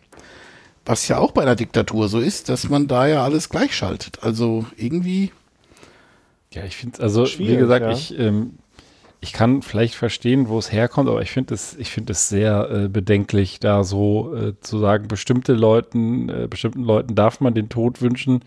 [0.84, 4.18] was ja auch bei einer Diktatur so ist, dass man da ja alles gleichschaltet.
[4.22, 5.30] Also irgendwie,
[6.52, 7.92] Ja, ich finde also, wie gesagt, ja.
[7.92, 8.54] ich, ähm,
[9.22, 12.68] ich kann vielleicht verstehen, wo es herkommt, aber ich finde es, ich finde es sehr
[12.70, 17.68] äh, bedenklich, da so äh, zu sagen, bestimmte Leuten, äh, bestimmten Leuten darf man den
[17.68, 18.44] Tod wünschen,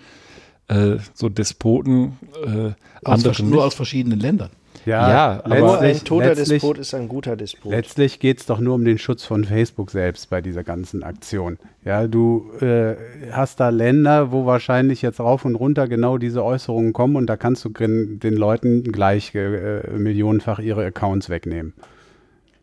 [0.68, 2.74] äh, so Despoten, äh,
[3.06, 4.50] aus, nur aus verschiedenen Ländern.
[4.86, 7.72] Ja, Ja, aber- ein toter Despot ist ein guter Despot.
[7.72, 11.58] letztlich geht es doch nur um den Schutz von Facebook selbst bei dieser ganzen Aktion.
[11.84, 12.96] Ja, du äh,
[13.32, 17.38] hast da Länder, wo wahrscheinlich jetzt rauf und runter genau diese Äußerungen kommen und da
[17.38, 21.74] kannst du den Leuten gleich äh, millionenfach ihre Accounts wegnehmen.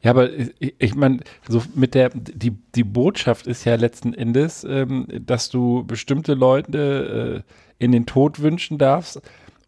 [0.03, 4.65] Ja, aber ich, ich meine, so mit der, die, die Botschaft ist ja letzten Endes,
[4.69, 7.45] ähm, dass du bestimmte Leute
[7.79, 9.21] äh, in den Tod wünschen darfst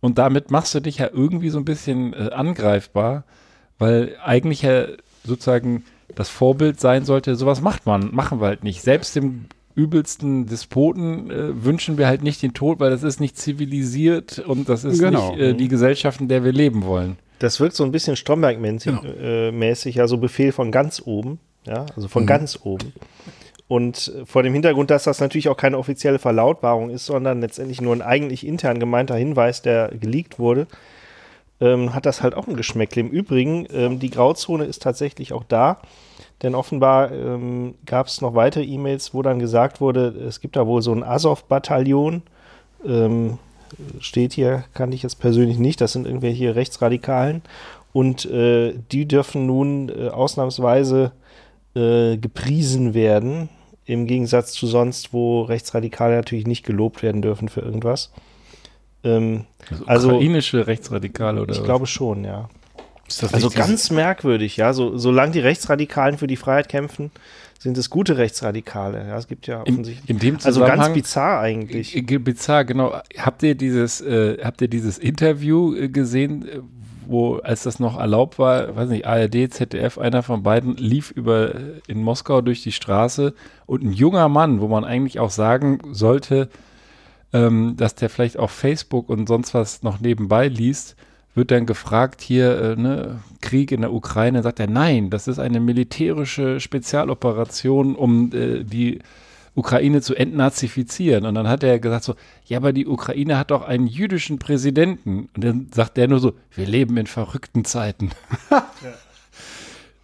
[0.05, 3.25] und damit machst du dich ja irgendwie so ein bisschen äh, angreifbar,
[3.79, 4.85] weil eigentlich ja
[5.25, 8.83] sozusagen das Vorbild sein sollte, sowas macht man, machen wir halt nicht.
[8.83, 13.39] Selbst dem übelsten Despoten äh, wünschen wir halt nicht den Tod, weil das ist nicht
[13.39, 15.31] zivilisiert und das ist Genau.
[15.31, 17.17] nicht äh, die Gesellschaft, in der wir leben wollen.
[17.39, 19.03] Das wirkt so ein bisschen Stromberg-mäßig, Genau.
[19.19, 22.93] äh, mäßig, ja, so Befehl von ganz oben, ja, also von ganz oben.
[23.67, 27.95] Und vor dem Hintergrund, dass das natürlich auch keine offizielle Verlautbarung ist, sondern letztendlich nur
[27.95, 30.67] ein eigentlich intern gemeinter Hinweis, der geleakt wurde,
[31.61, 33.01] ähm, hat das halt auch ein Geschmäckle.
[33.01, 35.79] Im Übrigen, ähm, die Grauzone ist tatsächlich auch da,
[36.43, 40.67] denn offenbar ähm, gab es noch weitere E-Mails, wo dann gesagt wurde, es gibt da
[40.67, 42.23] wohl so ein Azov-Bataillon,
[42.87, 43.39] ähm,
[43.99, 47.43] steht hier, kannte ich jetzt persönlich nicht, das sind irgendwelche Rechtsradikalen
[47.93, 51.13] und äh, die dürfen nun äh, ausnahmsweise
[51.75, 53.49] äh, gepriesen werden,
[53.85, 58.13] im Gegensatz zu sonst, wo Rechtsradikale natürlich nicht gelobt werden dürfen für irgendwas.
[59.03, 59.45] Ähm,
[59.87, 61.65] Also- ukrainische Rechtsradikale oder ich was?
[61.65, 62.49] glaube schon, ja.
[63.07, 64.73] Ist das Also ganz merkwürdig, ja.
[64.73, 67.11] So, solange die Rechtsradikalen für die Freiheit kämpfen,
[67.59, 69.07] sind es gute Rechtsradikale.
[69.09, 70.09] Ja, es gibt ja in, offensichtlich.
[70.11, 72.03] in dem also ganz bizarr eigentlich.
[72.07, 72.95] Bizarr, genau.
[73.19, 76.61] Habt ihr dieses, äh, habt ihr dieses Interview äh, gesehen, äh,
[77.07, 81.55] wo, als das noch erlaubt war, weiß nicht, ARD, ZDF, einer von beiden lief über
[81.87, 83.35] in Moskau durch die Straße.
[83.67, 86.49] Und ein junger Mann, wo man eigentlich auch sagen sollte,
[87.33, 90.97] ähm, dass der vielleicht auch Facebook und sonst was noch nebenbei liest,
[91.35, 95.39] wird dann gefragt hier, äh, ne, Krieg in der Ukraine, sagt er, nein, das ist
[95.39, 99.01] eine militärische Spezialoperation, um äh, die
[99.55, 101.27] Ukraine zu entnazifizieren.
[101.27, 102.15] Und dann hat er gesagt so,
[102.47, 105.29] ja, aber die Ukraine hat doch einen jüdischen Präsidenten.
[105.35, 108.11] Und dann sagt der nur so, wir leben in verrückten Zeiten.
[108.51, 108.67] ja.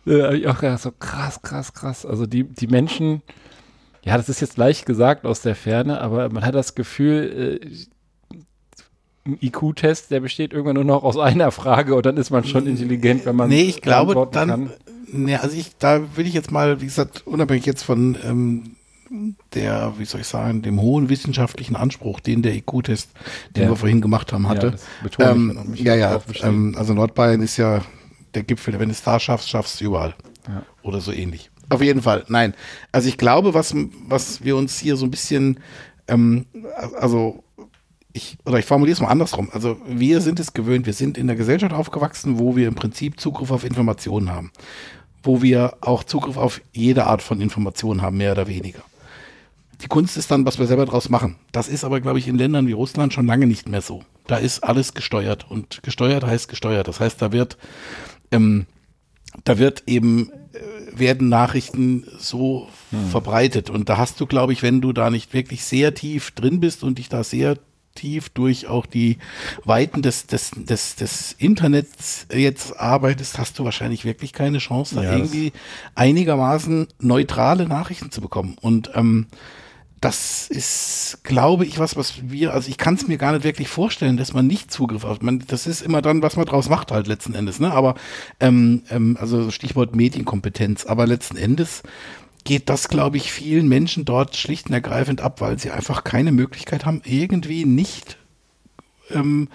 [0.26, 2.06] hab ich auch gedacht, so krass, krass, krass.
[2.06, 3.22] Also die, die Menschen,
[4.04, 7.66] ja, das ist jetzt leicht gesagt aus der Ferne, aber man hat das Gefühl, äh,
[9.26, 12.66] ein IQ-Test, der besteht irgendwann nur noch aus einer Frage und dann ist man schon
[12.66, 14.70] intelligent, wenn man Nee, ich glaube dann, kann.
[15.12, 18.76] nee, also ich, da will ich jetzt mal, wie gesagt, unabhängig jetzt von ähm,
[19.54, 23.10] der, wie soll ich sagen, dem hohen wissenschaftlichen Anspruch, den der IQ-Test,
[23.56, 23.68] den Ja.
[23.70, 24.76] wir vorhin gemacht haben, hatte.
[25.18, 27.82] Ja, ähm, ja, ja, ähm, also Nordbayern ist ja
[28.34, 30.14] der Gipfel, wenn du es da schaffst, schaffst du es überall.
[30.48, 30.62] Ja.
[30.82, 31.50] Oder so ähnlich.
[31.68, 32.54] Auf jeden Fall, nein.
[32.92, 33.74] Also ich glaube, was,
[34.06, 35.60] was wir uns hier so ein bisschen,
[36.08, 36.46] ähm,
[36.98, 37.42] also
[38.12, 39.50] ich, oder ich formuliere es mal andersrum.
[39.52, 43.20] Also wir sind es gewöhnt, wir sind in der Gesellschaft aufgewachsen, wo wir im Prinzip
[43.20, 44.50] Zugriff auf Informationen haben.
[45.22, 48.80] Wo wir auch Zugriff auf jede Art von Informationen haben, mehr oder weniger.
[49.82, 51.36] Die Kunst ist dann, was wir selber draus machen.
[51.52, 54.02] Das ist aber, glaube ich, in Ländern wie Russland schon lange nicht mehr so.
[54.26, 56.88] Da ist alles gesteuert und gesteuert heißt gesteuert.
[56.88, 57.56] Das heißt, da wird,
[58.30, 58.66] ähm,
[59.44, 62.68] da wird eben, äh, werden Nachrichten so
[63.10, 63.70] verbreitet.
[63.70, 66.82] Und da hast du, glaube ich, wenn du da nicht wirklich sehr tief drin bist
[66.82, 67.56] und dich da sehr
[67.94, 69.18] tief durch auch die
[69.64, 75.02] Weiten des, des, des, des Internets jetzt arbeitest, hast du wahrscheinlich wirklich keine Chance, da
[75.02, 75.52] Ja, irgendwie
[75.94, 78.56] einigermaßen neutrale Nachrichten zu bekommen.
[78.60, 79.26] Und ähm,
[80.00, 83.68] das ist, glaube ich, was, was wir, also ich kann es mir gar nicht wirklich
[83.68, 86.90] vorstellen, dass man nicht Zugriff auf, man, das ist immer dann, was man draus macht
[86.90, 87.72] halt letzten Endes, ne?
[87.72, 87.96] Aber,
[88.40, 91.82] ähm, ähm, also Stichwort Medienkompetenz, aber letzten Endes
[92.44, 96.32] geht das, glaube ich, vielen Menschen dort schlicht und ergreifend ab, weil sie einfach keine
[96.32, 98.16] Möglichkeit haben, irgendwie nicht
[99.10, 99.48] ähm,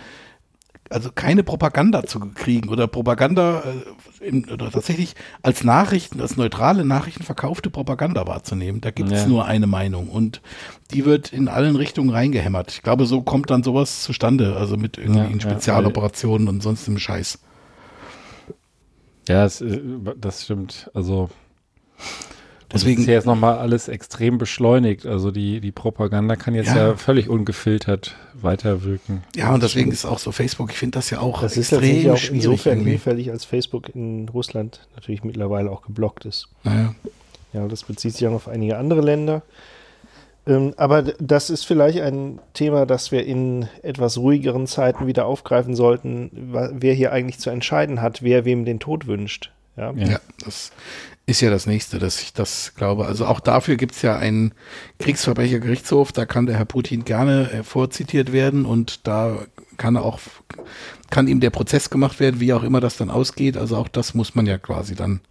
[0.89, 3.63] also keine Propaganda zu kriegen oder Propaganda
[4.21, 8.81] äh, in, oder tatsächlich als Nachrichten, als neutrale Nachrichten verkaufte Propaganda wahrzunehmen.
[8.81, 9.27] Da gibt es Ja.
[9.27, 10.41] nur eine Meinung und
[10.91, 12.71] die wird in allen Richtungen reingehämmert.
[12.71, 16.87] Ich glaube, so kommt dann sowas zustande, also mit irgendwie Ja, ja, Spezialoperationen und sonst
[16.87, 17.39] im Scheiß.
[19.27, 19.81] Ja, das, äh,
[20.17, 20.91] das stimmt.
[20.93, 21.29] Also
[22.73, 25.05] Deswegen- das ist ja jetzt nochmal alles extrem beschleunigt.
[25.05, 26.89] Also die, die Propaganda kann jetzt ja.
[26.89, 26.95] Ja.
[26.95, 29.23] völlig ungefiltert weiterwirken.
[29.35, 31.89] Ja, und deswegen ist auch so Facebook, ich finde das ja auch Das ist extrem
[31.89, 32.45] natürlich auch schwierig.
[32.45, 36.47] insofern hinfällig, als Facebook in Russland natürlich mittlerweile auch geblockt ist.
[36.63, 36.93] Naja.
[37.53, 39.41] Ja, das bezieht sich auch auf einige andere Länder.
[40.47, 45.73] Ähm, aber das ist vielleicht ein Thema, das wir in etwas ruhigeren Zeiten wieder aufgreifen
[45.75, 49.51] sollten, wer hier eigentlich zu entscheiden hat, wer wem den Tod wünscht.
[49.77, 50.07] Ja, Ja.
[50.07, 50.71] Ja, das
[51.27, 53.05] ist ja das nächste, dass ich das glaube.
[53.05, 54.53] Also auch dafür gibt es ja einen
[54.99, 59.39] Kriegsverbrechergerichtshof, da kann der Herr Putin gerne äh, vorzitiert werden und da
[59.77, 60.19] kann auch,
[61.09, 63.57] kann ihm der Prozess gemacht werden, wie auch immer das dann ausgeht.
[63.57, 65.21] Also auch das muss man ja quasi dann,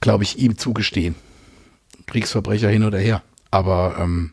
[0.00, 1.14] glaube ich, ihm zugestehen.
[2.06, 3.22] Kriegsverbrecher hin oder her.
[3.50, 4.32] Aber ähm,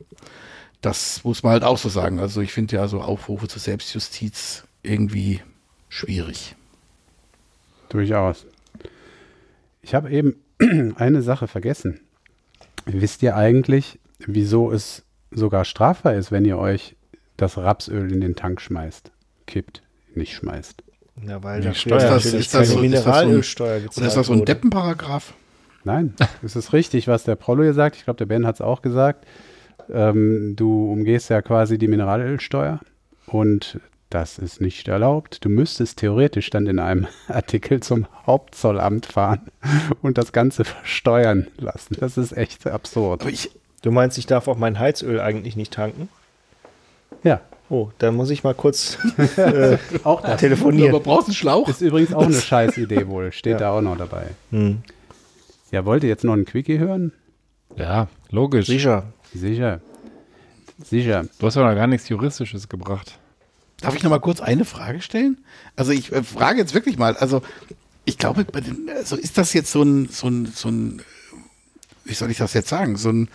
[0.82, 2.20] das muss man halt auch so sagen.
[2.20, 5.42] Also ich finde ja so Aufrufe zur Selbstjustiz irgendwie
[5.88, 6.56] schwierig.
[7.90, 8.46] Durchaus.
[9.82, 10.36] Ich habe eben
[10.96, 12.00] eine Sache vergessen.
[12.86, 16.96] Wisst ihr eigentlich, wieso es sogar strafbar ist, wenn ihr euch
[17.38, 19.12] das Rapsöl in den Tank schmeißt?
[19.48, 19.82] Kippt,
[20.16, 20.84] nicht schmeißt.
[21.28, 24.40] Ja, weil Die Steuer- ist das- ist das so- Mineralölsteuer Oder ist das so ein
[24.40, 24.46] wurde.
[24.54, 25.34] Deppenparagraph?
[25.84, 26.14] Nein,
[26.44, 27.96] es ist richtig, was der Prollo hier sagt.
[27.98, 29.26] Ich glaube, der Ben hat es auch gesagt.
[29.92, 32.80] Ähm, du umgehst ja quasi die Mineralölsteuer
[33.28, 33.80] und
[34.10, 35.44] das ist nicht erlaubt.
[35.46, 39.42] Du müsstest theoretisch dann in einem Artikel zum Hauptzollamt fahren
[40.02, 41.96] und das Ganze versteuern lassen.
[42.00, 43.22] Das ist echt absurd.
[43.22, 46.10] Aber ich, Du meinst, ich darf auch mein Heizöl eigentlich nicht tanken?
[47.24, 47.42] Ja,
[47.72, 48.98] Oh, dann muss ich mal kurz
[49.38, 50.90] äh, auch das telefonieren.
[50.90, 51.68] aber brauchst du einen Schlauch?
[51.70, 53.32] ist übrigens auch eine Scheißidee wohl.
[53.32, 54.24] Steht da auch noch dabei.
[54.50, 54.82] Hm.
[55.72, 57.14] Ja, wollt ihr jetzt noch einen Quickie hören?
[57.78, 58.66] Ja, logisch.
[58.66, 59.14] Sicher.
[59.36, 59.82] Sicher.
[60.84, 61.26] Sicher.
[61.38, 63.20] Du hast ja noch gar nichts Juristisches gebracht.
[63.82, 65.38] Darf ich noch mal kurz eine Frage stellen?
[65.76, 67.42] Also ich äh, frage jetzt wirklich mal, also
[68.06, 71.02] ich glaube, bei den, also ist das jetzt so ein, so ein, so ein,
[72.06, 73.30] wie soll ich das jetzt sagen, so ein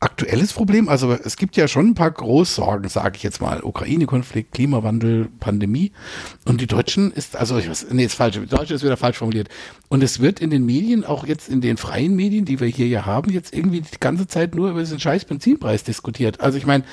[0.00, 0.88] aktuelles Problem?
[0.88, 3.62] Also es gibt ja schon ein paar Großsorgen, sage ich jetzt mal.
[3.62, 5.92] Ukraine-Konflikt, Klimawandel, Pandemie.
[6.44, 9.48] Und die Deutschen ist, also ich weiß, nee, ist falsch, Deutsche ist wieder falsch formuliert.
[9.88, 12.88] Und es wird in den Medien, auch jetzt in den freien Medien, die wir hier
[12.88, 16.40] ja haben, jetzt irgendwie die ganze Zeit nur über diesen scheiß Benzinpreis diskutiert.
[16.40, 16.84] Also ich meine,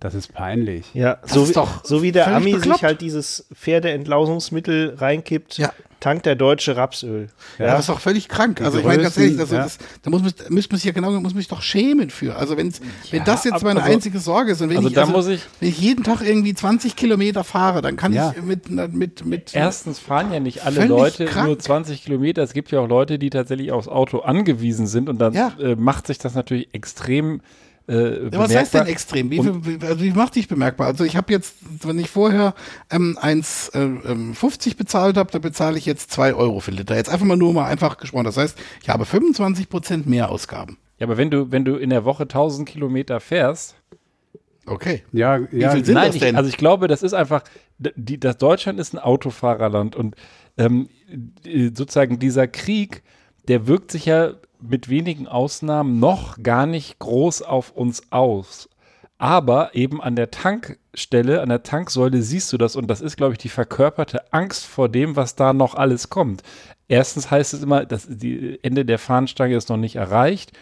[0.00, 0.86] Das ist peinlich.
[0.94, 2.78] Ja, Das so ist wie, doch so wie der Ami bekloppt.
[2.78, 5.72] sich halt dieses Pferdeentlausungsmittel reinkippt, Ja.
[6.00, 7.28] tankt der Deutsche Rapsöl.
[7.58, 8.56] Ja, das ist doch völlig krank.
[8.56, 9.58] Die Also ich meine ganz ehrlich, das, ja.
[9.64, 12.36] das, da muss man, müsste man sich ja genau, muss man sich doch schämen für.
[12.36, 15.26] Also wenn's, wenn das jetzt meine also- einzige Sorge ist und wenn also ich, muss
[15.26, 18.32] ich- wenn ich jeden Tag irgendwie 20 Kilometer fahre, dann kann Ja.
[18.34, 21.46] ich mit, mit, mit, Erstens fahren ja nicht alle Leute krank.
[21.46, 22.42] nur 20 Kilometer.
[22.42, 25.52] Es gibt ja auch Leute, die tatsächlich aufs Auto angewiesen sind und dann Ja.
[25.60, 27.42] äh, macht sich das natürlich extrem
[27.90, 29.30] äh, Ja, was heißt denn extrem?
[29.30, 30.86] Wie, wie, also wie macht dich bemerkbar?
[30.86, 32.54] Also ich habe jetzt, wenn ich vorher
[32.90, 36.96] ähm, 1,50 bezahlt habe, dann bezahle ich jetzt 2 Euro für Liter.
[36.96, 38.24] Jetzt einfach mal nur mal einfach gesprochen.
[38.24, 40.78] Das heißt, ich habe 25 Prozent mehr Ausgaben.
[40.98, 43.76] Ja, aber wenn du, wenn du in der Woche 1000 Kilometer fährst,
[44.66, 45.02] Okay.
[45.10, 46.36] Ja, ja, viel sind Nein, das ich, denn?
[46.36, 47.42] also ich glaube, das ist einfach,
[47.78, 50.14] die, das Deutschland ist ein Autofahrerland und
[50.58, 50.88] ähm,
[51.44, 53.02] äh, sozusagen dieser Krieg,
[53.48, 58.68] der wirkt sich ja mit wenigen Ausnahmen noch gar nicht groß auf uns aus.
[59.18, 63.32] Aber eben an der Tankstelle, an der Tanksäule siehst du das und das ist, glaube
[63.32, 66.42] ich, die verkörperte Angst vor dem, was da noch alles kommt.
[66.88, 70.52] Erstens heißt es immer, das die Ende der Fahnenstange ist noch nicht erreicht.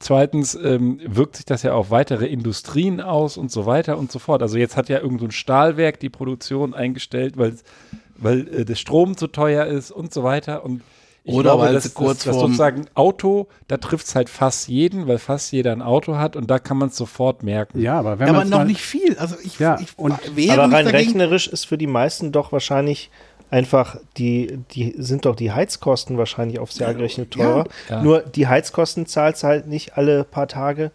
[0.00, 4.18] Zweitens ähm, wirkt sich das ja auf weitere Industrien aus und so weiter und so
[4.18, 4.42] fort.
[4.42, 7.54] Also jetzt hat ja irgendein so Stahlwerk die Produktion eingestellt, weil,
[8.16, 10.64] weil äh, der Strom zu teuer ist und so weiter.
[10.64, 10.82] Und
[11.24, 14.30] ich Oder glaube, weil dass, sie kurz dass vorm- sozusagen Auto, da trifft es halt
[14.30, 17.78] fast jeden, weil fast jeder ein Auto hat und da kann man es sofort merken.
[17.80, 19.16] ja, aber wenn Ja, aber man noch mal, nicht viel.
[19.18, 20.90] Also ich, Ja, ich und- Aber rein dagegen.
[20.90, 23.10] rechnerisch ist für die meisten doch wahrscheinlich
[23.50, 27.66] einfach die, die sind doch die Heizkosten wahrscheinlich aufs Jahr gerechnet teurer.
[27.88, 28.02] Ja.
[28.02, 30.90] Nur die Heizkosten zahlst du halt nicht alle paar Tage.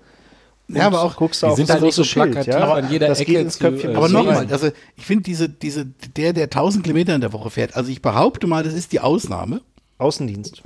[0.67, 2.73] Ja, aber auch- guckst du die auf sind das halt nicht so große Schild, ja?
[2.73, 3.89] an jeder das Ecke geht ins zu, Köpfchen.
[3.91, 7.33] äh, des Aber nochmal, also ich finde diese, diese, der, der 1000 Kilometer in der
[7.33, 9.61] Woche fährt, also ich behaupte mal, das ist die Ausnahme.
[9.97, 10.61] Außendienst.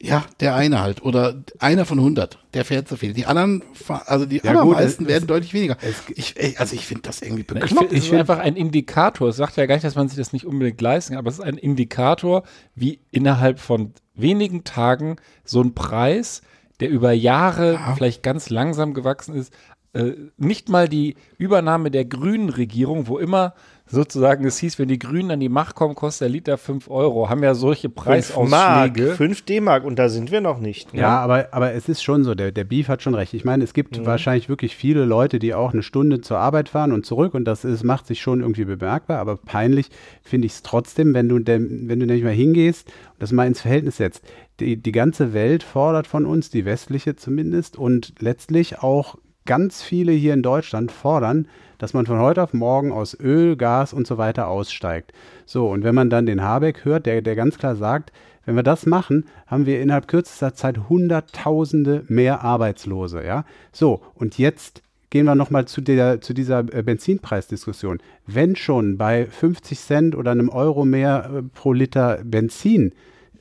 [0.00, 1.02] Ja, der eine halt.
[1.02, 3.12] Oder einer von 100, der fährt so viel.
[3.14, 3.62] Die anderen,
[4.06, 5.76] also die Ja, gut, allermeisten es- werden deutlich weniger.
[6.14, 7.92] Ich, also ich finde das irgendwie Ich finde, bekloppt.
[7.92, 9.28] es ist einfach ein Indikator.
[9.30, 11.38] Es sagt ja gar nicht, dass man sich das nicht unbedingt leisten kann, aber es
[11.40, 12.44] ist ein Indikator,
[12.76, 16.42] wie innerhalb von wenigen Tagen so ein Preis,
[16.78, 19.52] der über Jahre vielleicht ganz langsam gewachsen ist,
[19.94, 23.54] äh, nicht mal die Übernahme der grünen Regierung, wo immer
[23.88, 27.28] sozusagen es hieß, wenn die Grünen an die Macht kommen, kostet der Liter 5 Euro,
[27.28, 29.14] haben ja solche 5 Mark, Preisausschläge.
[29.14, 30.94] 5 D-Mark und da sind wir noch nicht.
[30.94, 31.00] ne?
[31.00, 33.34] Ja, aber, aber es ist schon so, der, der Beef hat schon recht.
[33.34, 36.92] Ich meine, es gibt wahrscheinlich wirklich viele Leute, die auch eine Stunde zur Arbeit fahren
[36.92, 39.88] und zurück und das ist, macht sich schon irgendwie bemerkbar, aber peinlich
[40.22, 43.46] finde ich es trotzdem, wenn du, dem, wenn du nämlich mal hingehst und das mal
[43.46, 44.24] ins Verhältnis setzt.
[44.60, 50.12] Die, die ganze Welt fordert von uns, die westliche zumindest, und letztlich auch ganz viele
[50.12, 51.48] hier in Deutschland fordern,
[51.78, 55.12] dass man von heute auf morgen aus Öl, Gas und so weiter aussteigt.
[55.46, 58.12] So, und wenn man dann den Habeck hört, der, der ganz klar sagt,
[58.44, 63.24] wenn wir das machen, haben wir innerhalb kürzester Zeit Hunderttausende mehr Arbeitslose.
[63.24, 63.44] Ja?
[63.72, 67.98] So, und jetzt gehen wir nochmal zu, zu dieser äh, Benzinpreisdiskussion.
[68.26, 72.92] Wenn schon bei 50 Cent oder einem Euro mehr äh, pro Liter Benzin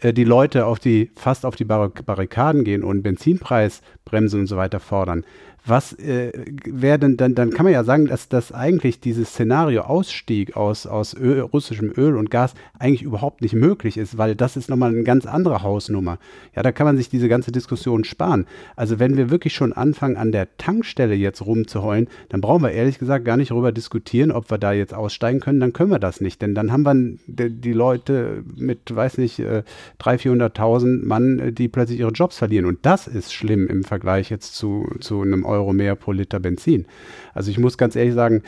[0.01, 4.57] äh, die Leute auf die, fast auf die Bar Barrikaden gehen und Benzinpreisbremse und so
[4.57, 5.26] weiter fordern,
[5.69, 6.31] was äh,
[6.65, 10.85] wäre denn dann, dann kann man ja sagen, dass das eigentlich dieses Szenario Ausstieg aus,
[10.85, 14.89] aus Öl, russischem Öl und Gas eigentlich überhaupt nicht möglich ist, weil das ist nochmal
[14.89, 16.19] eine ganz andere Hausnummer.
[16.56, 18.45] Ja, da kann man sich diese ganze Diskussion sparen.
[18.76, 22.99] Also wenn wir wirklich schon anfangen, an der Tankstelle jetzt rumzuheulen, dann brauchen wir ehrlich
[22.99, 26.22] gesagt gar nicht darüber diskutieren, ob wir da jetzt aussteigen können, dann können wir das
[26.22, 29.64] nicht, denn dann haben wir die Leute mit, weiß nicht, 300.000,
[29.99, 34.30] äh, 400.000 Mann, äh, die plötzlich ihre Jobs verlieren und das ist schlimm im Vergleich
[34.30, 36.85] jetzt zu, zu einem Euro Euro mehr pro Liter Benzin.
[37.34, 38.43] Also ich muss ganz ehrlich sagen,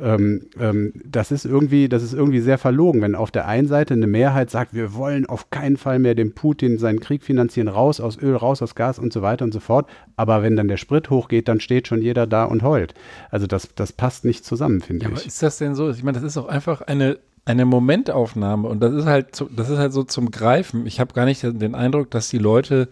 [0.00, 3.94] ähm, ähm, das ist irgendwie, das ist irgendwie sehr verlogen, wenn auf der einen Seite
[3.94, 8.00] eine Mehrheit sagt, wir wollen auf keinen Fall mehr dem Putin seinen Krieg finanzieren, raus
[8.00, 9.88] aus Öl, raus aus Gas und so weiter und so fort.
[10.16, 12.94] Aber wenn dann der Sprit hochgeht, dann steht schon jeder da und heult.
[13.30, 15.18] Also das, das passt nicht zusammen, finde ja, ich.
[15.18, 15.90] Aber ist das denn so?
[15.90, 19.76] Ich meine, das ist auch einfach eine eine Momentaufnahme und das ist halt, das ist
[19.76, 20.86] halt so zum Greifen.
[20.86, 22.88] Ich habe gar nicht den Eindruck, dass die Leute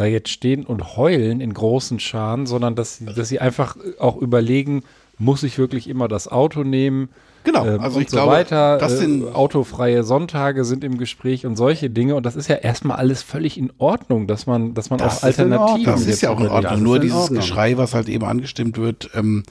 [0.00, 4.82] da jetzt stehen und heulen in großen Scharen, sondern dass, dass sie einfach auch überlegen,
[5.18, 7.10] muss ich wirklich immer das Auto nehmen?
[7.44, 8.78] Genau, ähm, also und ich so glaube, weiter.
[8.78, 12.14] Das sind äh, autofreie Sonntage sind im Gespräch und solche Dinge.
[12.14, 15.22] Und das ist ja erstmal alles völlig in Ordnung, dass man, dass man das auch
[15.24, 15.84] Alternativen.
[15.84, 16.82] Das ist ja auch in Ordnung.
[16.82, 17.40] Nur dieses Ordnung.
[17.40, 19.44] Geschrei, was halt eben angestimmt wird, ähm,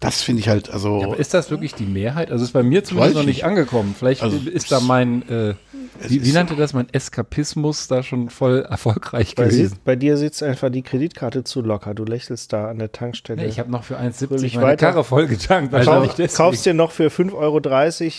[0.00, 1.00] das finde ich halt, also.
[1.00, 2.30] Ja, aber ist das wirklich die Mehrheit?
[2.30, 3.94] Also ist bei mir zumindest noch nicht angekommen.
[3.96, 5.54] Vielleicht also, ist da mein, äh,
[6.02, 9.74] wie, wie nannte das, mein Eskapismus da schon voll erfolgreich bei gewesen?
[9.74, 11.94] Sie, bei dir sitzt einfach die Kreditkarte zu locker.
[11.94, 13.42] Du lächelst da an der Tankstelle.
[13.42, 14.86] Nee, ich habe noch für 1,70 meine weiter.
[14.86, 15.72] Karre voll getankt.
[15.74, 17.60] Also kaufst dir noch für 5,30 Euro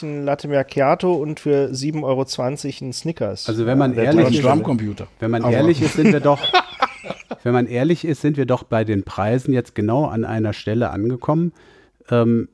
[0.01, 3.47] ein Latte Macchiato und für 7,20 Euro ein Snickers.
[3.47, 4.43] Also wenn man ehrlich ist,
[5.19, 6.41] wenn man ehrlich ist, sind wir doch
[7.43, 10.89] wenn man ehrlich ist, sind wir doch bei den Preisen jetzt genau an einer Stelle
[10.89, 11.53] angekommen,
[12.09, 12.49] ähm,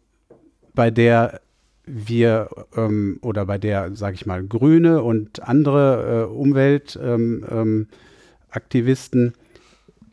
[0.74, 1.40] bei der
[1.86, 9.34] wir ähm, oder bei der, sage ich mal, Grüne und andere äh, Umweltaktivisten ähm, ähm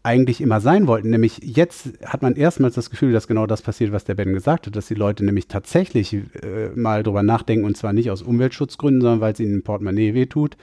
[0.03, 1.11] eigentlich immer sein wollten.
[1.11, 4.67] Nämlich jetzt hat man erstmals das Gefühl, dass genau das passiert, was der Ben gesagt
[4.67, 9.03] hat, dass die Leute nämlich tatsächlich äh, mal drüber nachdenken und zwar nicht aus Umweltschutzgründen,
[9.03, 10.57] sondern weil es ihnen im Portemonnaie wehtut,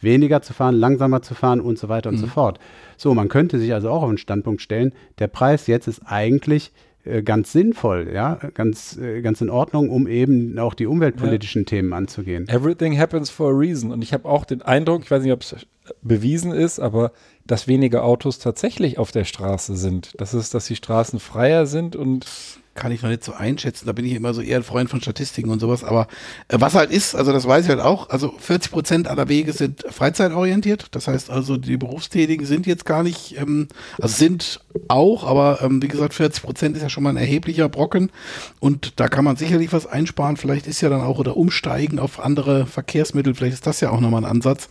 [0.00, 2.20] weniger zu fahren, langsamer zu fahren und so weiter und mhm.
[2.20, 2.58] so fort.
[2.96, 6.72] So, man könnte sich also auch auf einen Standpunkt stellen, der Preis jetzt ist eigentlich
[7.04, 11.66] äh, ganz sinnvoll, ja, ganz, äh, ganz in Ordnung, um eben auch die umweltpolitischen ja.
[11.66, 12.48] Themen anzugehen.
[12.48, 13.90] Everything happens for a reason.
[13.90, 15.54] Und ich habe auch den Eindruck, ich weiß nicht, ob es
[16.00, 17.12] bewiesen ist, aber
[17.46, 20.12] dass weniger Autos tatsächlich auf der Straße sind.
[20.18, 22.26] Das ist, dass die Straßen freier sind und
[22.74, 23.86] kann ich noch nicht so einschätzen.
[23.86, 25.84] Da bin ich immer so eher ein Freund von Statistiken und sowas.
[25.84, 26.08] Aber
[26.48, 29.52] äh, was halt ist, also das weiß ich halt auch, also 40 Prozent aller Wege
[29.52, 30.88] sind freizeitorientiert.
[30.90, 33.68] Das heißt also, die Berufstätigen sind jetzt gar nicht, ähm,
[34.00, 37.68] also sind auch, aber ähm, wie gesagt, 40 Prozent ist ja schon mal ein erheblicher
[37.68, 38.10] Brocken.
[38.58, 40.36] Und da kann man sicherlich was einsparen.
[40.36, 43.34] Vielleicht ist ja dann auch oder umsteigen auf andere Verkehrsmittel.
[43.34, 44.68] Vielleicht ist das ja auch nochmal ein Ansatz,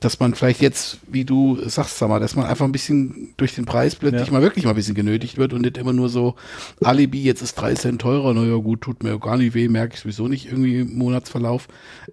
[0.00, 3.54] dass man vielleicht jetzt, wie du sagst, sag mal, dass man einfach ein bisschen durch
[3.54, 4.32] den Preis plötzlich ja.
[4.32, 6.34] mal wirklich mal ein bisschen genötigt wird und nicht immer nur so
[6.82, 10.00] Alibi jetzt ist drei Cent teurer, naja gut, tut mir gar nicht weh, merke ich
[10.00, 11.68] sowieso nicht irgendwie im Monatsverlauf.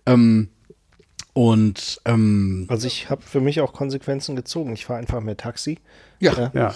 [0.06, 0.49] Ähm,
[1.34, 4.73] und ähm, also ich habe für mich auch Konsequenzen gezogen.
[4.73, 5.80] Ich fahre einfach mehr Taxi.
[6.19, 6.73] Ja, ja.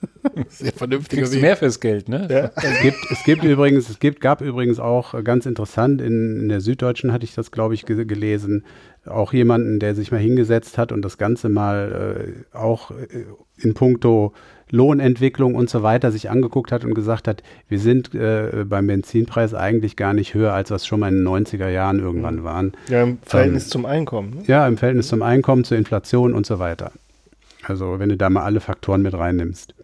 [0.48, 1.42] Sehr vernünftiger Kriegst Weg.
[1.42, 2.26] mehr fürs Geld, ne?
[2.30, 2.50] Ja.
[2.62, 6.60] Es, gibt, es gibt übrigens, es gibt, gab übrigens auch ganz interessant, in, in der
[6.60, 8.64] Süddeutschen hatte ich das, glaube ich, gelesen,
[9.06, 13.26] auch jemanden, der sich mal hingesetzt hat und das Ganze mal äh, auch äh,
[13.58, 14.32] in puncto
[14.70, 19.54] Lohnentwicklung und so weiter sich angeguckt hat und gesagt hat, wir sind äh, beim Benzinpreis
[19.54, 22.72] eigentlich gar nicht höher, als was schon mal in den 90er Jahren irgendwann waren.
[22.88, 24.30] Ja, im Verhältnis ähm, zum Einkommen.
[24.30, 24.42] Ne?
[24.46, 26.92] Ja, im Verhältnis zum Einkommen, zur Inflation und so weiter.
[27.62, 29.74] Also wenn du da mal alle Faktoren mit reinnimmst.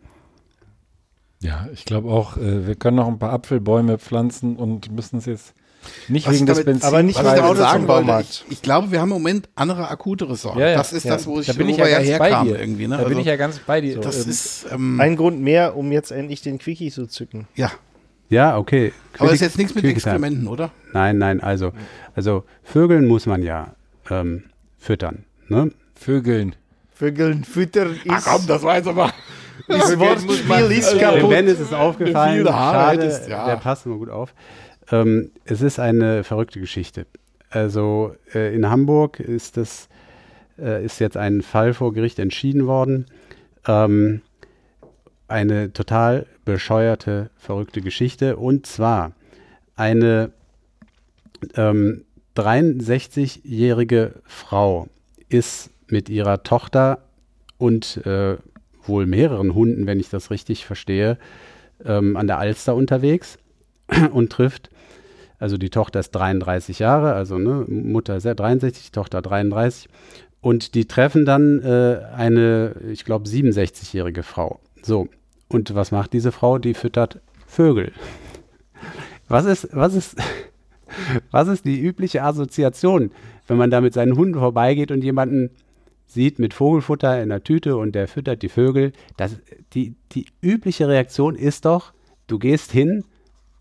[1.40, 5.26] Ja, ich glaube auch, äh, wir können noch ein paar Apfelbäume pflanzen und müssen es
[5.26, 5.54] jetzt
[6.08, 6.84] nicht was wegen des Benzins.
[6.84, 10.36] Aber nicht, weil ich sagen wollte, ich, ich, glaube, wir haben im Moment andere akutere
[10.36, 10.60] Sorgen.
[10.60, 11.14] Ja, ja, das ist ja.
[11.14, 12.58] das, wo ich, da bin ich ja, ganz bei dir.
[12.58, 12.86] irgendwie.
[12.86, 12.96] Ne?
[12.96, 14.00] Da also, bin ich ja ganz bei dir.
[14.00, 17.46] Das ähm, ist ähm, ein Grund mehr, um jetzt endlich den Quickie zu zücken.
[17.54, 17.70] Ja.
[18.28, 18.92] Ja, okay.
[19.18, 20.70] Aber das ist jetzt nichts mit Experimenten, oder?
[20.94, 21.72] Nein, nein, also,
[22.14, 23.74] also Vögeln muss man ja
[24.10, 24.44] ähm,
[24.78, 25.24] füttern.
[25.48, 25.70] Ne?
[25.94, 26.56] Vögeln.
[26.94, 28.10] Vögeln füttern ist.
[28.10, 29.12] Ach komm, das war jetzt aber.
[29.68, 31.30] Das Wortspiel ist kaputt.
[31.30, 32.46] Ben ist es aufgefallen.
[32.46, 33.46] Schade, ja.
[33.46, 34.34] der passt immer gut auf.
[34.92, 37.06] Ähm, es ist eine verrückte Geschichte.
[37.50, 39.88] Also äh, in Hamburg ist das
[40.58, 43.06] äh, ist jetzt ein Fall vor Gericht entschieden worden.
[43.66, 44.22] Ähm,
[45.28, 48.36] eine total bescheuerte, verrückte Geschichte.
[48.36, 49.12] Und zwar
[49.76, 50.32] eine
[51.56, 52.04] ähm,
[52.36, 54.88] 63-jährige Frau
[55.28, 57.02] ist mit ihrer Tochter
[57.58, 58.36] und äh,
[58.84, 61.18] wohl mehreren Hunden, wenn ich das richtig verstehe,
[61.84, 63.38] ähm, an der Alster unterwegs
[64.12, 64.70] und trifft
[65.42, 69.88] also die Tochter ist 33 Jahre, also ne, Mutter ist 63, Tochter 33.
[70.40, 74.60] Und die treffen dann äh, eine, ich glaube, 67-jährige Frau.
[74.82, 75.08] So.
[75.48, 76.58] Und was macht diese Frau?
[76.58, 77.90] Die füttert Vögel.
[79.26, 80.16] Was ist, was ist,
[81.32, 83.10] was ist die übliche Assoziation,
[83.48, 85.50] wenn man da mit seinen Hunden vorbeigeht und jemanden
[86.06, 88.92] sieht mit Vogelfutter in der Tüte und der füttert die Vögel?
[89.16, 89.40] Das,
[89.72, 91.92] die, die übliche Reaktion ist doch,
[92.28, 93.02] du gehst hin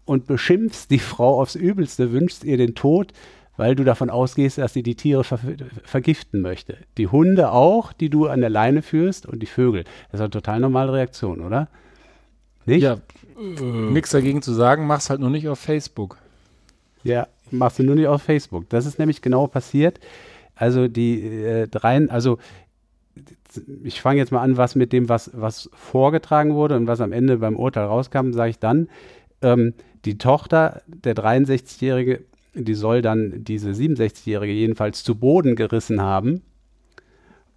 [0.06, 3.14] und beschimpfst die Frau aufs Übelste, wünschst ihr den Tod,
[3.57, 5.40] weil du davon ausgehst, dass sie die Tiere ver
[5.84, 6.78] vergiften möchte.
[6.98, 9.84] Die Hunde auch, die du an der Leine führst und die Vögel.
[10.11, 11.68] Das ist eine total normale Reaktion, oder?
[12.65, 12.84] Nicht?
[12.84, 12.98] Ja,
[13.40, 16.18] äh, nichts dagegen zu sagen, mach's halt nur nicht auf Facebook.
[17.03, 18.69] Ja, machst du nur nicht auf Facebook.
[18.69, 19.99] Das ist nämlich genau passiert.
[20.56, 22.38] Also die äh, dreien, also
[23.84, 27.11] ich fange jetzt mal an, was mit dem, was, was vorgetragen wurde und was am
[27.11, 28.88] Ende beim Urteil rauskam, sage ich dann.
[29.42, 29.74] Ähm,
[30.06, 32.24] die Tochter, der 63-Jährige,
[32.54, 36.42] die soll dann diese 67-Jährige jedenfalls zu Boden gerissen haben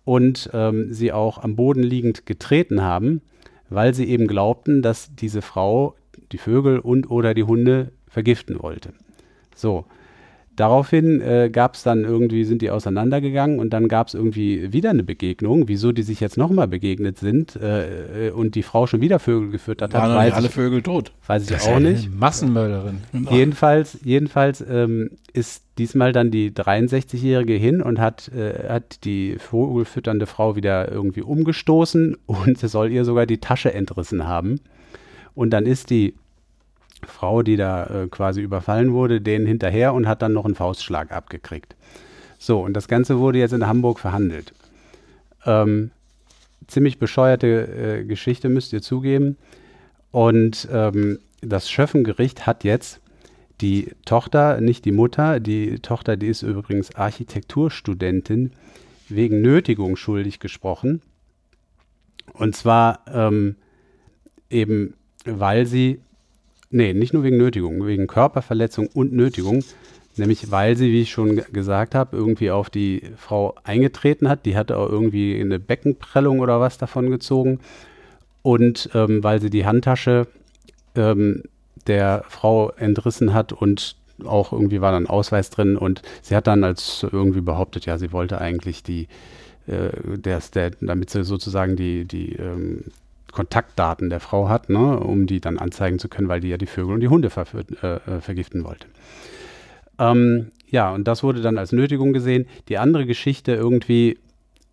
[0.04, 3.22] und ähm, sie auch am Boden liegend getreten haben,
[3.70, 5.96] weil sie eben glaubten, dass diese Frau
[6.32, 8.92] die Vögel und oder die Hunde vergiften wollte.
[9.54, 9.86] So,
[10.56, 14.90] Daraufhin äh, gab es dann irgendwie, sind die auseinandergegangen und dann gab es irgendwie wieder
[14.90, 19.18] eine Begegnung, wieso die sich jetzt nochmal begegnet sind äh, und die Frau schon wieder
[19.18, 20.02] Vögel gefüttert hat.
[20.02, 21.12] Waren alle Vögel tot.
[21.26, 22.14] Weiß ich auch nicht.
[22.14, 22.98] Massenmörderin.
[23.30, 30.26] Jedenfalls, jedenfalls ähm, ist diesmal dann die 63-Jährige hin und hat, äh, hat die vogelfütternde
[30.26, 34.60] Frau wieder irgendwie umgestoßen und sie soll ihr sogar die Tasche entrissen haben.
[35.34, 36.14] Und dann ist die
[37.10, 41.12] Frau, die da äh, quasi überfallen wurde, denen hinterher und hat dann noch einen Faustschlag
[41.12, 41.76] abgekriegt.
[42.38, 44.52] So, und das Ganze wurde jetzt in Hamburg verhandelt.
[45.46, 45.90] Ähm,
[46.66, 49.36] ziemlich bescheuerte äh, Geschichte, müsst ihr zugeben.
[50.10, 53.00] Und ähm, das Schöffengericht hat jetzt
[53.60, 58.52] die Tochter, nicht die Mutter, die Tochter, die ist übrigens Architekturstudentin,
[59.08, 61.02] wegen Nötigung schuldig gesprochen.
[62.32, 63.56] Und zwar ähm,
[64.50, 64.94] eben,
[65.24, 66.00] weil sie
[66.74, 69.62] Nee, nicht nur wegen Nötigung, wegen Körperverletzung und Nötigung.
[70.16, 74.44] Nämlich weil sie, wie ich schon gesagt habe, irgendwie auf die Frau eingetreten hat.
[74.44, 77.60] Die hatte auch irgendwie eine Beckenprellung oder was davon gezogen.
[78.42, 80.26] Und ähm, weil sie die Handtasche
[80.96, 81.44] ähm,
[81.86, 83.94] der Frau entrissen hat und
[84.24, 85.76] auch irgendwie war dann Ausweis drin.
[85.76, 89.06] Und sie hat dann als irgendwie behauptet, ja, sie wollte eigentlich die,
[89.68, 92.86] äh, der, der, damit sie sozusagen die, die ähm,
[93.34, 96.66] Kontaktdaten der Frau hat, ne, um die dann anzeigen zu können, weil die ja die
[96.66, 97.44] Vögel und die Hunde ver
[97.82, 98.86] äh, äh, vergiften wollte.
[99.98, 102.46] Ähm, ja, und das wurde dann als Nötigung gesehen.
[102.68, 104.18] Die andere Geschichte irgendwie,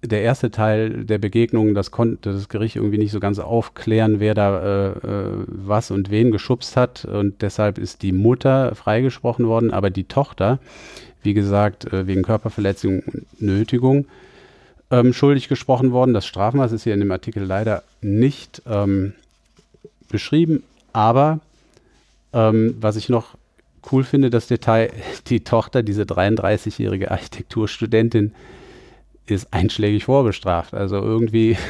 [0.04, 4.36] der erste Teil der Begegnung, das konnte das Gericht irgendwie nicht so ganz aufklären, wer
[4.36, 7.06] da äh, äh, was und wen geschubst hat.
[7.06, 10.60] Und deshalb ist die Mutter freigesprochen worden, aber die Tochter,
[11.24, 14.06] wie gesagt, äh, wegen Körperverletzung und Nötigung,
[14.91, 16.13] ähm, schuldig gesprochen worden.
[16.13, 19.13] Das Strafmaß ist hier in dem Artikel leider nicht ähm,
[20.09, 20.63] beschrieben,
[20.93, 21.39] aber
[22.34, 23.35] ähm, was ich noch
[23.91, 24.91] cool finde, das Detail,
[25.27, 28.34] die Tochter, diese 33-jährige Architekturstudentin,
[29.26, 30.73] ist einschlägig vorbestraft.
[30.73, 31.57] Also irgendwie.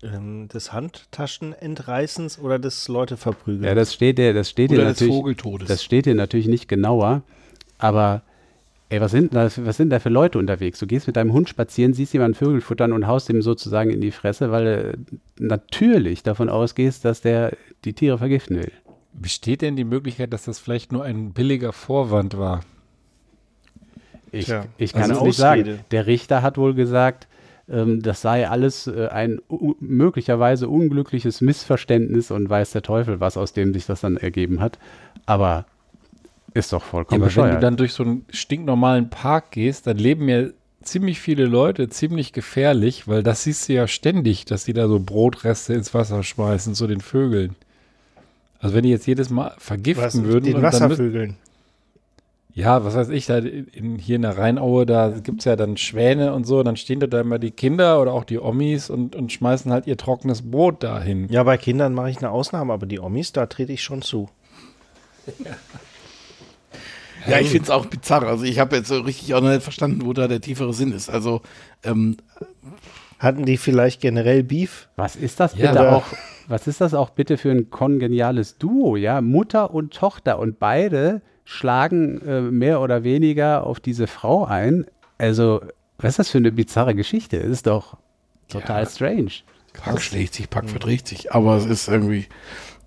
[0.00, 3.64] Ähm, des Handtaschenentreißens oder des Leute verprügeln?
[3.64, 5.66] Ja, das steht dir, das steht dir natürlich.
[5.66, 7.22] Das steht dir natürlich nicht genauer,
[7.78, 8.22] aber
[8.90, 10.78] Ey, was sind, da, was sind da für Leute unterwegs?
[10.78, 14.00] Du gehst mit deinem Hund spazieren, siehst jemanden Vögel futtern und haust ihm sozusagen in
[14.00, 17.54] die Fresse, weil du natürlich davon ausgehst, dass der
[17.84, 18.72] die Tiere vergiften will.
[19.12, 22.60] Besteht denn die Möglichkeit, dass das vielleicht nur ein billiger Vorwand war?
[24.32, 25.80] Ich, Tja, ich kann also es nicht sagen.
[25.90, 27.28] Der Richter hat wohl gesagt,
[27.68, 29.40] ähm, das sei alles äh, ein
[29.80, 34.78] möglicherweise unglückliches Missverständnis und weiß der Teufel, was aus dem sich das dann ergeben hat.
[35.26, 35.66] Aber
[36.58, 37.48] ist doch vollkommen ja, aber bescheuert.
[37.48, 40.48] wenn du dann durch so einen stinknormalen Park gehst, dann leben ja
[40.82, 44.98] ziemlich viele Leute ziemlich gefährlich, weil das siehst du ja ständig, dass die da so
[44.98, 47.56] Brotreste ins Wasser schmeißen zu den Vögeln.
[48.60, 50.44] Also wenn die jetzt jedes Mal vergiften was, würden.
[50.44, 51.36] Den Wasservögeln.
[52.54, 55.76] ja, was weiß ich, da in, hier in der Rheinaue, da gibt es ja dann
[55.76, 59.32] Schwäne und so, dann stehen da immer die Kinder oder auch die Omis und, und
[59.32, 61.28] schmeißen halt ihr trockenes Brot dahin.
[61.28, 64.28] Ja, bei Kindern mache ich eine Ausnahme, aber die Omis, da trete ich schon zu.
[65.44, 65.52] Ja.
[67.28, 68.24] Ja, ich finde es auch bizarr.
[68.24, 70.92] Also ich habe jetzt so richtig auch noch nicht verstanden, wo da der tiefere Sinn
[70.92, 71.08] ist.
[71.10, 71.42] Also
[71.84, 72.16] ähm,
[73.18, 74.88] hatten die vielleicht generell Beef?
[74.96, 75.92] Was ist das bitte ja.
[75.92, 76.04] auch?
[76.46, 78.96] Was ist das auch bitte für ein kongeniales Duo?
[78.96, 84.86] Ja, Mutter und Tochter und beide schlagen äh, mehr oder weniger auf diese Frau ein.
[85.18, 85.60] Also,
[85.98, 87.40] was ist das für eine bizarre Geschichte?
[87.40, 87.96] Das ist doch
[88.48, 88.88] total ja.
[88.88, 89.32] strange.
[89.72, 91.32] Pack schlägt sich, Pack verdreht sich.
[91.32, 92.26] Aber es ist irgendwie,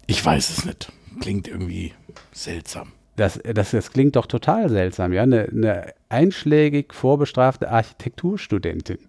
[0.07, 0.91] ich weiß es nicht.
[1.19, 1.93] Klingt irgendwie
[2.31, 2.93] seltsam.
[3.15, 5.23] Das, das, das klingt doch total seltsam, ja.
[5.23, 8.99] Eine, eine einschlägig vorbestrafte Architekturstudentin.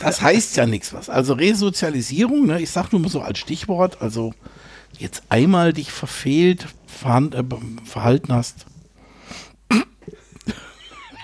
[0.00, 1.08] Das heißt ja nichts was.
[1.08, 4.34] Also Resozialisierung, ne, ich sag nur mal so als Stichwort, also
[4.98, 7.42] jetzt einmal dich verfehlt, verhand, äh,
[7.84, 8.66] verhalten hast.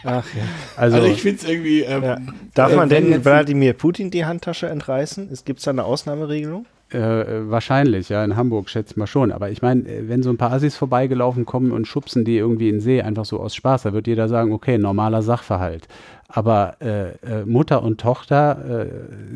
[0.03, 0.43] Ach ja.
[0.77, 1.81] Also, Also, ich finde es irgendwie.
[1.83, 2.19] Ähm, ja.
[2.55, 5.29] Darf Äh, man wenn denn Wladimir Putin die Handtasche entreißen?
[5.45, 6.67] Gibt es da eine Ausnahmeregelung?
[6.93, 9.31] Äh, wahrscheinlich, ja, in Hamburg schätzt mal schon.
[9.31, 12.69] Aber ich meine, äh, wenn so ein paar Assis vorbeigelaufen kommen und schubsen die irgendwie
[12.69, 15.87] in den See einfach so aus Spaß, da wird jeder sagen, okay, normaler Sachverhalt.
[16.27, 18.87] Aber äh, äh, Mutter und Tochter, äh,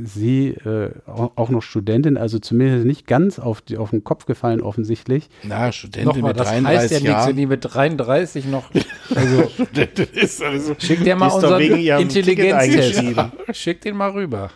[0.04, 4.60] sie äh, auch noch Studentin, also zumindest nicht ganz auf, die, auf den Kopf gefallen
[4.60, 5.28] offensichtlich.
[5.42, 8.64] na, Studentin Nochmal, mit das 33 heißt ja nichts, wenn die mit 33 noch.
[9.14, 12.54] Also, Studentin ist also, schick dir mal unseren Intelligenztest.
[12.54, 13.32] eingeschrieben.
[13.52, 14.50] Schick den mal rüber.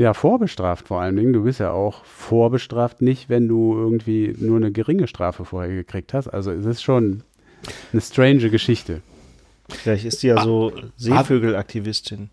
[0.00, 1.34] Ja, vorbestraft vor allen Dingen.
[1.34, 6.14] Du bist ja auch vorbestraft nicht, wenn du irgendwie nur eine geringe Strafe vorher gekriegt
[6.14, 6.26] hast.
[6.28, 7.22] Also es ist schon
[7.92, 9.02] eine strange Geschichte.
[9.68, 12.30] Vielleicht ist die ja so Seevögelaktivistin.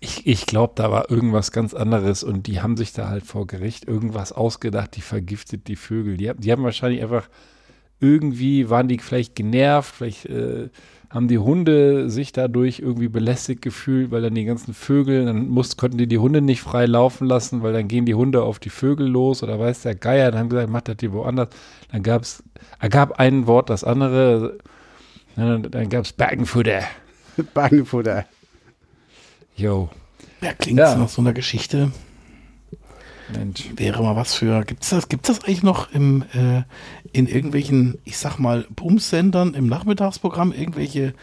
[0.00, 3.46] Ich, ich glaube, da war irgendwas ganz anderes und die haben sich da halt vor
[3.46, 6.18] Gericht irgendwas ausgedacht, die vergiftet die Vögel.
[6.18, 7.26] Die, haben- die haben wahrscheinlich einfach
[8.00, 10.68] irgendwie, waren die vielleicht genervt, vielleicht äh,
[11.14, 15.76] haben die Hunde sich dadurch irgendwie belästigt gefühlt, weil dann die ganzen Vögel, dann muss,
[15.76, 18.68] konnten die die Hunde nicht frei laufen lassen, weil dann gehen die Hunde auf die
[18.70, 21.50] Vögel los oder weiß der Geier, dann haben gesagt, macht das die woanders.
[21.92, 22.42] Dann gab es,
[22.80, 24.58] ergab ein Wort das andere,
[25.36, 26.82] dann, dann gab es Bergenfutter.
[27.54, 28.24] Bagenfutter.
[29.56, 29.88] Yo,
[30.40, 30.96] ja, klingt Ja.
[30.96, 31.92] nach so einer Geschichte.
[33.32, 33.70] Mensch.
[33.76, 34.64] Wäre mal was für.
[34.64, 36.62] Gibt's das, gibt's das eigentlich noch im, äh,
[37.12, 41.14] in irgendwelchen, ich sag mal, Bumsendern im Nachmittagsprogramm, irgendwelche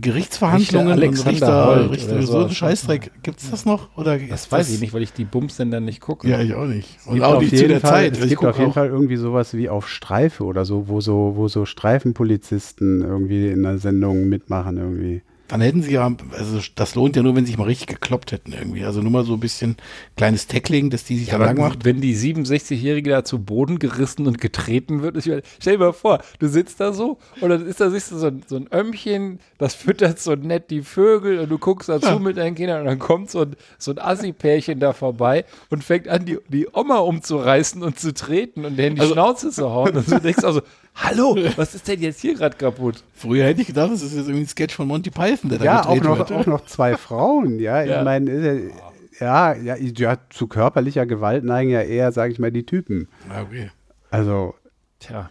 [0.00, 2.48] Gerichtsverhandlungen Richter Richter, Holt Richter so sowas.
[2.50, 3.10] ein Scheißdreck.
[3.22, 3.88] Gibt's das noch?
[3.96, 6.28] Oder Das weiß ich nicht, weil ich die Bumsender nicht gucke.
[6.28, 6.98] Ja, ich auch nicht.
[7.06, 8.16] Und gibt auch nicht zu der Fall, Zeit.
[8.16, 11.00] Es Ich gibt auf jeden auch- Fall irgendwie sowas wie auf Streife oder so, wo
[11.00, 15.22] so, wo so Streifenpolizisten irgendwie in der Sendung mitmachen irgendwie.
[15.48, 18.32] Dann hätten sie ja, also das lohnt ja nur, wenn sie sich mal richtig gekloppt
[18.32, 18.84] hätten irgendwie.
[18.84, 19.76] Also nur mal so ein bisschen
[20.16, 21.84] kleines Tackling, dass die sich Ja, dann lang macht.
[21.84, 26.20] wenn die 67-Jährige da zu Boden gerissen und getreten wird, meine, stell dir mal vor,
[26.38, 29.38] du sitzt da so und dann ist da siehst du so ein, so ein Ömmchen,
[29.58, 32.98] das füttert so nett die Vögel und du guckst dazu mit deinen Kindern und dann
[32.98, 37.82] kommt so ein, so ein Assi-Pärchen da vorbei und fängt an, die, die Oma umzureißen
[37.82, 39.96] und zu treten und denen die Also- Schnauze zu hauen.
[39.96, 40.62] Und du denkst also,
[40.96, 43.02] hallo, was ist denn jetzt hier gerade kaputt?
[43.14, 45.64] Früher hätte ich gedacht, das ist jetzt irgendwie ein Sketch von Monty Python, der da
[45.64, 46.32] Ja, auch gedreht noch, wird.
[46.32, 47.82] auch noch zwei Frauen, ja.
[47.82, 47.98] Ja.
[47.98, 48.74] Ich meine, ist
[49.20, 53.08] ja, ja, ja, ja, zu körperlicher Gewalt neigen ja eher, sage ich mal, die Typen.
[53.30, 53.70] Okay.
[54.10, 54.54] Also,
[54.98, 55.30] Tja,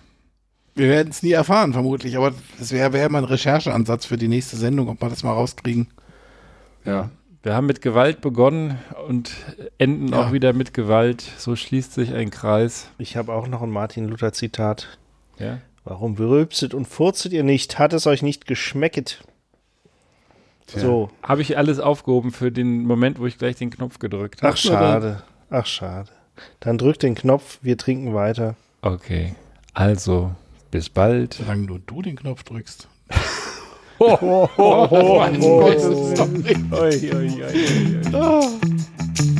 [0.75, 4.27] Wir werden es nie erfahren, vermutlich, aber das wäre wär mal ein Rechercheansatz für die
[4.27, 5.87] nächste Sendung, ob wir das mal rauskriegen.
[6.85, 7.09] ja.
[7.43, 9.31] Wir haben mit Gewalt begonnen und
[9.77, 10.19] enden Ja.
[10.25, 11.21] auch wieder mit Gewalt.
[11.37, 12.87] So schließt sich ein Kreis.
[12.97, 14.97] Ich habe auch noch ein Martin Luther Zitat.
[15.39, 15.59] Ja.
[15.83, 17.77] Warum berülpset und furzet ihr nicht?
[17.77, 19.23] Hat es euch nicht geschmecket?
[20.67, 21.11] So.
[21.21, 24.53] Habe ich alles aufgehoben für den Moment, wo ich gleich den Knopf gedrückt habe?
[24.53, 25.23] Ach, schade.
[25.49, 26.09] Ach, schade.
[26.59, 28.55] Dann drückt den Knopf, wir trinken weiter.
[28.81, 29.35] Okay.
[29.73, 30.31] Also,
[30.71, 31.35] bis bald.
[31.35, 32.87] Solange nur du den Knopf drückst.
[33.99, 35.63] Oh, oh, oh, oh, oh, oh.
[35.63, 35.75] Oi,
[36.71, 39.34] oi, oi, oi, oi.